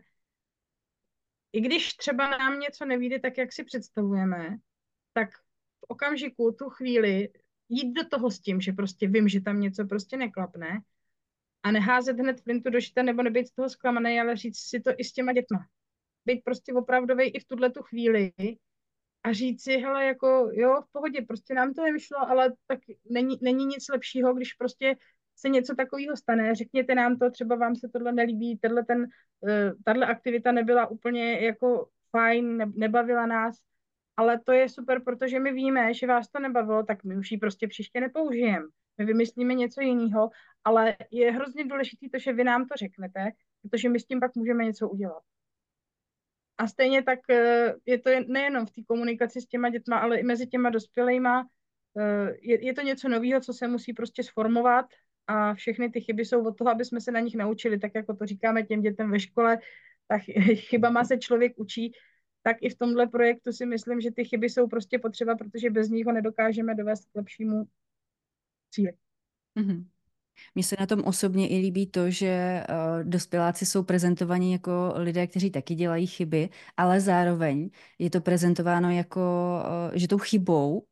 i 1.54 1.62
když 1.62 1.94
třeba 1.94 2.30
nám 2.30 2.60
něco 2.60 2.86
nevíde 2.86 3.20
tak, 3.20 3.38
jak 3.38 3.54
si 3.54 3.64
představujeme, 3.64 4.58
tak 5.14 5.30
v 5.80 5.86
okamžiku, 5.88 6.52
tu 6.52 6.70
chvíli, 6.70 7.30
jít 7.70 7.94
do 7.94 8.10
toho 8.10 8.32
s 8.32 8.40
tím, 8.40 8.62
že 8.62 8.72
prostě 8.72 9.08
vím, 9.08 9.28
že 9.30 9.42
tam 9.42 9.60
něco 9.60 9.86
prostě 9.86 10.18
neklapne 10.18 10.82
a 11.64 11.72
neházet 11.72 12.20
hned 12.20 12.42
flintu 12.42 12.70
do 12.70 12.82
šita 12.82 13.04
nebo 13.04 13.24
nebyt 13.24 13.48
z 13.48 13.52
toho 13.52 13.70
zklamaný, 13.70 14.20
ale 14.20 14.38
říct 14.38 14.60
si 14.60 14.80
to 14.80 14.92
i 14.98 15.04
s 15.04 15.14
těma 15.14 15.34
dětma. 15.34 15.66
Být 16.26 16.42
prostě 16.44 16.74
opravdový 16.74 17.24
i 17.24 17.40
v 17.40 17.46
tuhle 17.46 17.70
tu 17.70 17.82
chvíli 17.84 18.32
a 19.24 19.34
říct 19.34 19.64
si, 19.64 19.78
hele, 19.78 20.06
jako 20.06 20.50
jo, 20.54 20.82
v 20.82 20.92
pohodě, 20.92 21.22
prostě 21.22 21.54
nám 21.54 21.74
to 21.74 21.84
nevyšlo, 21.84 22.30
ale 22.30 22.54
tak 22.68 22.80
není, 23.10 23.38
není 23.42 23.66
nic 23.66 23.90
lepšího, 23.90 24.34
když 24.34 24.54
prostě 24.54 24.96
se 25.36 25.50
něco 25.50 25.76
takového 25.76 26.18
stane, 26.18 26.56
řekněte 26.56 26.96
nám 26.96 27.18
to, 27.18 27.32
třeba 27.32 27.56
vám 27.56 27.76
se 27.76 27.90
tohle 27.94 28.12
nelíbí, 28.12 28.58
ten, 28.58 29.00
uh, 29.00 29.50
tahle 29.86 30.06
aktivita 30.06 30.52
nebyla 30.52 30.88
úplně 30.88 31.40
jako 31.40 31.90
fajn, 32.12 32.58
ne, 32.58 32.66
nebavila 32.76 33.26
nás, 33.26 33.58
ale 34.18 34.40
to 34.46 34.52
je 34.52 34.70
super, 34.70 35.04
protože 35.04 35.40
my 35.40 35.54
víme, 35.54 35.94
že 35.94 36.08
vás 36.08 36.28
to 36.28 36.40
nebavilo, 36.40 36.84
tak 36.84 37.04
my 37.04 37.18
už 37.18 37.32
ji 37.32 37.38
prostě 37.38 37.68
příště 37.68 38.02
nepoužijeme. 38.02 38.66
My 38.98 39.06
vymyslíme 39.06 39.54
něco 39.54 39.82
jiného, 39.82 40.30
ale 40.64 40.96
je 41.12 41.32
hrozně 41.32 41.66
důležité 41.66 42.10
to, 42.10 42.20
že 42.20 42.34
vy 42.34 42.44
nám 42.44 42.68
to 42.68 42.76
řeknete, 42.76 43.32
protože 43.62 43.90
my 43.90 44.00
s 44.00 44.06
tím 44.06 44.20
pak 44.20 44.36
můžeme 44.36 44.66
něco 44.66 44.90
udělat. 44.90 45.24
A 46.58 46.68
stejně 46.68 47.04
tak 47.04 47.20
eh, 47.30 47.76
je 47.86 48.00
to 48.00 48.10
nejenom 48.28 48.66
v 48.66 48.72
té 48.72 48.82
komunikaci 48.88 49.42
s 49.42 49.46
těma 49.46 49.70
dětma, 49.70 49.98
ale 49.98 50.20
i 50.20 50.24
mezi 50.24 50.48
těma 50.48 50.70
dospělejma. 50.70 51.48
Eh, 52.00 52.34
je, 52.42 52.66
je 52.66 52.74
to 52.74 52.82
něco 52.82 53.10
nového, 53.10 53.42
co 53.42 53.54
se 53.54 53.68
musí 53.68 53.94
prostě 53.94 54.24
sformovat 54.24 54.86
a 55.28 55.54
všechny 55.54 55.90
ty 55.90 56.02
chyby 56.02 56.26
jsou 56.26 56.48
od 56.48 56.58
toho, 56.58 56.70
aby 56.70 56.86
jsme 56.86 57.02
se 57.02 57.12
na 57.12 57.20
nich 57.20 57.36
naučili, 57.36 57.80
tak 57.80 57.92
jako 57.96 58.16
to 58.16 58.26
říkáme 58.26 58.64
těm 58.64 58.82
dětem 58.82 59.12
ve 59.12 59.20
škole, 59.20 59.58
tak 60.08 60.22
chybama 60.54 61.04
se 61.04 61.18
člověk 61.18 61.54
učí, 61.56 61.94
tak 62.44 62.58
i 62.62 62.70
v 62.70 62.78
tomhle 62.78 63.08
projektu 63.08 63.52
si 63.52 63.66
myslím, 63.66 64.02
že 64.02 64.12
ty 64.12 64.26
chyby 64.26 64.50
jsou 64.50 64.68
prostě 64.68 65.00
potřeba, 65.00 65.36
protože 65.36 65.70
bez 65.70 65.90
nich 65.90 66.06
ho 66.06 66.12
nedokážeme 66.12 66.76
dovést 66.76 67.06
k 67.06 67.16
lepšímu 67.16 67.64
cíli. 68.74 68.92
Mm-hmm. 69.60 69.86
Mně 70.56 70.64
se 70.64 70.76
na 70.80 70.86
tom 70.86 71.02
osobně 71.04 71.48
i 71.50 71.58
líbí 71.58 71.88
to, 71.88 72.10
že 72.10 72.64
uh, 72.70 73.04
dospěláci 73.04 73.66
jsou 73.66 73.84
prezentovaní 73.84 74.52
jako 74.52 74.94
lidé, 74.96 75.28
kteří 75.28 75.52
taky 75.52 75.76
dělají 75.76 76.08
chyby, 76.08 76.50
ale 76.78 77.02
zároveň 77.02 77.70
je 78.00 78.10
to 78.10 78.22
prezentováno 78.22 78.92
jako, 78.92 79.22
uh, 79.92 79.98
že 79.98 80.08
tou 80.08 80.18
chybou 80.18 80.78
uh, 80.78 80.86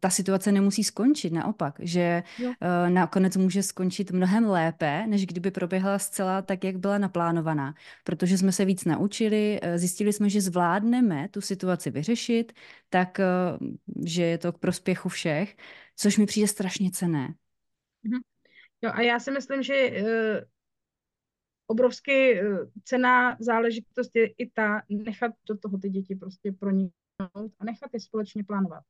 ta 0.00 0.10
situace 0.10 0.52
nemusí 0.52 0.84
skončit, 0.84 1.32
naopak, 1.32 1.74
že 1.78 2.22
uh, 2.38 2.54
nakonec 2.88 3.36
může 3.36 3.62
skončit 3.62 4.10
mnohem 4.10 4.46
lépe, 4.50 5.06
než 5.06 5.26
kdyby 5.26 5.50
proběhla 5.50 5.98
zcela 5.98 6.42
tak, 6.42 6.64
jak 6.64 6.76
byla 6.76 6.98
naplánovaná, 6.98 7.74
protože 8.04 8.38
jsme 8.38 8.52
se 8.52 8.64
víc 8.64 8.84
naučili, 8.84 9.60
uh, 9.62 9.76
zjistili 9.76 10.12
jsme, 10.12 10.30
že 10.30 10.40
zvládneme 10.40 11.28
tu 11.28 11.40
situaci 11.40 11.90
vyřešit, 11.90 12.52
tak 12.90 13.20
uh, 13.60 13.68
že 14.06 14.22
je 14.22 14.38
to 14.38 14.52
k 14.52 14.58
prospěchu 14.58 15.08
všech, 15.08 15.56
což 15.98 16.18
mi 16.18 16.26
přijde 16.26 16.48
strašně 16.48 16.90
cené. 16.90 17.28
Mm-hmm. 17.28 18.20
Jo, 18.82 18.90
a 18.94 19.00
já 19.00 19.20
si 19.20 19.30
myslím, 19.30 19.62
že 19.62 19.90
uh, 19.90 20.06
obrovsky 21.66 22.42
uh, 22.42 22.58
cená 22.84 23.36
záležitost 23.40 24.16
je 24.16 24.26
i 24.26 24.50
ta 24.50 24.82
nechat 24.88 25.32
do 25.48 25.58
toho 25.58 25.78
ty 25.78 25.90
děti 25.90 26.14
prostě 26.14 26.52
proniknout 26.52 27.52
a 27.58 27.64
nechat 27.64 27.90
je 27.94 28.00
společně 28.00 28.44
plánovat. 28.44 28.84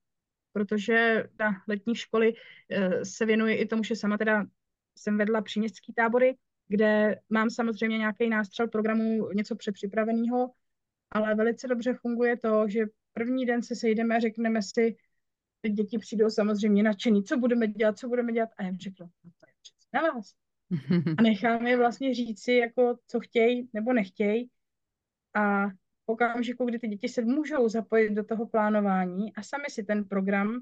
Protože 0.53 1.25
ta 1.37 1.51
letní 1.69 1.95
školy 1.95 2.35
uh, 2.35 3.03
se 3.03 3.27
věnuje 3.27 3.57
i 3.57 3.67
tomu, 3.67 3.83
že 3.85 3.97
sama 3.97 4.19
teda 4.19 4.47
jsem 4.99 5.19
vedla 5.19 5.43
příměstský 5.43 5.93
tábory, 5.93 6.37
kde 6.69 7.21
mám 7.29 7.51
samozřejmě 7.51 7.99
nějaký 7.99 8.29
nástřel 8.29 8.69
programu, 8.69 9.29
něco 9.33 9.57
předpřipraveného, 9.57 10.51
ale 11.11 11.35
velice 11.35 11.69
dobře 11.69 11.95
funguje 11.95 12.37
to, 12.37 12.69
že 12.69 12.87
první 13.13 13.47
den 13.47 13.63
se 13.63 13.77
sejdeme 13.77 14.17
a 14.17 14.21
řekneme 14.21 14.63
si, 14.63 14.97
děti 15.63 15.99
přijdou 15.99 16.31
samozřejmě 16.31 16.83
nadšený, 16.83 17.25
co 17.25 17.37
budeme 17.37 17.69
dělat, 17.69 17.99
co 17.99 18.09
budeme 18.09 18.33
dělat 18.33 18.51
a 18.57 18.63
já 18.63 18.69
jim 18.69 18.79
řeknu, 18.79 19.07
no 19.25 19.31
to 19.41 19.47
je 19.47 20.03
na 20.03 20.11
vás. 20.11 20.35
A 21.19 21.23
necháme 21.23 21.71
je 21.71 21.77
vlastně 21.77 22.15
říct 22.15 22.43
si, 22.43 22.53
jako, 22.53 22.99
co 23.07 23.21
chtějí 23.21 23.69
nebo 23.73 23.93
nechtějí. 23.93 24.51
A 25.35 25.69
v 25.69 25.73
okamžiku, 26.07 26.65
kdy 26.65 26.79
ty 26.79 26.89
děti 26.89 27.09
se 27.09 27.23
můžou 27.23 27.69
zapojit 27.69 28.15
do 28.15 28.25
toho 28.25 28.47
plánování 28.47 29.35
a 29.35 29.43
sami 29.43 29.65
si 29.69 29.85
ten 29.85 30.05
program 30.05 30.61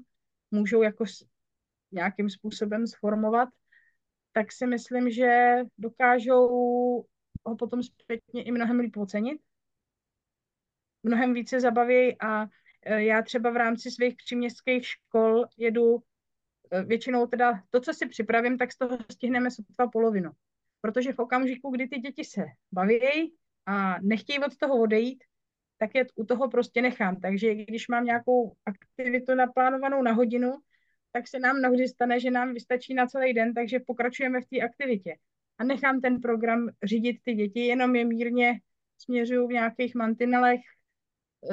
můžou 0.51 0.81
jako 0.81 1.05
nějakým 1.91 2.29
způsobem 2.29 2.87
sformovat, 2.87 3.49
tak 4.31 4.51
si 4.51 4.67
myslím, 4.67 5.09
že 5.09 5.55
dokážou 5.77 6.47
ho 7.45 7.55
potom 7.55 7.83
zpětně 7.83 8.43
i 8.43 8.51
mnohem 8.51 8.79
líp 8.79 8.97
ocenit, 8.97 9.41
mnohem 11.03 11.33
více 11.33 11.59
zabaví 11.59 12.21
a 12.21 12.47
já 12.85 13.21
třeba 13.21 13.49
v 13.49 13.55
rámci 13.55 13.91
svých 13.91 14.15
příměstských 14.15 14.85
škol 14.85 15.45
jedu 15.57 16.03
Eh, 16.71 16.83
většinou 16.83 17.27
teda 17.27 17.63
to, 17.69 17.81
co 17.81 17.93
si 17.93 18.05
připravím, 18.07 18.57
tak 18.57 18.71
z 18.71 18.77
toho 18.77 18.97
stihneme 19.11 19.51
sotva 19.51 19.87
polovinu. 19.87 20.31
Protože 20.81 21.13
v 21.13 21.19
okamžiku, 21.19 21.71
kdy 21.71 21.87
ty 21.87 21.99
děti 21.99 22.23
se 22.23 22.45
baví 22.71 23.33
a 23.65 24.01
nechtějí 24.01 24.39
od 24.39 24.57
toho 24.57 24.81
odejít, 24.81 25.23
tak 25.77 25.95
je 25.95 26.05
u 26.15 26.25
toho 26.25 26.49
prostě 26.49 26.81
nechám. 26.81 27.15
Takže 27.15 27.55
když 27.55 27.87
mám 27.87 28.05
nějakou 28.05 28.53
aktivitu 28.65 29.35
naplánovanou 29.35 30.01
na 30.01 30.11
hodinu, 30.11 30.53
tak 31.11 31.27
se 31.27 31.39
nám 31.39 31.57
mnohdy 31.57 31.87
stane, 31.87 32.19
že 32.19 32.31
nám 32.31 32.53
vystačí 32.53 32.93
na 32.93 33.07
celý 33.07 33.33
den, 33.33 33.53
takže 33.53 33.79
pokračujeme 33.79 34.41
v 34.41 34.45
té 34.45 34.61
aktivitě. 34.61 35.15
A 35.57 35.63
nechám 35.63 36.01
ten 36.01 36.21
program 36.21 36.69
řídit 36.83 37.17
ty 37.23 37.33
děti, 37.33 37.59
jenom 37.59 37.95
je 37.95 38.05
mírně 38.05 38.59
směřuju 38.97 39.47
v 39.47 39.51
nějakých 39.51 39.95
mantinelech, 39.95 40.61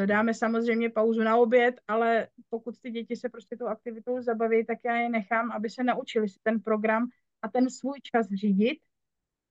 dáme 0.07 0.35
samozřejmě 0.35 0.91
pauzu 0.91 1.23
na 1.23 1.37
oběd, 1.37 1.81
ale 1.89 2.29
pokud 2.49 2.81
ty 2.81 2.91
děti 2.91 3.17
se 3.17 3.29
prostě 3.29 3.57
tou 3.57 3.67
aktivitou 3.67 4.23
zabaví, 4.23 4.67
tak 4.67 4.79
já 4.85 4.97
je 4.97 5.09
nechám, 5.09 5.53
aby 5.53 5.71
se 5.71 5.85
naučili 5.85 6.29
si 6.29 6.39
ten 6.43 6.61
program 6.61 7.09
a 7.43 7.49
ten 7.49 7.71
svůj 7.71 8.01
čas 8.03 8.27
řídit 8.29 8.79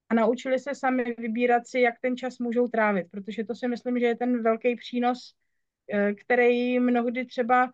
a 0.09 0.15
naučili 0.15 0.59
se 0.59 0.75
sami 0.75 1.15
vybírat 1.17 1.67
si, 1.67 1.79
jak 1.79 1.99
ten 1.99 2.17
čas 2.17 2.39
můžou 2.39 2.67
trávit, 2.67 3.07
protože 3.11 3.43
to 3.43 3.55
si 3.55 3.67
myslím, 3.67 3.99
že 3.99 4.05
je 4.05 4.15
ten 4.15 4.43
velký 4.43 4.75
přínos, 4.75 5.35
eh, 5.93 6.13
který 6.13 6.79
mnohdy 6.79 7.25
třeba 7.25 7.73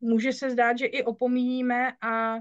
může 0.00 0.32
se 0.32 0.50
zdát, 0.50 0.78
že 0.78 0.86
i 0.86 1.04
opomíjíme 1.04 1.92
a 2.00 2.36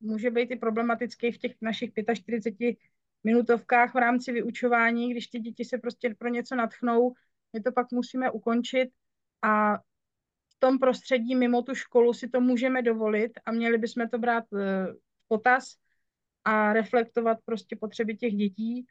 může 0.00 0.30
být 0.30 0.50
i 0.50 0.56
problematický 0.56 1.32
v 1.32 1.38
těch 1.38 1.52
našich 1.62 1.90
45 2.14 2.76
minutovkách 3.24 3.94
v 3.94 3.98
rámci 3.98 4.32
vyučování, 4.32 5.10
když 5.10 5.26
ty 5.26 5.40
děti 5.40 5.64
se 5.64 5.78
prostě 5.78 6.14
pro 6.18 6.28
něco 6.28 6.56
natchnou, 6.56 7.12
my 7.56 7.62
to 7.62 7.72
pak 7.72 7.92
musíme 7.92 8.30
ukončit 8.30 8.88
a 9.42 9.76
v 10.48 10.56
tom 10.58 10.78
prostředí 10.78 11.34
mimo 11.34 11.62
tu 11.62 11.74
školu 11.74 12.12
si 12.12 12.28
to 12.28 12.40
můžeme 12.40 12.82
dovolit 12.82 13.32
a 13.46 13.52
měli 13.52 13.78
bychom 13.78 14.08
to 14.08 14.18
brát 14.18 14.44
eh, 14.52 14.92
v 14.92 15.28
potaz 15.28 15.76
a 16.44 16.72
reflektovat 16.72 17.38
prostě 17.44 17.76
potřeby 17.76 18.16
těch 18.16 18.34
dětí, 18.34 18.86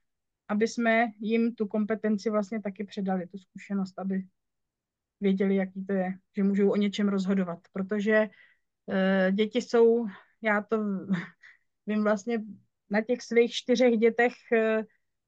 aby 0.48 0.68
jsme 0.68 1.06
jim 1.20 1.56
tu 1.56 1.68
kompetenci 1.68 2.30
vlastně 2.30 2.62
taky 2.62 2.84
předali, 2.84 3.28
tu 3.28 3.38
zkušenost, 3.38 4.00
aby 4.00 4.24
věděli, 5.22 5.56
jaký 5.56 5.86
to 5.86 5.94
je, 5.94 6.14
že 6.36 6.44
můžou 6.44 6.72
o 6.72 6.76
něčem 6.76 7.10
rozhodovat, 7.10 7.60
protože 7.74 8.30
uh, 8.86 9.36
děti 9.36 9.62
jsou, 9.62 10.06
já 10.42 10.62
to 10.62 10.78
vím 11.88 12.04
vlastně 12.04 12.42
na 12.90 13.02
těch 13.02 13.22
svých 13.22 13.52
čtyřech 13.52 13.98
dětech, 13.98 14.34
uh, 14.52 14.84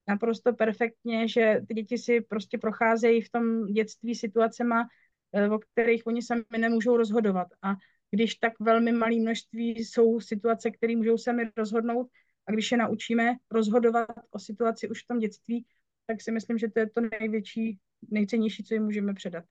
naprosto 0.08 0.54
perfektně, 0.54 1.28
že 1.28 1.62
ty 1.68 1.74
děti 1.74 1.98
si 1.98 2.22
prostě 2.22 2.58
procházejí 2.58 3.22
v 3.22 3.30
tom 3.30 3.66
dětství 3.66 4.16
situacema, 4.16 4.88
eh, 5.34 5.50
o 5.50 5.60
kterých 5.60 6.08
oni 6.08 6.22
sami 6.22 6.44
nemůžou 6.58 6.98
rozhodovat. 6.98 7.48
A 7.62 7.76
když 8.12 8.36
tak 8.36 8.54
velmi 8.60 8.92
malé 8.92 9.16
množství 9.16 9.80
jsou 9.80 10.20
situace, 10.20 10.72
které 10.72 10.96
můžou 10.96 11.18
sami 11.18 11.52
rozhodnout, 11.58 12.08
a 12.48 12.52
když 12.52 12.72
je 12.72 12.78
naučíme 12.78 13.36
rozhodovat 13.52 14.08
o 14.32 14.40
situaci 14.40 14.90
už 14.90 15.04
v 15.04 15.08
tom 15.08 15.20
dětství, 15.20 15.66
tak 16.08 16.22
si 16.22 16.32
myslím, 16.32 16.58
že 16.58 16.68
to 16.70 16.80
je 16.80 16.90
to 16.90 17.02
největší, 17.20 17.78
nejcennější, 18.12 18.64
co 18.64 18.74
jim 18.74 18.84
můžeme 18.84 19.14
předat. 19.14 19.44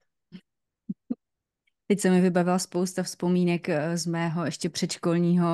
Teď 1.89 1.99
se 1.99 2.09
mi 2.09 2.21
vybavila 2.21 2.59
spousta 2.59 3.03
vzpomínek 3.03 3.69
eh, 3.69 3.97
z 3.97 4.05
mého 4.05 4.45
ještě 4.45 4.69
předškolního, 4.69 5.47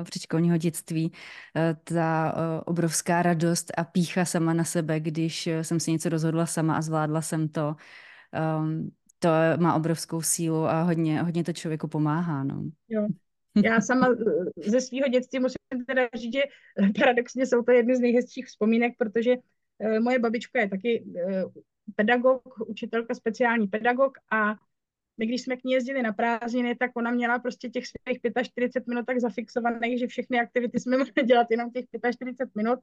eh, 0.00 0.04
předškolního 0.04 0.56
dětství. 0.56 1.12
Eh, 1.56 1.76
ta 1.84 2.34
obrovská 2.66 3.22
radost 3.22 3.72
a 3.76 3.84
pícha 3.84 4.24
sama 4.24 4.54
na 4.54 4.64
sebe, 4.64 5.00
když 5.00 5.48
jsem 5.62 5.80
si 5.80 5.92
něco 5.92 6.08
rozhodla 6.08 6.46
sama 6.46 6.76
a 6.76 6.82
zvládla 6.82 7.22
jsem 7.22 7.48
to. 7.48 7.76
Ehm, 8.32 8.90
to 9.18 9.28
má 9.58 9.74
obrovskou 9.74 10.22
sílu 10.22 10.64
a 10.64 10.82
hodně, 10.82 11.22
hodně 11.22 11.44
to 11.44 11.52
člověku 11.52 11.88
pomáhá. 11.88 12.44
No. 12.44 12.64
Jo. 12.88 13.06
Já 13.64 13.80
sama 13.80 14.08
ze 14.66 14.80
svého 14.80 15.08
dětství 15.08 15.40
musím 15.40 15.84
teda 15.86 16.08
říct, 16.14 16.34
že 16.34 16.42
paradoxně 16.98 17.46
jsou 17.46 17.62
to 17.62 17.72
jedny 17.72 17.96
z 17.96 18.00
nejhezčích 18.00 18.46
vzpomínek, 18.46 18.92
protože 18.98 19.34
moje 20.00 20.18
babička 20.18 20.60
je 20.60 20.68
taky 20.68 21.04
pedagog, 21.96 22.42
učitelka, 22.66 23.14
speciální 23.14 23.66
pedagog 23.66 24.18
a 24.30 24.54
my 25.18 25.26
když 25.26 25.42
jsme 25.42 25.56
k 25.56 25.64
ní 25.64 25.72
jezdili 25.72 26.02
na 26.02 26.12
prázdniny, 26.12 26.76
tak 26.76 26.90
ona 26.94 27.10
měla 27.10 27.38
prostě 27.38 27.68
těch 27.68 27.84
svých 27.86 28.20
45 28.42 28.86
minut 28.86 29.06
tak 29.06 29.20
zafixovaných, 29.20 29.98
že 29.98 30.06
všechny 30.06 30.40
aktivity 30.40 30.80
jsme 30.80 30.96
mohli 30.98 31.22
dělat 31.24 31.46
jenom 31.50 31.70
těch 31.70 31.84
45 32.14 32.54
minut. 32.54 32.78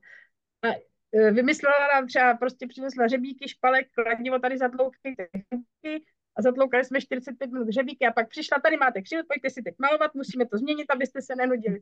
A 0.61 0.67
e, 1.13 1.31
vymyslela 1.31 1.87
nám 1.93 2.07
třeba, 2.07 2.33
prostě 2.33 2.67
přinesla 2.67 3.07
řebíky, 3.07 3.49
špalek, 3.49 3.87
kladivo 3.91 4.39
tady 4.39 4.57
zatlouky, 4.57 4.97
techniky 5.03 6.05
a 6.37 6.41
zatloukali 6.41 6.85
jsme 6.85 7.01
45 7.01 7.51
minut 7.51 7.69
řebíky 7.69 8.05
a 8.05 8.11
pak 8.11 8.29
přišla, 8.29 8.59
tady 8.63 8.77
máte 8.77 9.01
křivot, 9.01 9.25
pojďte 9.27 9.49
si 9.49 9.61
teď 9.61 9.75
malovat, 9.79 10.15
musíme 10.15 10.45
to 10.47 10.57
změnit, 10.57 10.85
abyste 10.89 11.21
se 11.21 11.35
nenudili. 11.35 11.81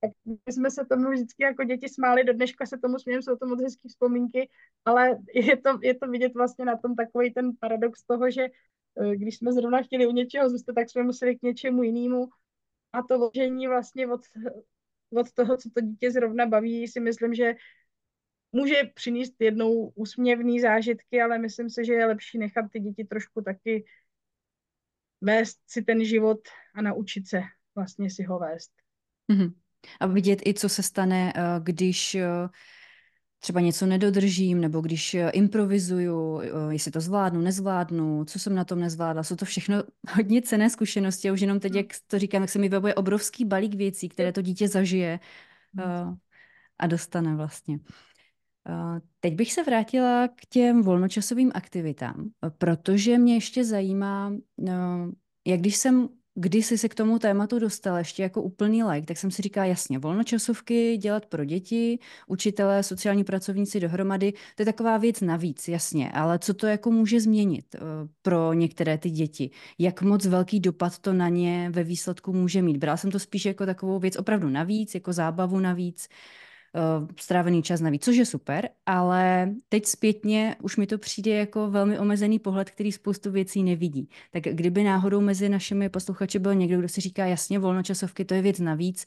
Tak 0.00 0.10
my 0.26 0.52
jsme 0.52 0.70
se 0.70 0.84
tomu 0.84 1.10
vždycky 1.10 1.42
jako 1.42 1.64
děti 1.64 1.88
smáli, 1.88 2.24
do 2.24 2.32
dneška 2.32 2.66
se 2.66 2.78
tomu 2.78 2.98
smějeme, 2.98 3.22
jsou 3.22 3.36
to 3.36 3.46
moc 3.46 3.62
hezké 3.62 3.88
vzpomínky, 3.88 4.48
ale 4.84 5.18
je 5.34 5.56
to, 5.56 5.78
je 5.82 5.94
to 5.94 6.08
vidět 6.08 6.34
vlastně 6.34 6.64
na 6.64 6.76
tom 6.76 6.96
takový 6.96 7.32
ten 7.32 7.50
paradox 7.60 8.02
toho, 8.02 8.30
že 8.30 8.46
když 9.14 9.36
jsme 9.36 9.52
zrovna 9.52 9.82
chtěli 9.82 10.06
u 10.06 10.12
něčeho 10.12 10.50
zůstat, 10.50 10.72
tak 10.72 10.90
jsme 10.90 11.02
museli 11.02 11.36
k 11.36 11.42
něčemu 11.42 11.82
jinému 11.82 12.28
a 12.92 13.02
to 13.02 13.18
vložení 13.18 13.68
vlastně 13.68 14.06
od, 14.06 14.20
od 15.12 15.32
toho, 15.32 15.56
co 15.56 15.70
to 15.74 15.80
dítě 15.80 16.10
zrovna 16.10 16.46
baví, 16.46 16.88
si 16.88 17.00
myslím, 17.00 17.34
že 17.34 17.54
může 18.52 18.74
přinést 18.94 19.34
jednou 19.40 19.92
úsměvný 19.94 20.60
zážitky, 20.60 21.22
ale 21.22 21.38
myslím 21.38 21.70
si, 21.70 21.84
že 21.84 21.92
je 21.92 22.06
lepší 22.06 22.38
nechat 22.38 22.64
ty 22.72 22.80
děti 22.80 23.04
trošku 23.04 23.42
taky 23.42 23.84
vést 25.20 25.58
si 25.66 25.82
ten 25.82 26.04
život 26.04 26.40
a 26.74 26.82
naučit 26.82 27.28
se 27.28 27.40
vlastně 27.74 28.10
si 28.10 28.22
ho 28.22 28.38
vést. 28.38 28.70
Mm-hmm. 29.32 29.54
A 30.00 30.06
vidět 30.06 30.38
i, 30.46 30.54
co 30.54 30.68
se 30.68 30.82
stane, 30.82 31.32
eh, 31.36 31.42
když 31.62 32.14
eh, 32.14 32.28
třeba 33.40 33.60
něco 33.60 33.86
nedodržím, 33.86 34.60
nebo 34.60 34.80
když 34.80 35.14
eh, 35.14 35.30
improvizuju, 35.30 36.40
jestli 36.70 36.90
to 36.90 37.00
zvládnu, 37.00 37.40
nezvládnu, 37.40 38.24
co 38.24 38.38
jsem 38.38 38.54
na 38.54 38.64
tom 38.64 38.80
nezvládla. 38.80 39.22
Jsou 39.22 39.36
to 39.36 39.44
všechno 39.44 39.82
hodně 40.10 40.42
cené 40.42 40.70
zkušenosti 40.70 41.28
a 41.28 41.32
už 41.32 41.40
jenom 41.40 41.60
teď, 41.60 41.72
hmm. 41.72 41.78
jak 41.78 41.86
to 42.06 42.18
říkám, 42.18 42.42
jak 42.42 42.50
se 42.50 42.58
mi 42.58 42.68
vybavuje 42.68 42.94
obrovský 42.94 43.44
balík 43.44 43.74
věcí, 43.74 44.08
které 44.08 44.32
to 44.32 44.42
dítě 44.42 44.68
zažije 44.68 45.20
a 46.78 46.86
dostane 46.86 47.36
vlastně. 47.36 47.78
Teď 49.20 49.34
bych 49.34 49.52
se 49.52 49.62
vrátila 49.62 50.28
k 50.28 50.46
těm 50.48 50.82
volnočasovým 50.82 51.50
aktivitám, 51.54 52.30
protože 52.58 53.18
mě 53.18 53.34
ještě 53.34 53.64
zajímá, 53.64 54.32
jak 55.46 55.60
když 55.60 55.76
jsem 55.76 56.08
když 56.40 56.66
jsi 56.66 56.78
se 56.78 56.88
k 56.88 56.94
tomu 56.94 57.18
tématu 57.18 57.58
dostal 57.58 57.96
ještě 57.96 58.22
jako 58.22 58.42
úplný 58.42 58.82
like, 58.82 59.06
tak 59.06 59.16
jsem 59.16 59.30
si 59.30 59.42
říkala, 59.42 59.66
jasně, 59.66 59.98
volnočasovky 59.98 60.96
dělat 60.96 61.26
pro 61.26 61.44
děti, 61.44 61.98
učitelé, 62.26 62.82
sociální 62.82 63.24
pracovníci 63.24 63.80
dohromady, 63.80 64.32
to 64.32 64.62
je 64.62 64.66
taková 64.66 64.98
věc 64.98 65.20
navíc, 65.20 65.68
jasně, 65.68 66.10
ale 66.12 66.38
co 66.38 66.54
to 66.54 66.66
jako 66.66 66.90
může 66.90 67.20
změnit 67.20 67.64
uh, 67.74 67.80
pro 68.22 68.52
některé 68.52 68.98
ty 68.98 69.10
děti? 69.10 69.50
Jak 69.78 70.02
moc 70.02 70.26
velký 70.26 70.60
dopad 70.60 70.98
to 70.98 71.12
na 71.12 71.28
ně 71.28 71.70
ve 71.70 71.84
výsledku 71.84 72.32
může 72.32 72.62
mít? 72.62 72.76
Brala 72.76 72.96
jsem 72.96 73.10
to 73.10 73.18
spíš 73.18 73.44
jako 73.44 73.66
takovou 73.66 73.98
věc 73.98 74.16
opravdu 74.16 74.48
navíc, 74.48 74.94
jako 74.94 75.12
zábavu 75.12 75.60
navíc, 75.60 76.08
strávený 77.20 77.62
čas 77.62 77.80
navíc, 77.80 78.04
což 78.04 78.16
je 78.16 78.26
super, 78.26 78.68
ale 78.86 79.50
teď 79.68 79.86
zpětně 79.86 80.56
už 80.62 80.76
mi 80.76 80.86
to 80.86 80.98
přijde 80.98 81.30
jako 81.30 81.70
velmi 81.70 81.98
omezený 81.98 82.38
pohled, 82.38 82.70
který 82.70 82.92
spoustu 82.92 83.30
věcí 83.30 83.62
nevidí. 83.62 84.08
Tak 84.30 84.42
kdyby 84.42 84.84
náhodou 84.84 85.20
mezi 85.20 85.48
našimi 85.48 85.88
posluchači 85.88 86.38
byl 86.38 86.54
někdo, 86.54 86.78
kdo 86.78 86.88
si 86.88 87.00
říká 87.00 87.26
jasně, 87.26 87.58
volnočasovky, 87.58 88.24
to 88.24 88.34
je 88.34 88.42
věc 88.42 88.58
navíc, 88.58 89.04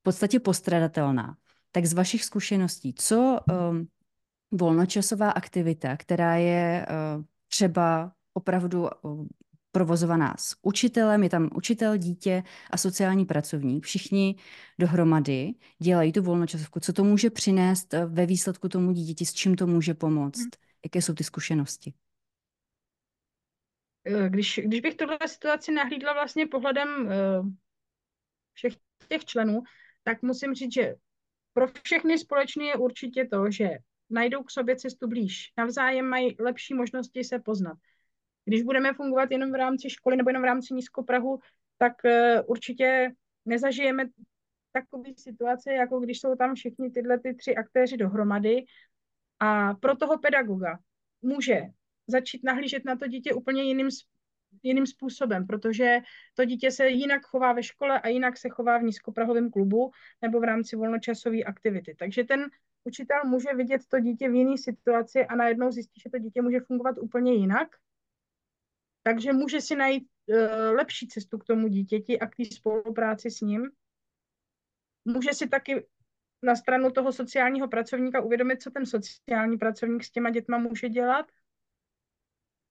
v 0.00 0.02
podstatě 0.02 0.40
postradatelná. 0.40 1.36
Tak 1.72 1.86
z 1.86 1.92
vašich 1.92 2.24
zkušeností, 2.24 2.94
co 2.94 3.38
um, 3.70 3.88
volnočasová 4.50 5.30
aktivita, 5.30 5.96
která 5.96 6.36
je 6.36 6.86
uh, 7.16 7.24
třeba 7.48 8.12
opravdu 8.34 8.88
provozovaná 9.72 10.34
s 10.38 10.56
učitelem, 10.62 11.22
je 11.22 11.30
tam 11.30 11.50
učitel, 11.54 11.96
dítě 11.96 12.42
a 12.70 12.76
sociální 12.76 13.24
pracovník. 13.24 13.84
Všichni 13.84 14.36
dohromady 14.78 15.54
dělají 15.78 16.12
tu 16.12 16.22
volnočasovku. 16.22 16.80
Co 16.80 16.92
to 16.92 17.04
může 17.04 17.30
přinést 17.30 17.94
eh, 17.94 18.06
ve 18.06 18.26
výsledku 18.26 18.68
tomu 18.68 18.92
dítěti, 18.92 19.26
s 19.26 19.34
čím 19.34 19.56
to 19.56 19.66
může 19.66 19.94
pomoct? 19.94 20.40
Hmm. 20.40 20.50
Jaké 20.84 21.02
jsou 21.02 21.14
ty 21.14 21.24
zkušenosti? 21.24 21.94
Eh, 24.04 24.28
když, 24.28 24.60
když 24.64 24.80
bych 24.80 24.94
tuhle 24.94 25.18
situaci 25.26 25.72
nahlídla 25.72 26.12
vlastně 26.12 26.46
pohledem 26.46 26.88
uh, 26.88 27.48
všech 28.52 28.72
těch 29.08 29.24
členů, 29.24 29.62
tak 30.02 30.22
musím 30.22 30.54
říct, 30.54 30.74
že 30.74 30.94
pro 31.52 31.66
všechny 31.82 32.18
společně 32.18 32.66
je 32.66 32.76
určitě 32.76 33.28
to, 33.32 33.50
že 33.50 33.68
najdou 34.10 34.42
k 34.42 34.50
sobě 34.50 34.76
cestu 34.76 35.08
blíž. 35.08 35.52
Navzájem 35.58 36.06
mají 36.06 36.36
lepší 36.40 36.74
možnosti 36.74 37.24
se 37.24 37.38
poznat. 37.38 37.78
Když 38.50 38.62
budeme 38.62 38.92
fungovat 38.92 39.30
jenom 39.30 39.52
v 39.52 39.54
rámci 39.54 39.90
školy 39.90 40.16
nebo 40.16 40.30
jenom 40.30 40.42
v 40.42 40.44
rámci 40.44 40.74
nízkoprahu, 40.74 41.38
tak 41.78 41.92
uh, 42.04 42.10
určitě 42.46 43.12
nezažijeme 43.46 44.04
takové 44.72 45.10
situace, 45.16 45.72
jako 45.72 46.00
když 46.00 46.20
jsou 46.20 46.34
tam 46.34 46.54
všichni 46.54 46.90
tyhle 46.90 47.18
ty 47.18 47.34
tři 47.34 47.54
aktéři 47.56 47.96
dohromady. 47.96 48.64
A 49.40 49.74
pro 49.74 49.96
toho 49.96 50.18
pedagoga 50.18 50.78
může 51.22 51.62
začít 52.06 52.44
nahlížet 52.44 52.84
na 52.84 52.96
to 52.96 53.06
dítě 53.06 53.34
úplně 53.34 53.62
jiným, 53.62 53.88
jiným 54.62 54.86
způsobem, 54.86 55.46
protože 55.46 55.98
to 56.34 56.44
dítě 56.44 56.70
se 56.70 56.88
jinak 56.88 57.22
chová 57.22 57.52
ve 57.52 57.62
škole 57.62 58.00
a 58.00 58.08
jinak 58.08 58.38
se 58.38 58.48
chová 58.48 58.78
v 58.78 58.82
nízkoprahovém 58.82 59.50
klubu 59.50 59.90
nebo 60.22 60.40
v 60.40 60.44
rámci 60.44 60.76
volnočasové 60.76 61.42
aktivity. 61.42 61.94
Takže 61.98 62.24
ten 62.24 62.50
učitel 62.84 63.20
může 63.24 63.54
vidět 63.54 63.80
to 63.88 64.00
dítě 64.00 64.28
v 64.28 64.34
jiné 64.34 64.58
situaci 64.58 65.26
a 65.26 65.36
najednou 65.36 65.70
zjistí, 65.70 66.00
že 66.00 66.10
to 66.10 66.18
dítě 66.18 66.42
může 66.42 66.60
fungovat 66.60 66.98
úplně 66.98 67.34
jinak 67.34 67.68
takže 69.02 69.32
může 69.32 69.60
si 69.60 69.76
najít 69.76 70.08
uh, 70.26 70.36
lepší 70.76 71.08
cestu 71.08 71.38
k 71.38 71.44
tomu 71.44 71.68
dítěti 71.68 72.18
a 72.18 72.26
k 72.26 72.36
té 72.36 72.44
spolupráci 72.44 73.30
s 73.30 73.40
ním. 73.40 73.70
Může 75.04 75.32
si 75.32 75.48
taky 75.48 75.86
na 76.42 76.56
stranu 76.56 76.90
toho 76.90 77.12
sociálního 77.12 77.68
pracovníka 77.68 78.20
uvědomit, 78.20 78.62
co 78.62 78.70
ten 78.70 78.86
sociální 78.86 79.58
pracovník 79.58 80.04
s 80.04 80.10
těma 80.10 80.30
dětma 80.30 80.58
může 80.58 80.88
dělat. 80.88 81.26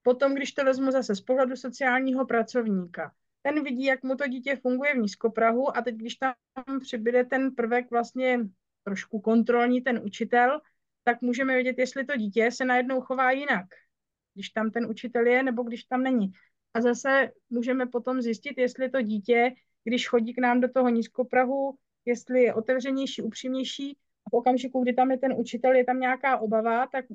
Potom, 0.01 0.35
když 0.35 0.51
to 0.51 0.63
vezmu 0.63 0.91
zase 0.91 1.15
z 1.15 1.21
pohledu 1.21 1.55
sociálního 1.55 2.25
pracovníka, 2.25 3.13
ten 3.41 3.63
vidí, 3.63 3.83
jak 3.85 4.03
mu 4.03 4.15
to 4.15 4.27
dítě 4.27 4.55
funguje 4.55 4.93
v 4.93 4.97
nízkoprahu 4.97 5.77
a 5.77 5.81
teď, 5.81 5.95
když 5.95 6.15
tam 6.15 6.33
přibyde 6.79 7.25
ten 7.25 7.55
prvek 7.55 7.91
vlastně 7.91 8.39
trošku 8.83 9.19
kontrolní, 9.19 9.81
ten 9.81 10.01
učitel, 10.03 10.61
tak 11.03 11.21
můžeme 11.21 11.55
vidět, 11.55 11.77
jestli 11.77 12.05
to 12.05 12.15
dítě 12.15 12.51
se 12.51 12.65
najednou 12.65 13.01
chová 13.01 13.31
jinak 13.31 13.65
když 14.33 14.49
tam 14.49 14.71
ten 14.71 14.85
učitel 14.85 15.27
je 15.27 15.43
nebo 15.43 15.63
když 15.63 15.83
tam 15.83 16.03
není. 16.03 16.31
A 16.73 16.81
zase 16.81 17.31
můžeme 17.49 17.85
potom 17.85 18.21
zjistit, 18.21 18.57
jestli 18.57 18.89
to 18.89 19.01
dítě, 19.01 19.51
když 19.83 20.07
chodí 20.07 20.33
k 20.33 20.41
nám 20.41 20.61
do 20.61 20.67
toho 20.69 20.89
nízkoprahu, 20.89 21.77
jestli 22.05 22.43
je 22.43 22.53
otevřenější, 22.53 23.21
upřímnější 23.21 23.97
a 24.25 24.29
v 24.29 24.33
okamžiku, 24.33 24.83
kdy 24.83 24.93
tam 24.93 25.11
je 25.11 25.17
ten 25.17 25.33
učitel, 25.37 25.73
je 25.75 25.85
tam 25.85 25.99
nějaká 25.99 26.37
obava, 26.37 26.87
tak 26.87 27.05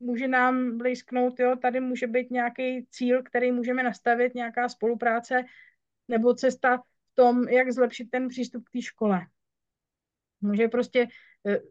může 0.00 0.28
nám 0.28 0.78
blízknout, 0.78 1.40
jo, 1.40 1.56
tady 1.56 1.80
může 1.80 2.06
být 2.06 2.30
nějaký 2.30 2.86
cíl, 2.90 3.22
který 3.22 3.52
můžeme 3.52 3.82
nastavit, 3.82 4.34
nějaká 4.34 4.68
spolupráce 4.68 5.44
nebo 6.08 6.34
cesta 6.34 6.78
v 6.78 7.14
tom, 7.14 7.48
jak 7.48 7.72
zlepšit 7.72 8.10
ten 8.10 8.28
přístup 8.28 8.64
k 8.68 8.72
té 8.72 8.82
škole. 8.82 9.26
Může 10.40 10.68
prostě 10.68 11.06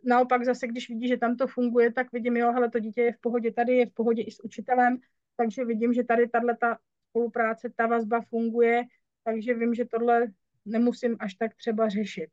naopak 0.03 0.45
zase, 0.45 0.67
když 0.67 0.89
vidí, 0.89 1.07
že 1.07 1.17
tam 1.17 1.36
to 1.36 1.47
funguje, 1.47 1.93
tak 1.93 2.11
vidím, 2.11 2.38
jo, 2.38 2.51
hele, 2.51 2.69
to 2.69 2.80
dítě 2.80 3.01
je 3.01 3.13
v 3.13 3.19
pohodě 3.22 3.51
tady, 3.51 3.78
je 3.78 3.86
v 3.86 3.93
pohodě 3.93 4.22
i 4.22 4.32
s 4.32 4.43
učitelem, 4.43 4.97
takže 5.38 5.65
vidím, 5.65 5.93
že 5.93 6.03
tady 6.03 6.30
tahle 6.30 6.57
ta 6.57 6.78
spolupráce, 7.09 7.69
ta 7.76 7.88
vazba 7.88 8.22
funguje, 8.22 8.84
takže 9.24 9.53
vím, 9.53 9.74
že 9.74 9.86
tohle 9.86 10.28
nemusím 10.65 11.17
až 11.19 11.34
tak 11.34 11.55
třeba 11.55 11.89
řešit. 11.89 12.30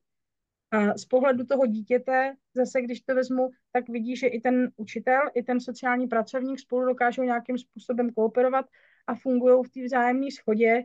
A 0.70 0.98
z 0.98 1.04
pohledu 1.04 1.44
toho 1.44 1.66
dítěte, 1.66 2.34
zase 2.54 2.82
když 2.82 3.00
to 3.00 3.14
vezmu, 3.14 3.50
tak 3.72 3.88
vidí, 3.88 4.16
že 4.16 4.26
i 4.26 4.40
ten 4.40 4.72
učitel, 4.76 5.20
i 5.34 5.42
ten 5.42 5.60
sociální 5.60 6.06
pracovník 6.06 6.60
spolu 6.60 6.84
dokážou 6.84 7.22
nějakým 7.22 7.58
způsobem 7.58 8.10
kooperovat 8.10 8.66
a 9.06 9.14
fungují 9.14 9.64
v 9.64 9.70
té 9.70 9.84
vzájemné 9.84 10.30
schodě. 10.30 10.84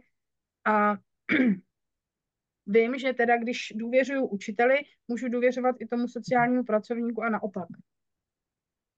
A 0.66 0.98
vím, 2.66 3.00
že 3.00 3.14
teda 3.14 3.38
když 3.38 3.74
důvěřuju 3.76 4.28
učiteli, 4.28 4.76
můžu 5.08 5.30
důvěřovat 5.30 5.76
i 5.80 5.88
tomu 5.88 6.08
sociálnímu 6.08 6.64
pracovníku 6.64 7.24
a 7.24 7.30
naopak. 7.30 7.68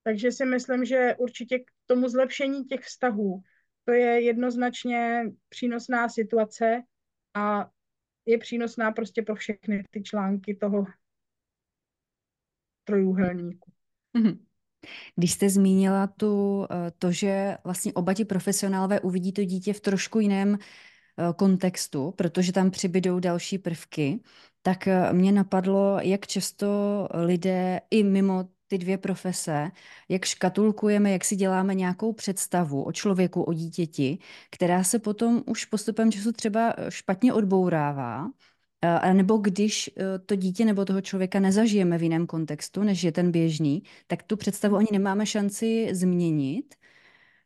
Takže 0.03 0.31
si 0.31 0.45
myslím, 0.45 0.85
že 0.85 1.15
určitě 1.17 1.59
k 1.59 1.71
tomu 1.85 2.09
zlepšení 2.09 2.65
těch 2.65 2.81
vztahů 2.81 3.43
to 3.85 3.91
je 3.91 4.21
jednoznačně 4.21 5.23
přínosná 5.49 6.09
situace 6.09 6.83
a 7.33 7.69
je 8.25 8.37
přínosná 8.37 8.91
prostě 8.91 9.21
pro 9.21 9.35
všechny 9.35 9.83
ty 9.89 10.03
články 10.03 10.55
toho 10.55 10.85
trojúhelníku. 12.83 13.71
Mm-hmm. 14.17 14.39
Když 15.15 15.33
jste 15.33 15.49
zmínila 15.49 16.07
tu, 16.07 16.65
eh, 16.71 16.91
to, 16.99 17.11
že 17.11 17.57
vlastně 17.63 17.93
oba 17.93 18.13
ti 18.13 18.25
profesionálové 18.25 18.99
uvidí 18.99 19.33
to 19.33 19.43
dítě 19.43 19.73
v 19.73 19.81
trošku 19.81 20.19
jiném 20.19 20.57
kontextu, 21.35 22.11
protože 22.11 22.51
tam 22.51 22.71
přibydou 22.71 23.19
další 23.19 23.57
prvky, 23.57 24.19
tak 24.61 24.87
eh, 24.87 25.13
mě 25.13 25.31
napadlo, 25.31 25.99
jak 26.01 26.27
často 26.27 26.67
lidé 27.13 27.81
i 27.91 28.03
mimo 28.03 28.49
ty 28.67 28.77
dvě 28.77 28.97
profese, 28.97 29.71
jak 30.09 30.25
škatulkujeme, 30.25 31.11
jak 31.11 31.25
si 31.25 31.35
děláme 31.35 31.75
nějakou 31.75 32.13
představu 32.13 32.83
o 32.83 32.91
člověku, 32.91 33.43
o 33.43 33.53
dítěti, 33.53 34.17
která 34.51 34.83
se 34.83 34.99
potom 34.99 35.43
už 35.45 35.65
postupem 35.65 36.11
času 36.11 36.31
třeba 36.31 36.73
špatně 36.89 37.33
odbourává, 37.33 38.27
nebo 39.13 39.37
když 39.37 39.89
to 40.25 40.35
dítě 40.35 40.65
nebo 40.65 40.85
toho 40.85 41.01
člověka 41.01 41.39
nezažijeme 41.39 41.97
v 41.97 42.03
jiném 42.03 42.27
kontextu, 42.27 42.83
než 42.83 43.03
je 43.03 43.11
ten 43.11 43.31
běžný, 43.31 43.83
tak 44.07 44.23
tu 44.23 44.37
představu 44.37 44.75
ani 44.75 44.87
nemáme 44.91 45.25
šanci 45.25 45.89
změnit 45.91 46.75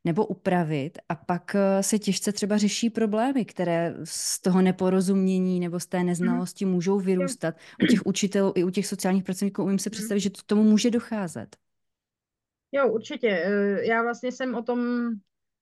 nebo 0.06 0.26
upravit 0.26 0.98
a 1.10 1.16
pak 1.16 1.56
eh, 1.56 1.84
se 1.84 2.00
těžce 2.00 2.32
třeba 2.32 2.58
řeší 2.58 2.90
problémy, 2.90 3.46
které 3.46 3.96
z 4.04 4.42
toho 4.42 4.62
neporozumění 4.62 5.60
nebo 5.60 5.80
z 5.80 5.88
té 5.88 5.98
mhm. 5.98 6.08
neznalosti 6.08 6.66
můžou 6.66 7.00
vyrůstat. 7.00 7.56
U 7.84 7.86
těch 7.86 8.06
učitelů 8.06 8.54
i 8.56 8.64
u 8.64 8.70
těch 8.70 8.88
sociálních 8.88 9.24
pracovníků 9.24 9.64
umím 9.64 9.80
se 9.80 9.90
mhm. 9.90 9.92
představit, 9.92 10.20
že 10.20 10.30
to 10.30 10.42
tomu 10.46 10.64
může 10.64 10.92
docházet. 10.92 11.56
Jo, 12.72 12.92
určitě. 12.92 13.30
Eh, 13.30 13.86
já 13.86 14.04
vlastně 14.04 14.32
jsem 14.32 14.56
o 14.56 14.64
tom 14.64 15.10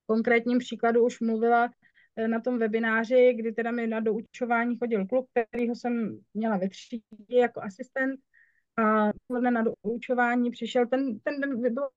konkrétním 0.05 0.59
příkladu 0.59 1.05
už 1.05 1.19
mluvila 1.19 1.69
eh, 2.15 2.27
na 2.27 2.39
tom 2.39 2.59
webináři, 2.59 3.33
kdy 3.37 3.51
teda 3.51 3.71
mi 3.71 3.87
na 3.87 3.99
doučování 3.99 4.77
chodil 4.77 5.07
kluk, 5.07 5.27
kterýho 5.49 5.75
jsem 5.75 6.19
měla 6.33 6.57
ve 6.57 6.69
třídě 6.69 7.39
jako 7.39 7.61
asistent 7.63 8.19
a 8.77 9.09
odpoledne 9.09 9.51
na 9.51 9.63
doučování 9.83 10.51
přišel, 10.51 10.87
ten, 10.87 11.19
ten 11.19 11.41
den 11.41 11.73
byl 11.73 11.89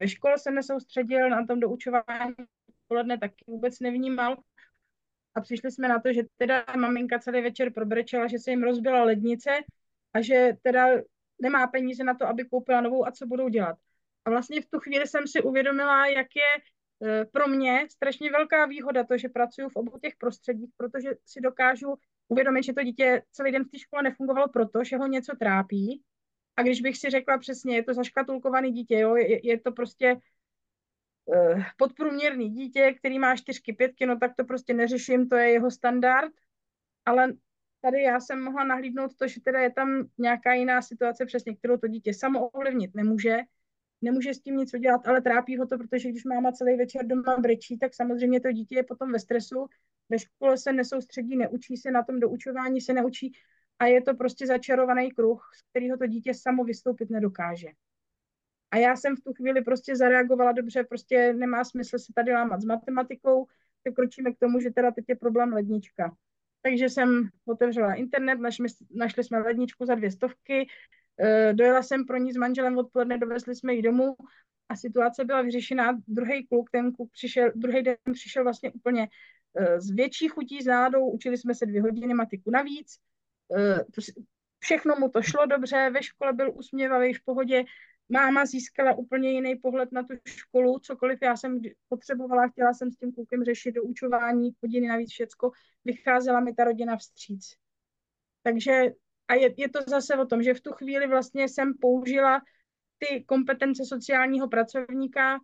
ve 0.00 0.08
škole, 0.08 0.38
se 0.38 0.50
nesoustředil 0.50 1.30
na 1.30 1.46
tom 1.46 1.60
doučování, 1.60 2.34
odpoledne 2.68 3.18
taky 3.18 3.44
vůbec 3.46 3.80
nevnímal. 3.80 4.36
A 5.34 5.40
přišli 5.40 5.70
jsme 5.70 5.88
na 5.88 6.00
to, 6.00 6.12
že 6.12 6.22
teda 6.36 6.64
maminka 6.76 7.18
celý 7.18 7.42
večer 7.42 7.72
probrečela, 7.72 8.26
že 8.26 8.38
se 8.38 8.50
jim 8.50 8.62
rozbila 8.62 9.04
lednice 9.04 9.50
a 10.14 10.20
že 10.20 10.52
teda 10.62 10.86
nemá 11.42 11.66
peníze 11.66 12.04
na 12.04 12.14
to, 12.14 12.26
aby 12.26 12.44
koupila 12.44 12.80
novou 12.80 13.06
a 13.06 13.12
co 13.12 13.26
budou 13.26 13.48
dělat. 13.48 13.76
A 14.24 14.30
vlastně 14.30 14.62
v 14.62 14.66
tu 14.70 14.78
chvíli 14.78 15.06
jsem 15.06 15.26
si 15.26 15.42
uvědomila, 15.42 16.06
jak 16.06 16.26
je 16.36 16.62
e, 17.08 17.24
pro 17.24 17.48
mě 17.48 17.86
strašně 17.90 18.30
velká 18.30 18.66
výhoda 18.66 19.04
to, 19.04 19.18
že 19.18 19.28
pracuji 19.28 19.68
v 19.68 19.76
obou 19.76 19.98
těch 19.98 20.16
prostředích, 20.18 20.70
protože 20.76 21.10
si 21.26 21.40
dokážu 21.40 21.94
uvědomit, 22.28 22.62
že 22.62 22.72
to 22.72 22.82
dítě 22.82 23.22
celý 23.32 23.52
den 23.52 23.64
v 23.64 23.70
té 23.70 23.78
škole 23.78 24.02
nefungovalo 24.02 24.48
proto, 24.48 24.84
že 24.84 24.96
ho 24.96 25.06
něco 25.06 25.36
trápí 25.36 26.02
a 26.58 26.62
když 26.62 26.80
bych 26.80 26.96
si 26.98 27.10
řekla 27.10 27.38
přesně, 27.38 27.76
je 27.76 27.82
to 27.82 27.94
zaškatulkovaný 27.94 28.72
dítě, 28.72 28.98
jo, 28.98 29.16
je, 29.16 29.46
je 29.46 29.60
to 29.60 29.72
prostě 29.72 30.16
uh, 31.24 31.62
podprůměrný 31.76 32.50
dítě, 32.50 32.94
který 32.98 33.18
má 33.18 33.36
čtyřky, 33.36 33.72
pětky, 33.72 34.06
no 34.06 34.18
tak 34.18 34.32
to 34.36 34.44
prostě 34.44 34.74
neřeším, 34.74 35.28
to 35.28 35.36
je 35.36 35.50
jeho 35.50 35.70
standard, 35.70 36.32
ale 37.04 37.32
tady 37.80 38.02
já 38.02 38.20
jsem 38.20 38.42
mohla 38.42 38.64
nahlídnout 38.64 39.16
to, 39.16 39.28
že 39.28 39.40
teda 39.40 39.60
je 39.60 39.72
tam 39.72 40.08
nějaká 40.18 40.54
jiná 40.54 40.82
situace, 40.82 41.26
přesně 41.26 41.56
kterou 41.56 41.76
to 41.76 41.88
dítě 41.88 42.14
samo 42.14 42.48
ovlivnit 42.48 42.94
nemůže, 42.94 43.36
nemůže 44.02 44.34
s 44.34 44.40
tím 44.40 44.56
nic 44.56 44.74
udělat, 44.74 45.06
ale 45.06 45.22
trápí 45.22 45.56
ho 45.58 45.66
to, 45.66 45.78
protože 45.78 46.08
když 46.08 46.24
máma 46.24 46.52
celý 46.52 46.76
večer 46.76 47.06
doma 47.06 47.36
brečí, 47.38 47.78
tak 47.78 47.94
samozřejmě 47.94 48.40
to 48.40 48.52
dítě 48.52 48.74
je 48.74 48.82
potom 48.82 49.12
ve 49.12 49.18
stresu, 49.18 49.66
ve 50.08 50.18
škole 50.18 50.58
se 50.58 50.72
nesoustředí, 50.72 51.36
neučí 51.36 51.76
se 51.76 51.90
na 51.90 52.02
tom 52.02 52.20
doučování, 52.20 52.80
se 52.80 52.92
neučí 52.92 53.32
a 53.78 53.86
je 53.86 54.02
to 54.02 54.14
prostě 54.14 54.46
začarovaný 54.46 55.10
kruh, 55.10 55.50
z 55.56 55.70
kterého 55.70 55.96
to 55.98 56.06
dítě 56.06 56.34
samo 56.34 56.64
vystoupit 56.64 57.10
nedokáže. 57.10 57.68
A 58.70 58.76
já 58.76 58.96
jsem 58.96 59.16
v 59.16 59.20
tu 59.20 59.32
chvíli 59.34 59.62
prostě 59.62 59.96
zareagovala 59.96 60.52
dobře, 60.52 60.84
prostě 60.84 61.32
nemá 61.32 61.64
smysl 61.64 61.98
se 61.98 62.12
tady 62.14 62.32
lámat 62.32 62.60
s 62.60 62.64
matematikou, 62.64 63.46
překročíme 63.82 64.32
k 64.32 64.38
tomu, 64.38 64.60
že 64.60 64.70
teda 64.70 64.90
teď 64.90 65.04
je 65.08 65.16
problém 65.16 65.52
lednička. 65.52 66.16
Takže 66.62 66.88
jsem 66.88 67.28
otevřela 67.44 67.94
internet, 67.94 68.34
našli, 68.34 68.66
našli 68.90 69.24
jsme 69.24 69.38
ledničku 69.38 69.86
za 69.86 69.94
dvě 69.94 70.10
stovky, 70.10 70.68
e, 71.20 71.52
dojela 71.54 71.82
jsem 71.82 72.04
pro 72.04 72.16
ní 72.16 72.32
s 72.32 72.36
manželem 72.36 72.78
odpoledne, 72.78 73.18
dovezli 73.18 73.54
jsme 73.54 73.74
ji 73.74 73.82
domů 73.82 74.16
a 74.68 74.76
situace 74.76 75.24
byla 75.24 75.42
vyřešená. 75.42 75.98
Druhý 76.08 76.46
kluk, 76.46 76.70
ten 76.70 76.92
kluk 76.92 77.12
přišel, 77.12 77.52
druhý 77.54 77.82
den 77.82 77.96
přišel 78.12 78.44
vlastně 78.44 78.70
úplně 78.70 79.08
e, 79.54 79.80
s 79.80 79.90
větší 79.90 80.28
chutí, 80.28 80.62
s 80.62 80.66
nádou, 80.66 81.10
učili 81.10 81.38
jsme 81.38 81.54
se 81.54 81.66
dvě 81.66 81.82
hodiny 81.82 82.14
matiku 82.14 82.50
navíc, 82.50 82.98
Eh, 82.98 83.17
všechno 84.60 84.96
mu 84.96 85.08
to 85.08 85.22
šlo 85.22 85.46
dobře, 85.46 85.90
ve 85.90 86.02
škole 86.02 86.32
byl 86.32 86.52
usměvavý, 86.54 87.14
v 87.14 87.24
pohodě, 87.24 87.64
máma 88.08 88.46
získala 88.46 88.94
úplně 88.94 89.30
jiný 89.32 89.56
pohled 89.56 89.92
na 89.92 90.02
tu 90.02 90.14
školu, 90.26 90.78
cokoliv 90.78 91.18
já 91.22 91.36
jsem 91.36 91.60
potřebovala, 91.88 92.48
chtěla 92.48 92.74
jsem 92.74 92.90
s 92.90 92.96
tím 92.96 93.12
klukem 93.12 93.44
řešit 93.44 93.72
do 93.72 93.82
učování, 93.82 94.50
hodiny 94.62 94.88
navíc 94.88 95.10
všecko, 95.10 95.50
vycházela 95.84 96.40
mi 96.40 96.54
ta 96.54 96.64
rodina 96.64 96.96
vstříc. 96.96 97.54
Takže 98.42 98.92
a 99.28 99.34
je, 99.34 99.54
je 99.56 99.68
to 99.68 99.78
zase 99.86 100.16
o 100.16 100.26
tom, 100.26 100.42
že 100.42 100.54
v 100.54 100.60
tu 100.60 100.72
chvíli 100.72 101.06
vlastně 101.06 101.48
jsem 101.48 101.74
použila 101.80 102.40
ty 102.98 103.24
kompetence 103.24 103.84
sociálního 103.84 104.48
pracovníka 104.48 105.38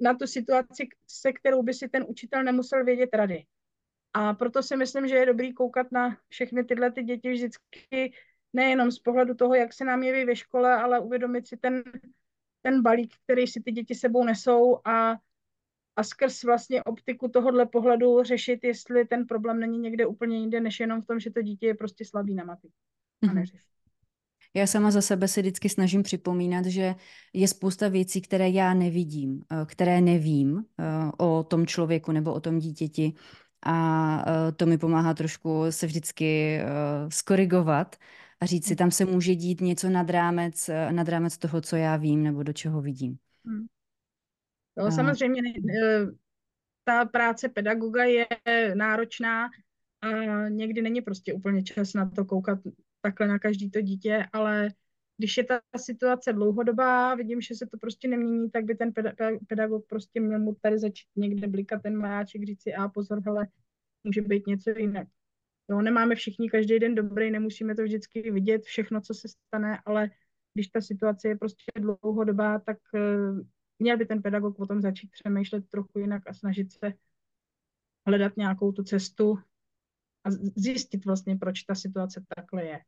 na 0.00 0.14
tu 0.14 0.26
situaci, 0.26 0.88
se 1.06 1.32
kterou 1.32 1.62
by 1.62 1.74
si 1.74 1.88
ten 1.88 2.04
učitel 2.08 2.42
nemusel 2.42 2.84
vědět 2.84 3.10
rady. 3.14 3.44
A 4.12 4.34
proto 4.34 4.62
si 4.62 4.76
myslím, 4.76 5.08
že 5.08 5.14
je 5.14 5.26
dobrý 5.26 5.54
koukat 5.54 5.92
na 5.92 6.16
všechny 6.28 6.64
tyhle 6.64 6.92
ty 6.92 7.02
děti 7.02 7.30
vždycky 7.30 8.12
nejenom 8.52 8.90
z 8.90 8.98
pohledu 8.98 9.34
toho, 9.34 9.54
jak 9.54 9.72
se 9.72 9.84
nám 9.84 10.02
jeví 10.02 10.24
ve 10.24 10.36
škole, 10.36 10.74
ale 10.74 11.00
uvědomit 11.00 11.48
si 11.48 11.56
ten, 11.56 11.82
ten 12.62 12.82
balík, 12.82 13.14
který 13.24 13.46
si 13.46 13.60
ty 13.60 13.72
děti 13.72 13.94
sebou 13.94 14.24
nesou 14.24 14.78
a, 14.84 15.16
a 15.96 16.02
skrz 16.02 16.44
vlastně 16.44 16.82
optiku 16.82 17.28
tohohle 17.28 17.66
pohledu 17.66 18.22
řešit, 18.22 18.64
jestli 18.64 19.04
ten 19.04 19.26
problém 19.26 19.60
není 19.60 19.78
někde 19.78 20.06
úplně 20.06 20.38
jinde, 20.38 20.60
než 20.60 20.80
jenom 20.80 21.02
v 21.02 21.06
tom, 21.06 21.20
že 21.20 21.30
to 21.30 21.42
dítě 21.42 21.66
je 21.66 21.74
prostě 21.74 22.04
slabý 22.04 22.34
na 22.34 22.44
matiku. 22.44 22.74
Mm-hmm. 23.24 23.60
Já 24.54 24.66
sama 24.66 24.90
za 24.90 25.02
sebe 25.02 25.28
se 25.28 25.40
vždycky 25.40 25.68
snažím 25.68 26.02
připomínat, 26.02 26.66
že 26.66 26.94
je 27.32 27.48
spousta 27.48 27.88
věcí, 27.88 28.20
které 28.20 28.50
já 28.50 28.74
nevidím, 28.74 29.42
eh, 29.52 29.66
které 29.66 30.00
nevím 30.00 30.64
eh, 30.78 30.84
o 31.18 31.44
tom 31.44 31.66
člověku 31.66 32.12
nebo 32.12 32.34
o 32.34 32.40
tom 32.40 32.58
dítěti 32.58 33.14
a 33.62 34.16
uh, 34.26 34.52
to 34.56 34.66
mi 34.66 34.78
pomáhá 34.78 35.14
trošku 35.14 35.64
se 35.70 35.86
vždycky 35.86 36.60
uh, 36.62 37.08
skorigovat 37.08 37.96
a 38.40 38.46
říct 38.46 38.66
si, 38.66 38.76
tam 38.76 38.90
se 38.90 39.04
může 39.04 39.34
dít 39.34 39.60
něco 39.60 39.90
nad 39.90 40.10
rámec, 40.10 40.68
uh, 40.68 40.92
nad 40.92 41.08
rámec 41.08 41.38
toho, 41.38 41.60
co 41.60 41.76
já 41.76 41.96
vím 41.96 42.22
nebo 42.22 42.42
do 42.42 42.52
čeho 42.52 42.80
vidím. 42.82 43.18
Hmm. 43.44 43.66
No, 44.78 44.90
samozřejmě 44.90 45.42
ta 46.84 47.04
práce 47.04 47.48
pedagoga 47.48 48.04
je 48.04 48.26
náročná 48.74 49.50
a 50.00 50.08
někdy 50.48 50.82
není 50.82 51.00
prostě 51.00 51.34
úplně 51.34 51.62
čas 51.62 51.94
na 51.94 52.10
to 52.10 52.24
koukat 52.24 52.58
takhle 53.00 53.28
na 53.28 53.38
každý 53.38 53.70
to 53.70 53.80
dítě, 53.80 54.26
ale 54.32 54.68
když 55.20 55.36
je 55.36 55.44
ta 55.44 55.60
situace 55.76 56.32
dlouhodobá, 56.32 57.14
vidím, 57.14 57.40
že 57.40 57.54
se 57.54 57.66
to 57.66 57.78
prostě 57.78 58.08
nemění, 58.08 58.50
tak 58.50 58.64
by 58.64 58.74
ten 58.74 58.92
pedagog 59.48 59.86
prostě 59.86 60.20
měl 60.20 60.38
mu 60.40 60.54
tady 60.54 60.78
začít 60.78 61.08
někde 61.16 61.48
blikat 61.48 61.82
ten 61.82 61.96
majáček, 61.96 62.44
říct 62.44 62.62
si, 62.62 62.74
a 62.74 62.88
pozor, 62.88 63.22
hele, 63.26 63.48
může 64.04 64.20
být 64.20 64.46
něco 64.46 64.70
jinak. 64.70 65.08
Jo, 65.70 65.82
nemáme 65.82 66.14
všichni 66.14 66.50
každý 66.50 66.78
den 66.78 66.94
dobrý, 66.94 67.30
nemusíme 67.30 67.74
to 67.74 67.82
vždycky 67.82 68.30
vidět, 68.30 68.64
všechno, 68.64 69.00
co 69.00 69.14
se 69.14 69.28
stane, 69.28 69.78
ale 69.86 70.10
když 70.54 70.68
ta 70.68 70.80
situace 70.80 71.28
je 71.28 71.36
prostě 71.36 71.72
dlouhodobá, 71.80 72.58
tak 72.58 72.78
uh, 72.94 73.40
měl 73.78 73.96
by 73.96 74.06
ten 74.06 74.22
pedagog 74.22 74.58
o 74.58 74.66
tom 74.66 74.80
začít 74.80 75.10
přemýšlet 75.10 75.68
trochu 75.68 75.98
jinak 75.98 76.22
a 76.26 76.34
snažit 76.34 76.72
se 76.72 76.92
hledat 78.06 78.36
nějakou 78.36 78.72
tu 78.72 78.82
cestu 78.82 79.38
a 80.24 80.30
zjistit 80.56 81.04
vlastně, 81.04 81.36
proč 81.36 81.62
ta 81.62 81.74
situace 81.74 82.24
takhle 82.36 82.64
je. 82.64 82.80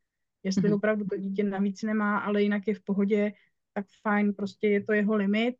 Jestli 0.43 0.61
mm-hmm. 0.61 0.75
opravdu 0.75 1.05
to 1.05 1.17
dítě 1.17 1.43
navíc 1.43 1.81
nemá, 1.81 2.19
ale 2.19 2.43
jinak 2.43 2.67
je 2.67 2.75
v 2.75 2.81
pohodě, 2.81 3.31
tak 3.73 3.85
fajn, 4.01 4.33
prostě 4.33 4.67
je 4.67 4.83
to 4.83 4.93
jeho 4.93 5.15
limit 5.15 5.55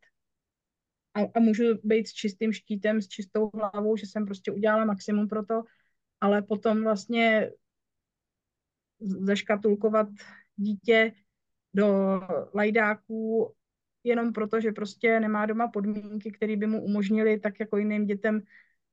a, 1.14 1.20
a 1.34 1.40
můžu 1.40 1.64
být 1.84 2.08
s 2.08 2.12
čistým 2.12 2.52
štítem, 2.52 3.02
s 3.02 3.08
čistou 3.08 3.50
hlavou, 3.54 3.96
že 3.96 4.06
jsem 4.06 4.26
prostě 4.26 4.52
udělala 4.52 4.84
maximum 4.84 5.28
pro 5.28 5.44
to, 5.44 5.62
ale 6.20 6.42
potom 6.42 6.82
vlastně 6.82 7.50
zaškatulkovat 9.00 10.08
dítě 10.56 11.12
do 11.74 12.20
lajdáků 12.54 13.54
jenom 14.04 14.32
proto, 14.32 14.60
že 14.60 14.72
prostě 14.72 15.20
nemá 15.20 15.46
doma 15.46 15.68
podmínky, 15.68 16.32
které 16.32 16.56
by 16.56 16.66
mu 16.66 16.82
umožnili, 16.82 17.40
tak 17.40 17.60
jako 17.60 17.76
jiným 17.76 18.06
dětem, 18.06 18.42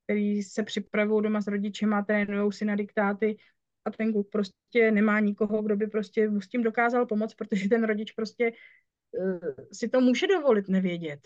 který 0.04 0.42
se 0.42 0.62
připravují 0.62 1.22
doma 1.22 1.40
s 1.40 1.46
rodičema, 1.46 2.02
trénují 2.02 2.52
si 2.52 2.64
na 2.64 2.76
diktáty, 2.76 3.36
a 3.84 3.90
ten 3.90 4.12
kluk 4.12 4.28
prostě 4.30 4.90
nemá 4.90 5.20
nikoho, 5.20 5.62
kdo 5.62 5.76
by 5.76 5.86
prostě 5.86 6.30
s 6.40 6.48
tím 6.48 6.62
dokázal 6.62 7.06
pomoct, 7.06 7.34
protože 7.34 7.68
ten 7.68 7.84
rodič 7.84 8.12
prostě 8.12 8.52
uh, 9.18 9.38
si 9.72 9.88
to 9.88 10.00
může 10.00 10.26
dovolit 10.26 10.68
nevědět. 10.68 11.20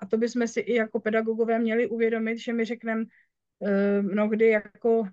A 0.00 0.06
to 0.06 0.16
bychom 0.16 0.48
si 0.48 0.60
i 0.60 0.74
jako 0.74 1.00
pedagogové 1.00 1.58
měli 1.58 1.86
uvědomit, 1.86 2.38
že 2.38 2.52
my 2.52 2.64
řekneme 2.64 3.04
uh, 3.58 4.02
mnohdy 4.02 4.48
jako 4.48 5.08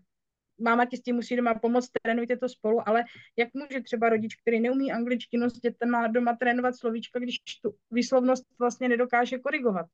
máma 0.58 0.86
ti 0.86 0.98
s 0.98 1.02
tím 1.02 1.16
musí 1.16 1.36
doma 1.36 1.54
pomoct, 1.54 1.90
trénujte 2.02 2.38
to 2.38 2.50
spolu, 2.50 2.90
ale 2.90 3.04
jak 3.38 3.50
může 3.54 3.82
třeba 3.82 4.10
rodič, 4.10 4.36
který 4.36 4.60
neumí 4.60 4.92
angličtinu 4.92 5.50
s 5.50 5.60
dětem, 5.60 5.90
má 5.90 6.08
doma 6.08 6.36
trénovat 6.36 6.76
slovíčka, 6.76 7.20
když 7.20 7.38
tu 7.62 7.76
výslovnost 7.92 8.44
vlastně 8.60 8.90
nedokáže 8.90 9.38
korigovat? 9.38 9.86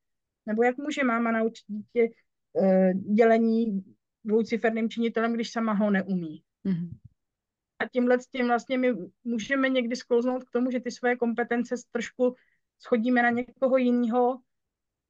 Nebo 0.45 0.63
jak 0.63 0.77
může 0.77 1.03
máma 1.03 1.31
naučit 1.31 1.65
dítě 1.67 2.09
uh, 2.53 2.91
dělení 2.93 3.83
dvouciferným 4.23 4.89
činitelem, 4.89 5.33
když 5.33 5.51
sama 5.51 5.73
ho 5.73 5.91
neumí? 5.91 6.43
Mm-hmm. 6.65 6.89
A 7.79 7.87
tímhle 7.87 8.19
s 8.19 8.27
tím 8.27 8.47
vlastně 8.47 8.77
my 8.77 8.93
můžeme 9.23 9.69
někdy 9.69 9.95
sklouznout 9.95 10.43
k 10.43 10.51
tomu, 10.51 10.71
že 10.71 10.79
ty 10.79 10.91
svoje 10.91 11.15
kompetence 11.15 11.75
trošku 11.91 12.35
schodíme 12.79 13.23
na 13.23 13.29
někoho 13.29 13.77
jiného, 13.77 14.41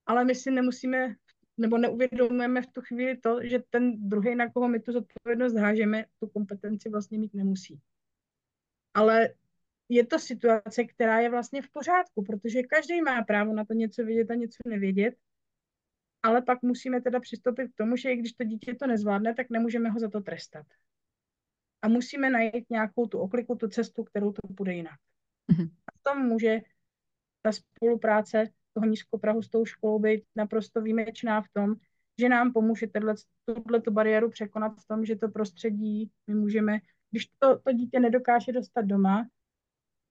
ale 0.06 0.26
my 0.26 0.36
si 0.36 0.52
nemusíme 0.52 1.16
nebo 1.58 1.78
neuvědomujeme 1.78 2.62
v 2.62 2.68
tu 2.68 2.82
chvíli 2.82 3.18
to, 3.18 3.40
že 3.44 3.64
ten 3.70 4.10
druhý, 4.10 4.36
na 4.36 4.50
koho 4.50 4.68
my 4.68 4.80
tu 4.80 4.92
zodpovědnost 4.92 5.54
hážeme, 5.54 6.06
tu 6.20 6.28
kompetenci 6.28 6.90
vlastně 6.90 7.20
mít 7.20 7.34
nemusí. 7.34 7.82
Ale 8.94 9.30
je 9.90 10.06
to 10.06 10.20
situace, 10.20 10.84
která 10.84 11.20
je 11.20 11.30
vlastně 11.30 11.62
v 11.62 11.70
pořádku, 11.70 12.24
protože 12.24 12.64
každý 12.64 13.02
má 13.02 13.24
právo 13.24 13.54
na 13.54 13.66
to 13.66 13.74
něco 13.74 14.04
vědět 14.06 14.32
a 14.32 14.36
něco 14.36 14.58
nevědět, 14.66 15.16
ale 16.24 16.42
pak 16.42 16.62
musíme 16.62 17.02
teda 17.02 17.20
přistoupit 17.20 17.72
k 17.72 17.76
tomu, 17.76 17.96
že 17.96 18.12
i 18.12 18.16
když 18.16 18.34
to 18.34 18.44
dítě 18.44 18.76
to 18.76 18.88
nezvládne, 18.88 19.34
tak 19.36 19.50
nemůžeme 19.50 19.90
ho 19.90 20.00
za 20.00 20.10
to 20.10 20.22
trestat. 20.22 20.66
A 21.82 21.88
musíme 21.88 22.30
najít 22.30 22.70
nějakou 22.70 23.08
tu 23.08 23.20
okliku, 23.20 23.56
tu 23.56 23.68
cestu, 23.68 24.04
kterou 24.04 24.32
to 24.32 24.42
bude 24.50 24.74
jinak. 24.74 25.00
Mm-hmm. 25.52 25.70
A 25.88 25.92
v 25.92 26.04
tom 26.04 26.26
může 26.26 26.62
ta 27.42 27.52
spolupráce 27.52 28.50
toho 28.74 28.86
nízkoprahu 28.86 29.42
s 29.42 29.50
tou 29.50 29.66
školou 29.66 30.00
být 30.00 30.24
naprosto 30.36 30.82
výjimečná 30.82 31.42
v 31.42 31.50
tom, 31.54 31.76
že 32.20 32.30
nám 32.30 32.54
pomůže 32.54 32.88
tuhle 33.46 33.82
tu 33.82 33.92
bariéru 33.92 34.30
překonat 34.30 34.74
v 34.80 34.88
tom, 34.88 35.06
že 35.06 35.16
to 35.16 35.30
prostředí 35.30 36.12
my 36.28 36.36
můžeme, 36.36 36.80
když 37.12 37.26
to, 37.40 37.60
to 37.60 37.72
dítě 37.72 38.00
nedokáže 38.00 38.52
dostat 38.52 38.82
doma, 38.82 39.28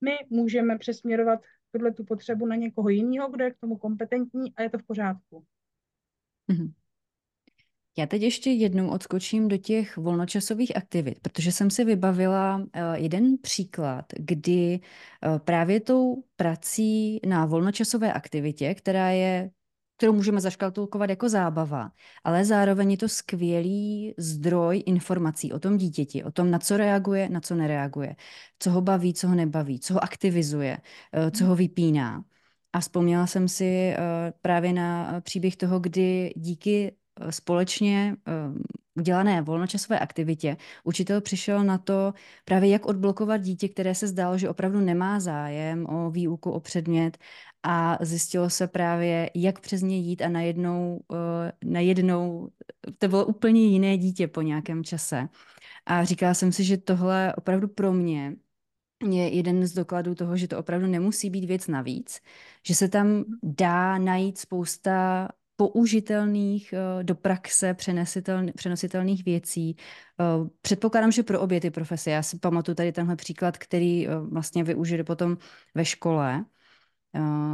my 0.05 0.19
můžeme 0.31 0.79
přesměrovat 0.79 1.41
tuhle 1.73 1.93
tu 1.93 2.05
potřebu 2.05 2.47
na 2.47 2.57
někoho 2.57 2.89
jiného, 2.89 3.31
kdo 3.31 3.45
je 3.45 3.51
k 3.51 3.59
tomu 3.59 3.77
kompetentní 3.77 4.55
a 4.55 4.63
je 4.63 4.71
to 4.71 4.79
v 4.79 4.83
pořádku. 4.83 5.45
Mm-hmm. 6.53 6.73
Já 7.99 8.07
teď 8.07 8.23
ještě 8.23 8.51
jednou 8.51 8.91
odskočím 8.91 9.49
do 9.49 9.57
těch 9.57 9.97
volnočasových 9.97 10.77
aktivit, 10.77 11.21
protože 11.21 11.53
jsem 11.53 11.71
si 11.71 11.85
vybavila 11.85 12.67
eh, 12.73 12.99
jeden 12.99 13.39
příklad, 13.39 14.05
kdy 14.19 14.81
eh, 15.25 15.39
právě 15.39 15.81
tou 15.81 16.25
prací 16.37 17.21
na 17.27 17.47
volnočasové 17.47 18.13
aktivitě, 18.13 18.75
která 18.75 19.11
je 19.11 19.51
kterou 19.97 20.13
můžeme 20.13 20.41
zaškatulkovat 20.41 21.11
jako 21.11 21.29
zábava, 21.29 21.93
ale 22.25 22.45
zároveň 22.45 22.91
je 22.91 22.97
to 22.97 23.09
skvělý 23.09 24.15
zdroj 24.19 24.83
informací 24.87 25.53
o 25.53 25.59
tom 25.59 25.77
dítěti, 25.77 26.25
o 26.25 26.33
tom, 26.33 26.51
na 26.51 26.59
co 26.59 26.77
reaguje, 26.77 27.29
na 27.29 27.41
co 27.41 27.55
nereaguje, 27.55 28.17
co 28.59 28.71
ho 28.71 28.81
baví, 28.81 29.15
co 29.15 29.29
ho 29.29 29.35
nebaví, 29.35 29.81
co 29.81 29.95
ho 29.95 30.05
aktivizuje, 30.05 30.79
eh, 31.13 31.31
co 31.31 31.45
ho 31.45 31.57
vypíná. 31.57 32.25
A 32.73 32.81
vzpomněla 32.81 33.27
jsem 33.27 33.49
si 33.49 33.95
právě 34.43 34.73
na 34.73 35.21
příběh 35.21 35.57
toho, 35.57 35.81
kdy 35.81 36.33
díky 36.37 36.93
společně 37.31 38.17
eh, 38.29 38.33
udělané 38.95 39.43
volnočasové 39.43 39.99
aktivitě 39.99 40.57
učitel 40.85 41.21
přišel 41.21 41.65
na 41.65 41.79
to 41.79 42.15
právě, 42.45 42.71
jak 42.71 42.87
odblokovat 42.87 43.41
dítě, 43.41 43.69
které 43.69 43.95
se 43.95 44.07
zdálo, 44.09 44.39
že 44.39 44.49
opravdu 44.49 44.81
nemá 44.81 45.21
zájem 45.21 45.87
o 45.87 46.11
výuku, 46.11 46.51
o 46.51 46.61
předmět 46.61 47.19
a 47.63 47.99
zjistilo 48.01 48.51
se 48.51 48.69
právě, 48.69 49.31
jak 49.35 49.61
přes 49.61 49.83
ně 49.83 49.99
jít 49.99 50.23
a 50.23 50.29
najednou, 50.29 51.01
eh, 51.13 51.53
najednou 51.65 52.49
to 52.99 53.09
bylo 53.09 53.27
úplně 53.27 53.67
jiné 53.67 53.99
dítě 53.99 54.29
po 54.29 54.43
nějakém 54.43 54.85
čase. 54.85 55.29
A 55.87 56.05
říkala 56.05 56.35
jsem 56.35 56.53
si, 56.53 56.65
že 56.65 56.77
tohle 56.77 57.35
opravdu 57.37 57.69
pro 57.69 57.93
mě 57.93 58.37
je 59.11 59.29
jeden 59.37 59.67
z 59.67 59.73
dokladů 59.75 60.15
toho, 60.15 60.37
že 60.37 60.49
to 60.49 60.59
opravdu 60.59 60.87
nemusí 60.87 61.31
být 61.31 61.45
věc 61.45 61.67
navíc, 61.67 62.21
že 62.67 62.75
se 62.75 62.89
tam 62.89 63.25
dá 63.43 63.99
najít 63.99 64.39
spousta 64.39 65.29
použitelných 65.61 66.73
eh, 66.73 67.05
do 67.05 67.15
praxe 67.15 67.77
přenositelných 68.57 69.25
věcí. 69.25 69.77
Eh, 69.77 70.25
předpokládám, 70.63 71.13
že 71.13 71.23
pro 71.23 71.41
obě 71.41 71.61
ty 71.61 71.71
profese. 71.71 72.11
Já 72.11 72.23
si 72.23 72.39
pamatuju 72.39 72.75
tady 72.75 72.93
tenhle 72.93 73.17
příklad, 73.17 73.59
který 73.59 74.09
eh, 74.09 74.11
vlastně 74.19 74.65
využili 74.65 75.05
potom 75.05 75.37
ve 75.75 75.85
škole, 75.85 76.45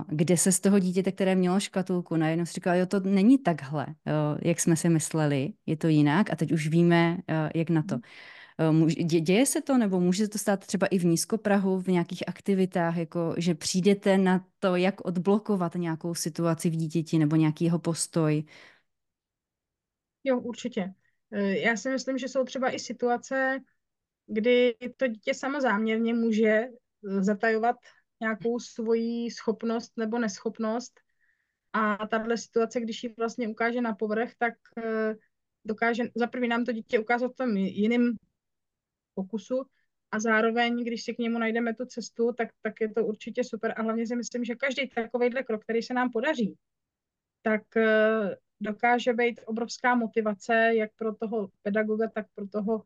kde 0.09 0.37
se 0.37 0.53
z 0.53 0.61
toho 0.61 0.79
dítěte, 0.79 1.13
které 1.13 1.35
mělo 1.35 1.61
škatulku, 1.61 2.17
najednou 2.17 2.47
si 2.47 2.53
říkal, 2.53 2.77
jo, 2.77 2.87
to 2.87 3.01
není 3.01 3.39
takhle, 3.39 3.87
jak 4.43 4.61
jsme 4.61 4.77
si 4.77 4.89
mysleli, 4.89 5.53
je 5.67 5.77
to 5.77 5.89
jinak 5.89 6.31
a 6.31 6.37
teď 6.37 6.53
už 6.53 6.69
víme, 6.69 7.17
jak 7.55 7.71
na 7.71 7.83
to. 7.83 7.97
Eh, 8.59 9.05
děje 9.05 9.47
se 9.47 9.63
to, 9.63 9.79
nebo 9.79 10.01
může 10.01 10.25
se 10.25 10.31
to 10.31 10.39
stát 10.39 10.67
třeba 10.67 10.87
i 10.87 10.99
v 10.99 11.05
Nízkoprahu, 11.05 11.81
v 11.81 11.89
nějakých 11.89 12.29
aktivitách, 12.29 12.97
jako 12.97 13.35
že 13.39 13.55
přijdete 13.55 14.19
na 14.19 14.47
to, 14.59 14.77
jak 14.77 15.01
odblokovat 15.01 15.75
nějakou 15.75 16.15
situaci 16.15 16.71
v 16.71 16.77
dítěti 16.77 17.19
nebo 17.19 17.37
nějaký 17.37 17.65
jeho 17.65 17.79
postoj? 17.79 18.45
Jo, 20.25 20.41
určitě. 20.41 20.95
Eh, 21.33 21.59
já 21.59 21.77
si 21.77 21.91
myslím, 21.91 22.19
že 22.19 22.29
jsou 22.29 22.45
třeba 22.45 22.71
i 22.71 22.79
situace, 22.79 23.59
kdy 24.27 24.77
to 24.97 25.07
dítě 25.07 25.35
samozáměrně 25.35 26.15
může 26.15 26.49
eh, 26.49 26.69
zatajovat 27.03 27.77
nějakou 28.21 28.59
svoji 28.59 29.31
schopnost 29.31 29.93
nebo 29.97 30.19
neschopnost 30.19 31.01
a 31.73 32.07
tahle 32.07 32.37
situace, 32.37 32.81
když 32.81 33.05
ji 33.05 33.15
vlastně 33.19 33.49
ukáže 33.49 33.81
na 33.81 33.95
povrch, 33.95 34.31
tak 34.39 34.55
dokáže, 35.65 36.05
za 36.15 36.27
prvý 36.27 36.49
nám 36.49 36.65
to 36.65 36.73
dítě 36.73 36.99
ukázat 36.99 37.33
v 37.33 37.37
tom 37.37 37.57
jiným 37.57 38.17
pokusu. 39.17 39.65
A 40.11 40.21
zároveň, 40.21 40.85
když 40.85 41.05
si 41.05 41.15
k 41.15 41.19
němu 41.19 41.39
najdeme 41.39 41.75
tu 41.75 41.87
cestu, 41.87 42.33
tak, 42.33 42.49
tak 42.63 42.81
je 42.81 42.89
to 42.89 43.07
určitě 43.07 43.45
super. 43.45 43.75
A 43.77 43.83
hlavně 43.83 44.07
si 44.07 44.17
myslím, 44.17 44.45
že 44.45 44.55
každý 44.55 44.89
takovýhle 44.89 45.43
krok, 45.43 45.63
který 45.63 45.83
se 45.83 45.95
nám 45.95 46.11
podaří, 46.11 46.57
tak 47.43 47.77
eh, 47.77 48.37
dokáže 48.61 49.13
být 49.13 49.41
obrovská 49.47 49.95
motivace 49.95 50.71
jak 50.75 50.91
pro 50.97 51.15
toho 51.15 51.51
pedagoga, 51.63 52.09
tak 52.09 52.27
pro 52.35 52.49
toho 52.49 52.85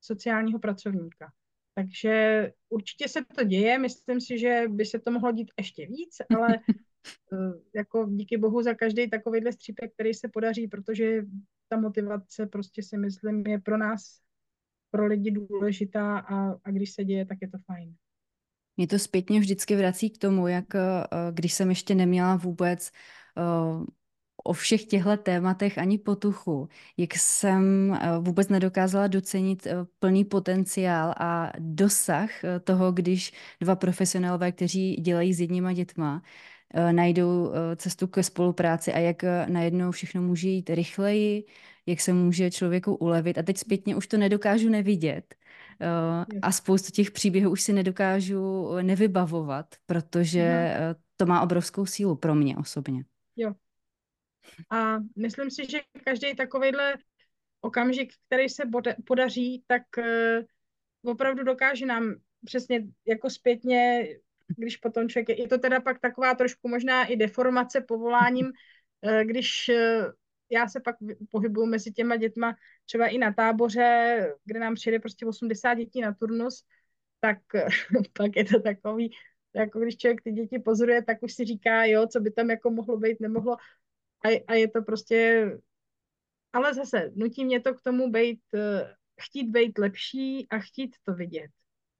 sociálního 0.00 0.58
pracovníka. 0.58 1.32
Takže 1.74 2.52
určitě 2.68 3.08
se 3.08 3.24
to 3.36 3.44
děje, 3.44 3.78
myslím 3.78 4.20
si, 4.20 4.38
že 4.38 4.64
by 4.68 4.86
se 4.86 4.98
to 4.98 5.10
mohlo 5.10 5.32
dít 5.32 5.50
ještě 5.58 5.86
víc, 5.86 6.16
ale 6.36 6.48
eh, 7.32 7.36
jako 7.74 8.06
díky 8.10 8.36
bohu 8.36 8.62
za 8.62 8.74
každý 8.74 9.10
takovýhle 9.10 9.52
střípek, 9.52 9.94
který 9.94 10.14
se 10.14 10.28
podaří, 10.28 10.68
protože 10.68 11.22
ta 11.68 11.80
motivace 11.80 12.46
prostě 12.46 12.82
si 12.82 12.98
myslím 12.98 13.46
je 13.46 13.58
pro 13.58 13.76
nás 13.76 14.20
pro 14.90 15.06
lidi 15.06 15.30
důležitá 15.30 16.18
a, 16.18 16.52
a 16.64 16.70
když 16.70 16.92
se 16.92 17.04
děje, 17.04 17.26
tak 17.26 17.38
je 17.42 17.48
to 17.48 17.58
fajn. 17.66 17.94
Mě 18.76 18.86
to 18.86 18.98
zpětně 18.98 19.40
vždycky 19.40 19.76
vrací 19.76 20.10
k 20.10 20.18
tomu, 20.18 20.48
jak 20.48 20.74
eh, 20.74 20.80
když 21.30 21.52
jsem 21.52 21.68
ještě 21.68 21.94
neměla 21.94 22.36
vůbec 22.36 22.90
uh, 23.36 23.84
o 24.44 24.52
všech 24.52 24.84
těchto 24.84 25.16
tématech 25.16 25.78
ani 25.78 25.98
potuchu, 25.98 26.68
jak 26.96 27.14
jsem 27.14 27.90
uh, 27.90 28.24
vůbec 28.24 28.48
nedokázala 28.48 29.06
docenit 29.06 29.66
plný 29.98 30.24
potenciál 30.24 31.14
a 31.16 31.52
dosah 31.58 32.30
toho, 32.64 32.92
když 32.92 33.32
dva 33.60 33.76
profesionálové, 33.76 34.52
kteří 34.52 34.94
dělají 34.94 35.34
s 35.34 35.40
jedníma 35.40 35.72
dětma, 35.72 36.22
najdou 36.92 37.52
cestu 37.76 38.06
ke 38.06 38.22
spolupráci 38.22 38.92
a 38.92 38.98
jak 38.98 39.22
najednou 39.48 39.90
všechno 39.90 40.22
může 40.22 40.48
jít 40.48 40.70
rychleji, 40.70 41.44
jak 41.88 42.00
se 42.00 42.12
může 42.12 42.50
člověku 42.50 42.94
ulevit. 42.94 43.38
A 43.38 43.42
teď 43.42 43.58
zpětně 43.58 43.96
už 43.96 44.06
to 44.06 44.16
nedokážu 44.16 44.68
nevidět. 44.68 45.34
Uh, 45.80 46.38
a 46.42 46.52
spoustu 46.52 46.92
těch 46.92 47.10
příběhů 47.10 47.50
už 47.50 47.62
si 47.62 47.72
nedokážu 47.72 48.72
nevybavovat, 48.82 49.66
protože 49.86 50.74
uh, 50.78 51.00
to 51.16 51.26
má 51.26 51.40
obrovskou 51.40 51.86
sílu 51.86 52.16
pro 52.16 52.34
mě 52.34 52.56
osobně. 52.56 53.04
Jo. 53.36 53.54
A 54.70 54.98
myslím 55.16 55.50
si, 55.50 55.70
že 55.70 55.78
každý 56.04 56.34
takovýhle 56.34 56.94
okamžik, 57.60 58.12
který 58.26 58.48
se 58.48 58.62
podaří, 59.06 59.62
tak 59.66 59.82
opravdu 61.04 61.44
dokáže 61.44 61.86
nám 61.86 62.14
přesně 62.44 62.86
jako 63.06 63.30
zpětně, 63.30 64.08
když 64.56 64.76
potom 64.76 65.08
člověk 65.08 65.28
je, 65.28 65.40
je 65.40 65.48
to 65.48 65.58
teda 65.58 65.80
pak 65.80 66.00
taková 66.00 66.34
trošku 66.34 66.68
možná 66.68 67.04
i 67.04 67.16
deformace 67.16 67.80
povoláním, 67.80 68.52
když 69.24 69.70
já 70.50 70.68
se 70.68 70.80
pak 70.80 70.96
pohybuju 71.30 71.66
mezi 71.66 71.92
těma 71.92 72.16
dětma 72.16 72.56
třeba 72.84 73.06
i 73.06 73.18
na 73.18 73.32
táboře, 73.32 74.18
kde 74.44 74.60
nám 74.60 74.74
přijde 74.74 74.98
prostě 74.98 75.26
80 75.26 75.74
dětí 75.74 76.00
na 76.00 76.14
turnus, 76.14 76.64
tak 77.20 77.38
pak 78.12 78.36
je 78.36 78.44
to 78.44 78.60
takový, 78.60 79.10
jako 79.54 79.80
když 79.80 79.96
člověk 79.96 80.22
ty 80.22 80.32
děti 80.32 80.58
pozoruje, 80.58 81.04
tak 81.04 81.22
už 81.22 81.34
si 81.34 81.44
říká, 81.44 81.84
jo, 81.84 82.06
co 82.06 82.20
by 82.20 82.30
tam 82.30 82.50
jako 82.50 82.70
mohlo 82.70 82.96
být, 82.96 83.20
nemohlo. 83.20 83.56
A, 84.24 84.44
a 84.46 84.54
je 84.54 84.68
to 84.68 84.82
prostě, 84.82 85.50
ale 86.52 86.74
zase, 86.74 87.12
nutí 87.14 87.44
mě 87.44 87.60
to 87.60 87.74
k 87.74 87.82
tomu 87.82 88.10
být, 88.10 88.40
eh, 88.54 88.94
chtít 89.20 89.50
být 89.50 89.78
lepší 89.78 90.48
a 90.50 90.58
chtít 90.58 90.96
to 91.02 91.14
vidět. 91.14 91.50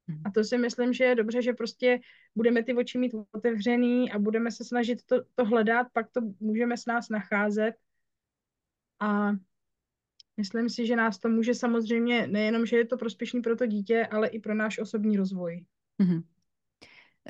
Mhm. 0.07 0.21
A 0.25 0.31
to 0.31 0.43
si 0.43 0.57
myslím, 0.57 0.93
že 0.93 1.03
je 1.03 1.15
dobře, 1.15 1.41
že 1.41 1.53
prostě 1.53 1.99
budeme 2.35 2.63
ty 2.63 2.73
oči 2.73 2.97
mít 2.97 3.15
otevřený 3.31 4.11
a 4.11 4.19
budeme 4.19 4.51
se 4.51 4.65
snažit 4.65 5.05
to, 5.05 5.23
to 5.35 5.45
hledat, 5.45 5.87
pak 5.93 6.11
to 6.11 6.21
můžeme 6.39 6.77
s 6.77 6.85
nás 6.85 7.09
nacházet 7.09 7.75
a 8.99 9.31
myslím 10.37 10.69
si, 10.69 10.87
že 10.87 10.95
nás 10.95 11.19
to 11.19 11.29
může 11.29 11.53
samozřejmě, 11.53 12.27
nejenom, 12.27 12.65
že 12.65 12.77
je 12.77 12.85
to 12.85 12.97
prospěšný 12.97 13.41
pro 13.41 13.55
to 13.55 13.65
dítě, 13.65 14.07
ale 14.11 14.27
i 14.27 14.39
pro 14.39 14.53
náš 14.53 14.79
osobní 14.79 15.17
rozvoj. 15.17 15.65
Mm-hmm. 16.01 16.23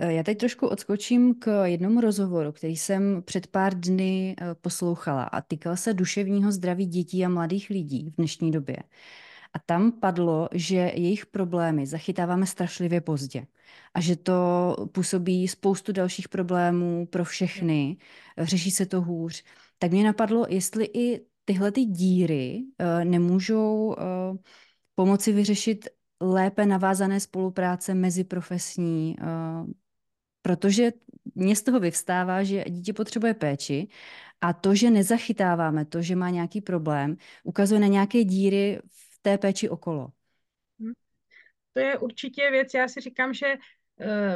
Já 0.07 0.23
teď 0.23 0.37
trošku 0.37 0.67
odskočím 0.67 1.35
k 1.39 1.65
jednomu 1.65 2.01
rozhovoru, 2.01 2.51
který 2.51 2.77
jsem 2.77 3.23
před 3.25 3.47
pár 3.47 3.79
dny 3.79 4.35
eh, 4.41 4.55
poslouchala 4.55 5.23
a 5.23 5.41
týkal 5.41 5.77
se 5.77 5.93
duševního 5.93 6.51
zdraví 6.51 6.85
dětí 6.85 7.25
a 7.25 7.29
mladých 7.29 7.69
lidí 7.69 8.09
v 8.09 8.15
dnešní 8.15 8.51
době. 8.51 8.77
A 9.53 9.59
tam 9.59 9.91
padlo, 9.91 10.49
že 10.53 10.75
jejich 10.75 11.25
problémy 11.25 11.85
zachytáváme 11.85 12.45
strašlivě 12.45 13.01
pozdě 13.01 13.47
a 13.93 14.01
že 14.01 14.15
to 14.15 14.75
působí 14.91 15.47
spoustu 15.47 15.91
dalších 15.91 16.29
problémů 16.29 17.05
pro 17.05 17.23
všechny, 17.23 17.97
řeší 18.37 18.71
se 18.71 18.85
to 18.85 19.01
hůř. 19.01 19.43
Tak 19.79 19.91
mě 19.91 20.03
napadlo, 20.03 20.45
jestli 20.49 20.85
i 20.93 21.25
tyhle 21.49 21.71
ty 21.71 21.85
díry 21.85 22.61
uh, 22.61 23.03
nemůžou 23.03 23.87
uh, 23.87 23.95
pomoci 24.95 25.31
vyřešit 25.33 25.87
lépe 26.21 26.65
navázané 26.65 27.19
spolupráce 27.19 27.93
mezi 27.93 28.23
profesní, 28.23 29.15
uh, 29.21 29.69
protože 30.41 30.91
mě 31.35 31.55
z 31.55 31.63
toho 31.63 31.79
vyvstává, 31.79 32.43
že 32.43 32.63
dítě 32.69 32.93
potřebuje 32.93 33.33
péči 33.33 33.87
a 34.41 34.53
to, 34.53 34.75
že 34.75 34.89
nezachytáváme, 34.89 35.85
to, 35.85 36.01
že 36.01 36.15
má 36.15 36.29
nějaký 36.29 36.61
problém, 36.61 37.17
ukazuje 37.43 37.79
na 37.79 37.87
nějaké 37.87 38.23
díry 38.23 38.79
v 38.87 39.19
té 39.21 39.37
péči 39.37 39.69
okolo. 39.69 40.07
Hm. 40.79 40.93
To 41.73 41.79
je 41.79 41.97
určitě 41.97 42.51
věc, 42.51 42.73
já 42.73 42.87
si 42.87 43.01
říkám, 43.01 43.33
že 43.33 43.57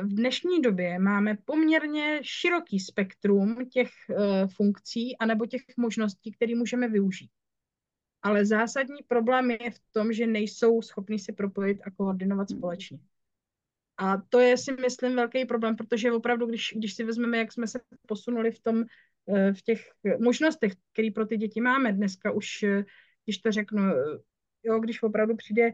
v 0.02 0.16
dnešní 0.16 0.62
době 0.62 1.00
máme 1.00 1.38
poměrně 1.46 2.20
široký 2.22 2.80
spektrum 2.80 3.70
těch 3.70 3.90
funkcí 4.56 5.18
anebo 5.18 5.46
těch 5.46 5.62
možností, 5.78 6.32
které 6.32 6.56
můžeme 6.56 6.88
využít. 6.88 7.30
Ale 8.22 8.46
zásadní 8.46 9.04
problém 9.08 9.52
je 9.52 9.72
v 9.72 9.80
tom, 9.92 10.14
že 10.14 10.28
nejsou 10.28 10.82
schopni 10.82 11.20
se 11.20 11.34
propojit 11.34 11.80
a 11.84 11.92
koordinovat 11.92 12.50
společně. 12.50 13.00
A 13.98 14.18
to 14.30 14.40
je 14.40 14.58
si 14.58 14.72
myslím 14.72 15.16
velký 15.16 15.46
problém, 15.46 15.76
protože 15.76 16.12
opravdu, 16.12 16.46
když, 16.46 16.74
když 16.76 16.94
si 16.94 17.04
vezmeme, 17.04 17.38
jak 17.38 17.52
jsme 17.52 17.68
se 17.68 17.80
posunuli 18.08 18.52
v 18.52 18.60
tom, 18.60 18.84
v 19.54 19.62
těch 19.62 19.92
možnostech, 20.20 20.74
které 20.94 21.12
pro 21.12 21.26
ty 21.26 21.38
děti 21.38 21.62
máme 21.62 21.94
dneska 21.94 22.32
už, 22.32 22.66
když 23.26 23.38
to 23.38 23.52
řeknu, 23.52 23.84
jo, 24.64 24.80
když 24.80 25.04
opravdu 25.04 25.36
přijde 25.36 25.72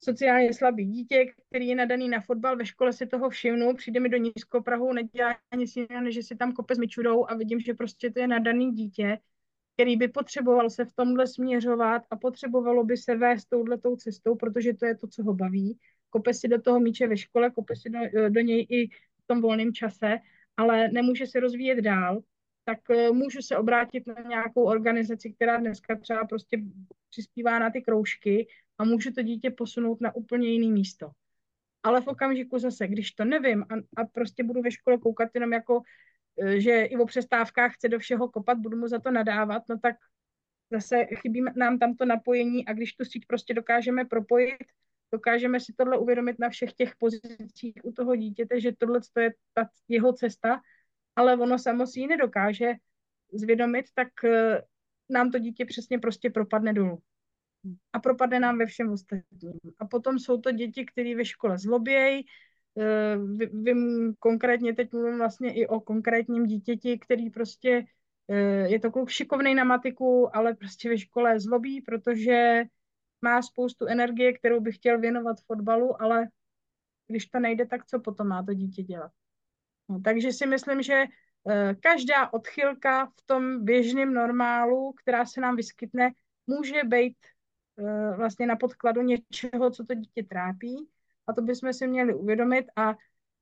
sociálně 0.00 0.54
slabý 0.54 0.84
dítě, 0.84 1.26
který 1.48 1.68
je 1.68 1.76
nadaný 1.76 2.08
na 2.08 2.20
fotbal, 2.20 2.56
ve 2.56 2.66
škole 2.66 2.92
si 2.92 3.06
toho 3.06 3.30
všimnu, 3.30 3.74
přijde 3.74 4.00
mi 4.00 4.08
do 4.08 4.18
Prahu, 4.64 4.92
nedělá 4.92 5.38
nic 5.56 5.76
jiného, 5.76 6.04
než 6.04 6.26
si 6.26 6.36
tam 6.36 6.52
kope 6.52 6.74
s 6.74 6.78
myčudou 6.78 7.30
a 7.30 7.34
vidím, 7.34 7.60
že 7.60 7.74
prostě 7.74 8.10
to 8.10 8.20
je 8.20 8.26
nadaný 8.26 8.72
dítě, 8.72 9.18
který 9.74 9.96
by 9.96 10.08
potřeboval 10.08 10.70
se 10.70 10.84
v 10.84 10.92
tomhle 10.92 11.26
směřovat 11.26 12.02
a 12.10 12.16
potřebovalo 12.16 12.84
by 12.84 12.96
se 12.96 13.16
vést 13.16 13.44
touhletou 13.44 13.96
cestou, 13.96 14.34
protože 14.34 14.74
to 14.74 14.86
je 14.86 14.96
to, 14.96 15.06
co 15.06 15.22
ho 15.22 15.34
baví. 15.34 15.78
Kope 16.10 16.34
si 16.34 16.48
do 16.48 16.60
toho 16.60 16.80
míče 16.80 17.06
ve 17.06 17.16
škole, 17.16 17.50
kope 17.50 17.76
si 17.76 17.90
do, 17.90 18.28
do 18.28 18.40
něj 18.40 18.66
i 18.70 18.88
v 18.88 19.26
tom 19.26 19.40
volném 19.40 19.72
čase, 19.72 20.18
ale 20.56 20.88
nemůže 20.88 21.26
se 21.26 21.40
rozvíjet 21.40 21.80
dál, 21.80 22.22
tak 22.68 22.90
eh, 22.90 23.10
můžu 23.10 23.42
se 23.42 23.56
obrátit 23.56 24.06
na 24.06 24.14
nějakou 24.28 24.64
organizaci, 24.64 25.32
která 25.32 25.56
dneska 25.56 25.96
třeba 25.96 26.24
prostě 26.24 26.60
přispívá 27.10 27.58
na 27.58 27.70
ty 27.70 27.82
kroužky 27.82 28.46
a 28.78 28.84
můžu 28.84 29.12
to 29.12 29.22
dítě 29.22 29.50
posunout 29.50 30.00
na 30.00 30.16
úplně 30.16 30.48
jiný 30.48 30.72
místo. 30.72 31.10
Ale 31.82 32.00
v 32.00 32.06
okamžiku 32.06 32.58
zase, 32.58 32.88
když 32.88 33.12
to 33.12 33.24
nevím 33.24 33.62
a, 33.62 34.02
a 34.02 34.04
prostě 34.04 34.44
budu 34.44 34.62
ve 34.62 34.70
škole 34.70 34.98
koukat 34.98 35.28
jenom 35.34 35.52
jako, 35.52 35.82
e, 36.40 36.60
že 36.60 36.84
i 36.84 36.96
o 36.96 37.06
přestávkách 37.06 37.74
chce 37.74 37.88
do 37.88 37.98
všeho 37.98 38.28
kopat, 38.28 38.58
budu 38.58 38.76
mu 38.76 38.88
za 38.88 38.98
to 38.98 39.10
nadávat, 39.10 39.62
no 39.68 39.78
tak 39.78 39.96
zase 40.70 41.04
chybí 41.04 41.44
nám 41.56 41.78
tam 41.78 41.94
to 41.94 42.04
napojení 42.04 42.66
a 42.66 42.72
když 42.72 42.92
tu 42.92 43.04
síť 43.04 43.26
prostě 43.26 43.54
dokážeme 43.54 44.04
propojit, 44.04 44.64
dokážeme 45.12 45.60
si 45.60 45.72
tohle 45.72 45.98
uvědomit 45.98 46.38
na 46.38 46.48
všech 46.48 46.72
těch 46.72 46.96
pozicích 46.98 47.74
u 47.82 47.92
toho 47.92 48.16
dítěte, 48.16 48.60
že 48.60 48.72
tohle 48.78 49.00
je 49.20 49.34
ta 49.54 49.68
jeho 49.88 50.12
cesta, 50.12 50.60
ale 51.18 51.36
ono 51.36 51.58
samo 51.58 51.86
si 51.86 52.00
ji 52.00 52.06
nedokáže 52.06 52.72
zvědomit, 53.32 53.86
tak 53.94 54.24
e, 54.24 54.62
nám 55.10 55.30
to 55.30 55.38
dítě 55.38 55.64
přesně 55.64 55.98
prostě 55.98 56.30
propadne 56.30 56.72
dolů 56.72 57.02
a 57.92 57.98
propadne 57.98 58.40
nám 58.40 58.58
ve 58.58 58.66
všem 58.66 58.92
ostatním. 58.92 59.52
A 59.78 59.86
potom 59.86 60.18
jsou 60.18 60.40
to 60.40 60.52
děti, 60.52 60.86
které 60.86 61.16
ve 61.16 61.24
škole 61.24 61.58
zlobějí. 61.58 62.26
Eh, 62.78 63.16
vím 63.52 64.14
konkrétně, 64.18 64.74
teď 64.74 64.92
mluvím 64.92 65.18
vlastně 65.18 65.54
i 65.54 65.66
o 65.66 65.80
konkrétním 65.80 66.46
dítěti, 66.46 66.98
který 66.98 67.30
prostě 67.30 67.84
eh, 68.28 68.68
je 68.68 68.80
to 68.80 68.90
kluk 68.90 69.10
šikovný 69.10 69.54
na 69.54 69.64
matiku, 69.64 70.36
ale 70.36 70.54
prostě 70.54 70.88
ve 70.88 70.98
škole 70.98 71.40
zlobí, 71.40 71.80
protože 71.80 72.62
má 73.22 73.42
spoustu 73.42 73.86
energie, 73.86 74.32
kterou 74.32 74.60
by 74.60 74.72
chtěl 74.72 75.00
věnovat 75.00 75.36
fotbalu, 75.46 76.02
ale 76.02 76.28
když 77.06 77.26
to 77.26 77.40
nejde, 77.40 77.66
tak 77.66 77.86
co 77.86 78.00
potom 78.00 78.28
má 78.28 78.42
to 78.42 78.54
dítě 78.54 78.82
dělat? 78.82 79.12
No, 79.88 80.00
takže 80.00 80.32
si 80.32 80.46
myslím, 80.46 80.82
že 80.82 81.04
eh, 81.50 81.74
každá 81.80 82.32
odchylka 82.32 83.06
v 83.06 83.22
tom 83.26 83.64
běžném 83.64 84.14
normálu, 84.14 84.92
která 84.92 85.26
se 85.26 85.40
nám 85.40 85.56
vyskytne, 85.56 86.10
může 86.46 86.84
být 86.84 87.16
Eh, 87.78 88.16
vlastně 88.16 88.46
na 88.46 88.56
podkladu 88.56 89.02
něčeho, 89.02 89.70
co 89.70 89.84
to 89.84 89.94
dítě 89.94 90.22
trápí 90.22 90.88
a 91.26 91.32
to 91.32 91.42
bychom 91.42 91.72
si 91.72 91.86
měli 91.86 92.14
uvědomit 92.14 92.66
a 92.76 92.96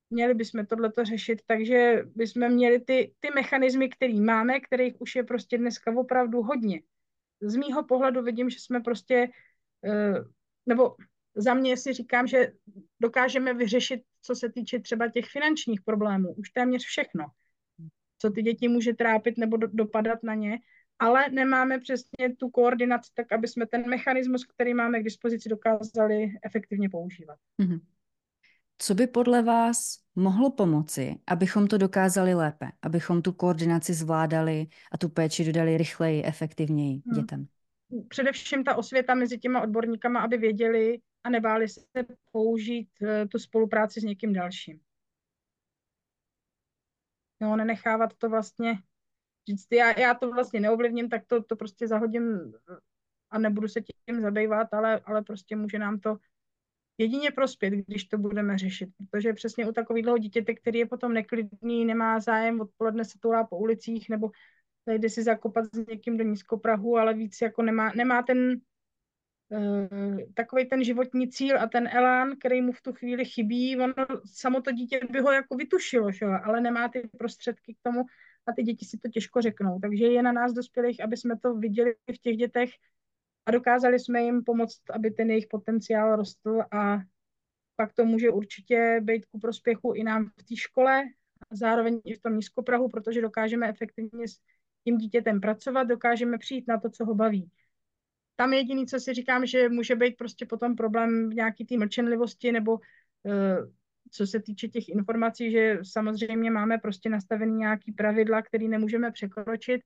měli 0.09 0.33
bychom 0.33 0.65
tohleto 0.65 1.05
řešit, 1.05 1.41
takže 1.45 2.03
bychom 2.15 2.49
měli 2.49 2.79
ty, 2.79 3.13
ty 3.19 3.29
mechanismy, 3.35 3.89
které 3.89 4.13
máme, 4.13 4.59
kterých 4.59 5.01
už 5.01 5.15
je 5.15 5.23
prostě 5.23 5.57
dneska 5.57 5.91
opravdu 5.97 6.41
hodně. 6.41 6.81
Z 7.41 7.55
mýho 7.55 7.83
pohledu 7.83 8.21
vidím, 8.21 8.49
že 8.49 8.59
jsme 8.59 8.79
prostě, 8.79 9.29
eh, 9.85 10.13
nebo 10.65 10.95
za 11.35 11.53
mě 11.53 11.77
si 11.77 11.93
říkám, 11.93 12.27
že 12.27 12.53
dokážeme 12.99 13.53
vyřešit, 13.53 14.03
co 14.27 14.35
se 14.35 14.51
týče 14.51 14.79
třeba 14.79 15.09
těch 15.09 15.25
finančních 15.25 15.81
problémů, 15.81 16.33
už 16.33 16.49
téměř 16.49 16.83
všechno, 16.83 17.25
co 18.17 18.29
ty 18.29 18.41
děti 18.41 18.67
může 18.67 18.93
trápit 18.93 19.37
nebo 19.37 19.57
do, 19.57 19.67
dopadat 19.67 20.23
na 20.23 20.33
ně, 20.33 20.59
ale 20.99 21.29
nemáme 21.29 21.79
přesně 21.79 22.35
tu 22.39 22.49
koordinaci, 22.49 23.11
tak 23.13 23.31
aby 23.31 23.47
jsme 23.47 23.65
ten 23.67 23.89
mechanismus, 23.89 24.45
který 24.45 24.73
máme 24.73 24.99
k 24.99 25.03
dispozici, 25.03 25.49
dokázali 25.49 26.31
efektivně 26.45 26.89
používat. 26.89 27.37
Mm-hmm. 27.61 27.79
Co 28.77 28.95
by 28.95 29.07
podle 29.07 29.41
vás 29.41 29.97
mohlo 30.15 30.51
pomoci, 30.51 31.15
abychom 31.27 31.67
to 31.67 31.77
dokázali 31.77 32.33
lépe, 32.33 32.67
abychom 32.81 33.21
tu 33.21 33.31
koordinaci 33.31 33.93
zvládali 33.93 34.67
a 34.91 34.97
tu 34.97 35.09
péči 35.09 35.45
dodali 35.45 35.77
rychleji, 35.77 36.23
efektivněji 36.23 37.01
hmm. 37.05 37.21
dětem? 37.21 37.47
Především 38.07 38.63
ta 38.63 38.75
osvěta 38.75 39.15
mezi 39.15 39.37
těma 39.37 39.61
odborníkama, 39.61 40.19
aby 40.19 40.37
věděli 40.37 40.99
a 41.27 41.29
nebáli 41.29 41.67
se 41.67 41.81
použít 42.31 42.89
uh, 43.01 43.07
tu 43.31 43.39
spolupráci 43.39 44.01
s 44.01 44.03
někým 44.03 44.33
dalším. 44.33 44.79
Jo, 47.41 47.55
nenechávat 47.55 48.13
to 48.17 48.29
vlastně 48.29 48.73
říct, 49.49 49.67
já, 49.71 49.99
já 49.99 50.13
to 50.13 50.31
vlastně 50.31 50.59
neovlivním, 50.59 51.09
tak 51.09 51.25
to, 51.27 51.43
to 51.43 51.55
prostě 51.55 51.87
zahodím 51.87 52.53
a 53.29 53.39
nebudu 53.39 53.67
se 53.67 53.81
tím 53.81 54.21
zabývat, 54.21 54.73
ale, 54.73 54.99
ale 54.99 55.21
prostě 55.21 55.55
může 55.55 55.79
nám 55.79 55.99
to 55.99 56.17
jedině 56.97 57.31
prospět, 57.31 57.69
když 57.69 58.05
to 58.05 58.17
budeme 58.17 58.57
řešit, 58.57 58.89
protože 58.97 59.33
přesně 59.33 59.67
u 59.67 59.71
takového 59.71 60.17
dítěte, 60.17 60.53
který 60.53 60.79
je 60.79 60.85
potom 60.85 61.13
neklidný, 61.13 61.85
nemá 61.85 62.19
zájem, 62.19 62.61
odpoledne 62.61 63.05
se 63.05 63.19
toulá 63.19 63.43
po 63.43 63.57
ulicích, 63.57 64.09
nebo 64.09 64.31
jde 64.87 65.09
si 65.09 65.23
zakopat 65.23 65.65
s 65.65 65.87
někým 65.87 66.17
do 66.17 66.23
nízkoprahu, 66.23 66.97
ale 66.97 67.13
víc 67.13 67.41
jako 67.41 67.61
nemá, 67.61 67.91
nemá 67.95 68.23
ten 68.23 68.61
takový 70.33 70.65
ten 70.65 70.83
životní 70.83 71.29
cíl 71.29 71.59
a 71.59 71.67
ten 71.67 71.87
elán, 71.87 72.35
který 72.39 72.61
mu 72.61 72.71
v 72.71 72.81
tu 72.81 72.93
chvíli 72.93 73.25
chybí, 73.25 73.79
ono 73.79 73.93
samo 74.25 74.61
to 74.61 74.71
dítě 74.71 74.99
by 75.09 75.19
ho 75.19 75.31
jako 75.31 75.55
vytušilo, 75.55 76.11
že? 76.11 76.25
ale 76.25 76.61
nemá 76.61 76.89
ty 76.89 77.09
prostředky 77.17 77.73
k 77.73 77.77
tomu, 77.83 78.03
a 78.47 78.53
ty 78.53 78.63
děti 78.63 78.85
si 78.85 78.97
to 78.97 79.09
těžko 79.09 79.41
řeknou. 79.41 79.79
Takže 79.79 80.05
je 80.05 80.23
na 80.23 80.31
nás 80.31 80.53
dospělých, 80.53 81.03
aby 81.03 81.17
jsme 81.17 81.37
to 81.37 81.53
viděli 81.55 81.95
v 82.15 82.17
těch 82.17 82.37
dětech 82.37 82.69
a 83.45 83.51
dokázali 83.51 83.99
jsme 83.99 84.21
jim 84.21 84.43
pomoct, 84.43 84.81
aby 84.93 85.11
ten 85.11 85.29
jejich 85.29 85.47
potenciál 85.47 86.15
rostl 86.15 86.61
a 86.71 86.97
pak 87.75 87.93
to 87.93 88.05
může 88.05 88.29
určitě 88.29 88.99
být 89.03 89.25
ku 89.25 89.39
prospěchu 89.39 89.93
i 89.93 90.03
nám 90.03 90.25
v 90.25 90.43
té 90.43 90.55
škole 90.55 91.03
a 91.51 91.55
zároveň 91.55 92.01
i 92.05 92.15
v 92.15 92.21
tom 92.21 92.35
nízkoprahu, 92.35 92.89
protože 92.89 93.21
dokážeme 93.21 93.69
efektivně 93.69 94.27
s 94.27 94.37
tím 94.83 94.97
dítětem 94.97 95.41
pracovat, 95.41 95.83
dokážeme 95.83 96.37
přijít 96.37 96.67
na 96.67 96.79
to, 96.79 96.89
co 96.89 97.05
ho 97.05 97.15
baví. 97.15 97.51
Tam 98.37 98.53
jediný, 98.53 98.85
co 98.85 98.99
si 98.99 99.13
říkám, 99.13 99.45
že 99.45 99.69
může 99.69 99.95
být 99.95 100.17
prostě 100.17 100.45
potom 100.45 100.75
problém 100.75 101.29
v 101.29 101.33
nějaký 101.33 101.65
té 101.65 101.77
mlčenlivosti 101.77 102.51
nebo 102.51 102.73
uh, 102.73 103.71
co 104.11 104.27
se 104.27 104.39
týče 104.39 104.67
těch 104.67 104.89
informací, 104.89 105.51
že 105.51 105.79
samozřejmě 105.83 106.51
máme 106.51 106.77
prostě 106.77 107.09
nastavený 107.09 107.55
nějaký 107.55 107.91
pravidla, 107.91 108.41
které 108.41 108.67
nemůžeme 108.67 109.11
překročit, 109.11 109.81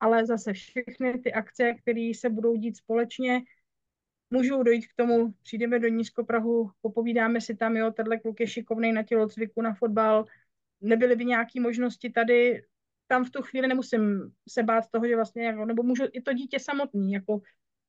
ale 0.00 0.26
zase 0.26 0.52
všechny 0.52 1.18
ty 1.18 1.32
akce, 1.32 1.74
které 1.74 2.12
se 2.14 2.30
budou 2.30 2.56
dít 2.56 2.76
společně, 2.76 3.42
můžou 4.30 4.62
dojít 4.62 4.86
k 4.86 4.94
tomu, 4.96 5.34
přijdeme 5.42 5.78
do 5.78 5.88
Nízkoprahu, 5.88 6.70
popovídáme 6.80 7.40
si 7.40 7.56
tam, 7.56 7.76
jo, 7.76 7.90
tenhle 7.90 8.18
kluk 8.18 8.40
je 8.40 8.46
šikovný 8.46 8.92
na 8.92 9.02
tělocviku, 9.02 9.62
na 9.62 9.74
fotbal, 9.74 10.24
nebyly 10.80 11.16
by 11.16 11.24
nějaké 11.24 11.60
možnosti 11.60 12.10
tady, 12.10 12.62
tam 13.06 13.24
v 13.24 13.30
tu 13.30 13.42
chvíli 13.42 13.68
nemusím 13.68 14.32
se 14.48 14.62
bát 14.62 14.84
toho, 14.90 15.06
že 15.06 15.16
vlastně, 15.16 15.52
nebo 15.52 15.82
můžu 15.82 16.04
i 16.12 16.22
to 16.22 16.32
dítě 16.32 16.58
samotný, 16.60 17.12
jako 17.12 17.40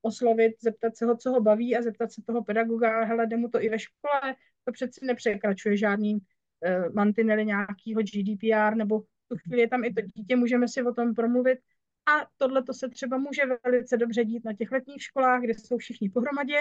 oslovit, 0.02 0.52
zeptat 0.60 0.96
se 0.96 1.06
ho, 1.06 1.16
co 1.16 1.30
ho 1.30 1.40
baví 1.40 1.76
a 1.76 1.82
zeptat 1.82 2.12
se 2.12 2.22
toho 2.26 2.44
pedagoga, 2.44 3.04
hele, 3.04 3.26
jde 3.26 3.36
mu 3.36 3.48
to 3.48 3.62
i 3.62 3.68
ve 3.68 3.78
škole, 3.78 4.34
to 4.64 4.72
přeci 4.72 5.06
nepřekračuje 5.06 5.76
žádný 5.76 6.14
uh, 6.14 6.94
mantinely 6.94 7.46
nějakého 7.46 8.02
GDPR, 8.02 8.76
nebo 8.76 9.00
tu 9.28 9.36
chvíli 9.36 9.60
je 9.60 9.68
tam 9.68 9.84
i 9.84 9.92
to 9.92 10.00
dítě, 10.00 10.36
můžeme 10.36 10.68
si 10.68 10.82
o 10.82 10.94
tom 10.94 11.14
promluvit. 11.14 11.58
A 12.06 12.26
tohle 12.36 12.62
to 12.62 12.74
se 12.74 12.88
třeba 12.88 13.18
může 13.18 13.42
velice 13.64 13.96
dobře 13.96 14.24
dít 14.24 14.44
na 14.44 14.52
těch 14.54 14.72
letních 14.72 15.02
školách, 15.02 15.40
kde 15.40 15.54
jsou 15.54 15.78
všichni 15.78 16.10
pohromadě, 16.10 16.56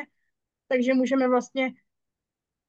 takže 0.67 0.93
můžeme 0.93 1.27
vlastně 1.27 1.73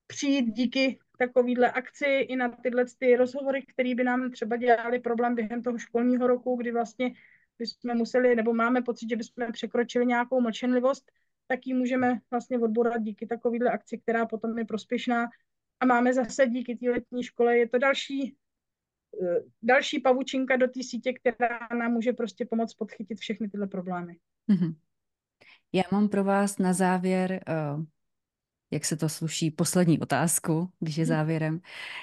přijít 0.07 0.43
díky 0.43 0.99
takovýhle 1.19 1.71
akci 1.71 2.07
i 2.07 2.37
na 2.37 2.49
tyhle 2.49 2.85
ty 2.99 3.17
rozhovory, 3.17 3.63
které 3.63 3.95
by 3.95 4.05
nám 4.05 4.31
třeba 4.31 4.57
dělali 4.57 4.99
problém 4.99 5.35
během 5.35 5.63
toho 5.63 5.79
školního 5.79 6.27
roku, 6.27 6.57
kdy 6.57 6.73
vlastně 6.73 7.11
bychom 7.61 7.99
museli, 7.99 8.37
nebo 8.37 8.55
máme 8.55 8.83
pocit, 8.83 9.09
že 9.09 9.17
bychom 9.17 9.53
překročili 9.53 10.07
nějakou 10.07 10.41
mlčenlivost, 10.41 11.13
tak 11.47 11.67
ji 11.67 11.75
můžeme 11.75 12.21
vlastně 12.31 12.59
odborat 12.59 13.03
díky 13.03 13.27
takovýhle 13.27 13.71
akci, 13.71 13.99
která 13.99 14.27
potom 14.27 14.59
je 14.59 14.65
prospěšná. 14.65 15.29
A 15.81 15.87
máme 15.87 16.15
zase 16.15 16.47
díky 16.47 16.77
té 16.77 16.91
letní 16.91 17.23
škole, 17.23 17.59
je 17.59 17.69
to 17.69 17.79
další, 17.79 18.37
eh, 19.23 19.41
další 19.63 20.01
pavučinka 20.01 20.57
do 20.57 20.69
té 20.69 20.83
sítě, 20.83 21.13
která 21.13 21.59
nám 21.79 21.93
může 21.93 22.13
prostě 22.13 22.45
pomoct 22.45 22.75
podchytit 22.75 23.19
všechny 23.19 23.49
tyhle 23.49 23.67
problémy. 23.67 24.17
Mm-hmm. 24.49 24.75
Já 25.73 25.83
mám 25.93 26.09
pro 26.09 26.25
vás 26.25 26.59
na 26.59 26.73
závěr 26.73 27.45
uh 27.49 27.85
jak 28.71 28.85
se 28.85 28.97
to 28.97 29.09
sluší, 29.09 29.51
poslední 29.51 30.01
otázku, 30.01 30.71
když 30.81 30.97
je 30.97 31.05
mhm. 31.05 31.09
závěrem. 31.09 31.61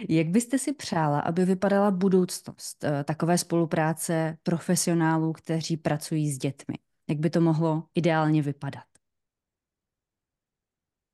Jak 0.09 0.28
byste 0.28 0.57
si 0.57 0.74
přála, 0.74 1.20
aby 1.20 1.45
vypadala 1.45 1.91
budoucnost 1.91 2.84
uh, 2.84 3.03
takové 3.03 3.38
spolupráce 3.38 4.38
profesionálů, 4.43 5.34
kteří 5.34 5.78
pracují 5.78 6.32
s 6.32 6.38
dětmi? 6.38 6.76
Jak 7.09 7.20
by 7.20 7.30
to 7.30 7.41
mohlo 7.41 7.84
ideálně 7.95 8.41
vypadat? 8.41 8.84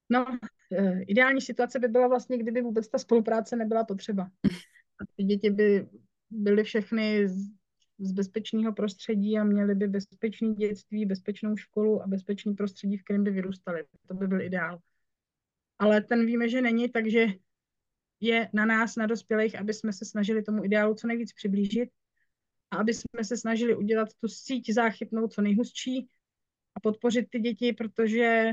No, 0.10 0.26
eh, 0.72 1.02
ideální 1.02 1.42
situace 1.42 1.80
by 1.80 1.88
byla 1.88 2.08
vlastně, 2.08 2.38
kdyby 2.38 2.62
vůbec 2.62 2.88
ta 2.88 2.98
spolupráce 2.98 3.56
nebyla 3.56 3.84
potřeba. 3.84 4.24
A 5.02 5.06
ty 5.16 5.24
děti 5.24 5.50
by 5.50 5.88
byly 6.30 6.64
všechny 6.64 7.30
z, 7.30 7.52
z 8.00 8.12
bezpečného 8.12 8.74
prostředí 8.74 9.38
a 9.38 9.44
měly 9.44 9.76
by 9.76 9.88
bezpečné 9.88 10.54
dětství, 10.54 11.06
bezpečnou 11.06 11.58
školu 11.58 12.04
a 12.04 12.08
bezpečný 12.08 12.54
prostředí, 12.54 12.98
v 12.98 13.04
kterém 13.04 13.24
by 13.24 13.32
vyrůstaly. 13.32 13.84
To 14.08 14.14
by 14.14 14.28
byl 14.28 14.42
ideál. 14.42 14.80
Ale 15.80 16.02
ten 16.02 16.26
víme, 16.26 16.50
že 16.50 16.62
není, 16.62 16.90
takže 16.90 17.28
je 18.20 18.50
na 18.54 18.66
nás, 18.66 18.96
na 18.96 19.06
dospělých, 19.06 19.60
aby 19.60 19.74
jsme 19.74 19.94
se 19.94 20.06
snažili 20.06 20.44
tomu 20.44 20.64
ideálu 20.64 20.96
co 20.96 21.08
nejvíc 21.08 21.34
přiblížit 21.34 21.90
a 22.72 22.78
aby 22.78 22.94
jsme 22.94 23.24
se 23.24 23.38
snažili 23.38 23.76
udělat 23.76 24.10
tu 24.22 24.28
síť 24.28 24.74
záchytnou 24.74 25.28
co 25.28 25.42
nejhustší 25.42 26.10
a 26.76 26.80
podpořit 26.80 27.26
ty 27.30 27.40
děti, 27.40 27.74
protože 27.74 28.52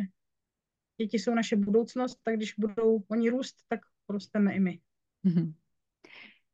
děti 1.01 1.19
jsou 1.19 1.35
naše 1.35 1.57
budoucnost, 1.57 2.19
tak 2.23 2.37
když 2.37 2.55
budou 2.59 3.03
oni 3.09 3.31
růst, 3.31 3.57
tak 3.69 3.81
rosteme 4.09 4.55
i 4.55 4.61
my. 4.61 4.81
Mm-hmm. 5.27 5.55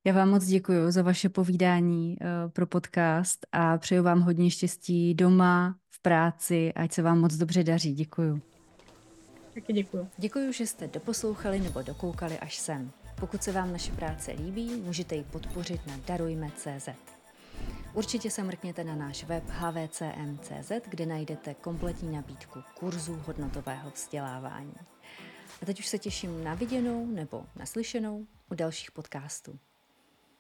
Já 0.05 0.13
vám 0.13 0.31
moc 0.31 0.47
děkuji 0.47 0.91
za 0.91 1.03
vaše 1.03 1.29
povídání 1.29 2.17
uh, 2.21 2.51
pro 2.53 2.67
podcast 2.67 3.47
a 3.53 3.79
přeju 3.79 4.03
vám 4.03 4.21
hodně 4.21 4.51
štěstí 4.51 5.15
doma, 5.15 5.79
v 5.91 6.03
práci, 6.03 6.73
ať 6.73 6.93
se 6.93 7.03
vám 7.03 7.21
moc 7.21 7.35
dobře 7.35 7.65
daří. 7.65 7.95
Děkuji. 7.95 8.56
Taky 9.57 9.73
děkuji. 9.73 10.09
Děkuji, 10.17 10.53
že 10.53 10.67
jste 10.67 10.89
doposlouchali 10.89 11.61
nebo 11.61 11.83
dokoukali 11.83 12.39
až 12.39 12.57
sem. 12.57 12.93
Pokud 13.21 13.43
se 13.43 13.53
vám 13.53 13.73
naše 13.73 13.93
práce 13.93 14.33
líbí, 14.33 14.77
můžete 14.77 15.15
ji 15.15 15.25
podpořit 15.25 15.87
na 15.87 15.97
darujme.cz. 16.07 16.89
Určitě 17.95 18.31
se 18.31 18.43
mrkněte 18.43 18.85
na 18.85 18.95
náš 18.95 19.25
web 19.25 19.45
hvcm.cz, 19.47 20.73
kde 20.89 21.07
najdete 21.07 21.55
kompletní 21.55 22.13
nabídku 22.13 22.63
kurzů 22.75 23.23
hodnotového 23.27 23.91
vzdělávání. 23.91 24.75
A 25.63 25.67
teď 25.67 25.81
už 25.81 25.87
se 25.87 25.99
těším 25.99 26.45
na 26.45 26.55
viděnou 26.55 27.07
nebo 27.07 27.47
naslyšenou 27.57 28.27
u 28.51 28.55
dalších 28.55 28.91
podcastů. 28.91 29.59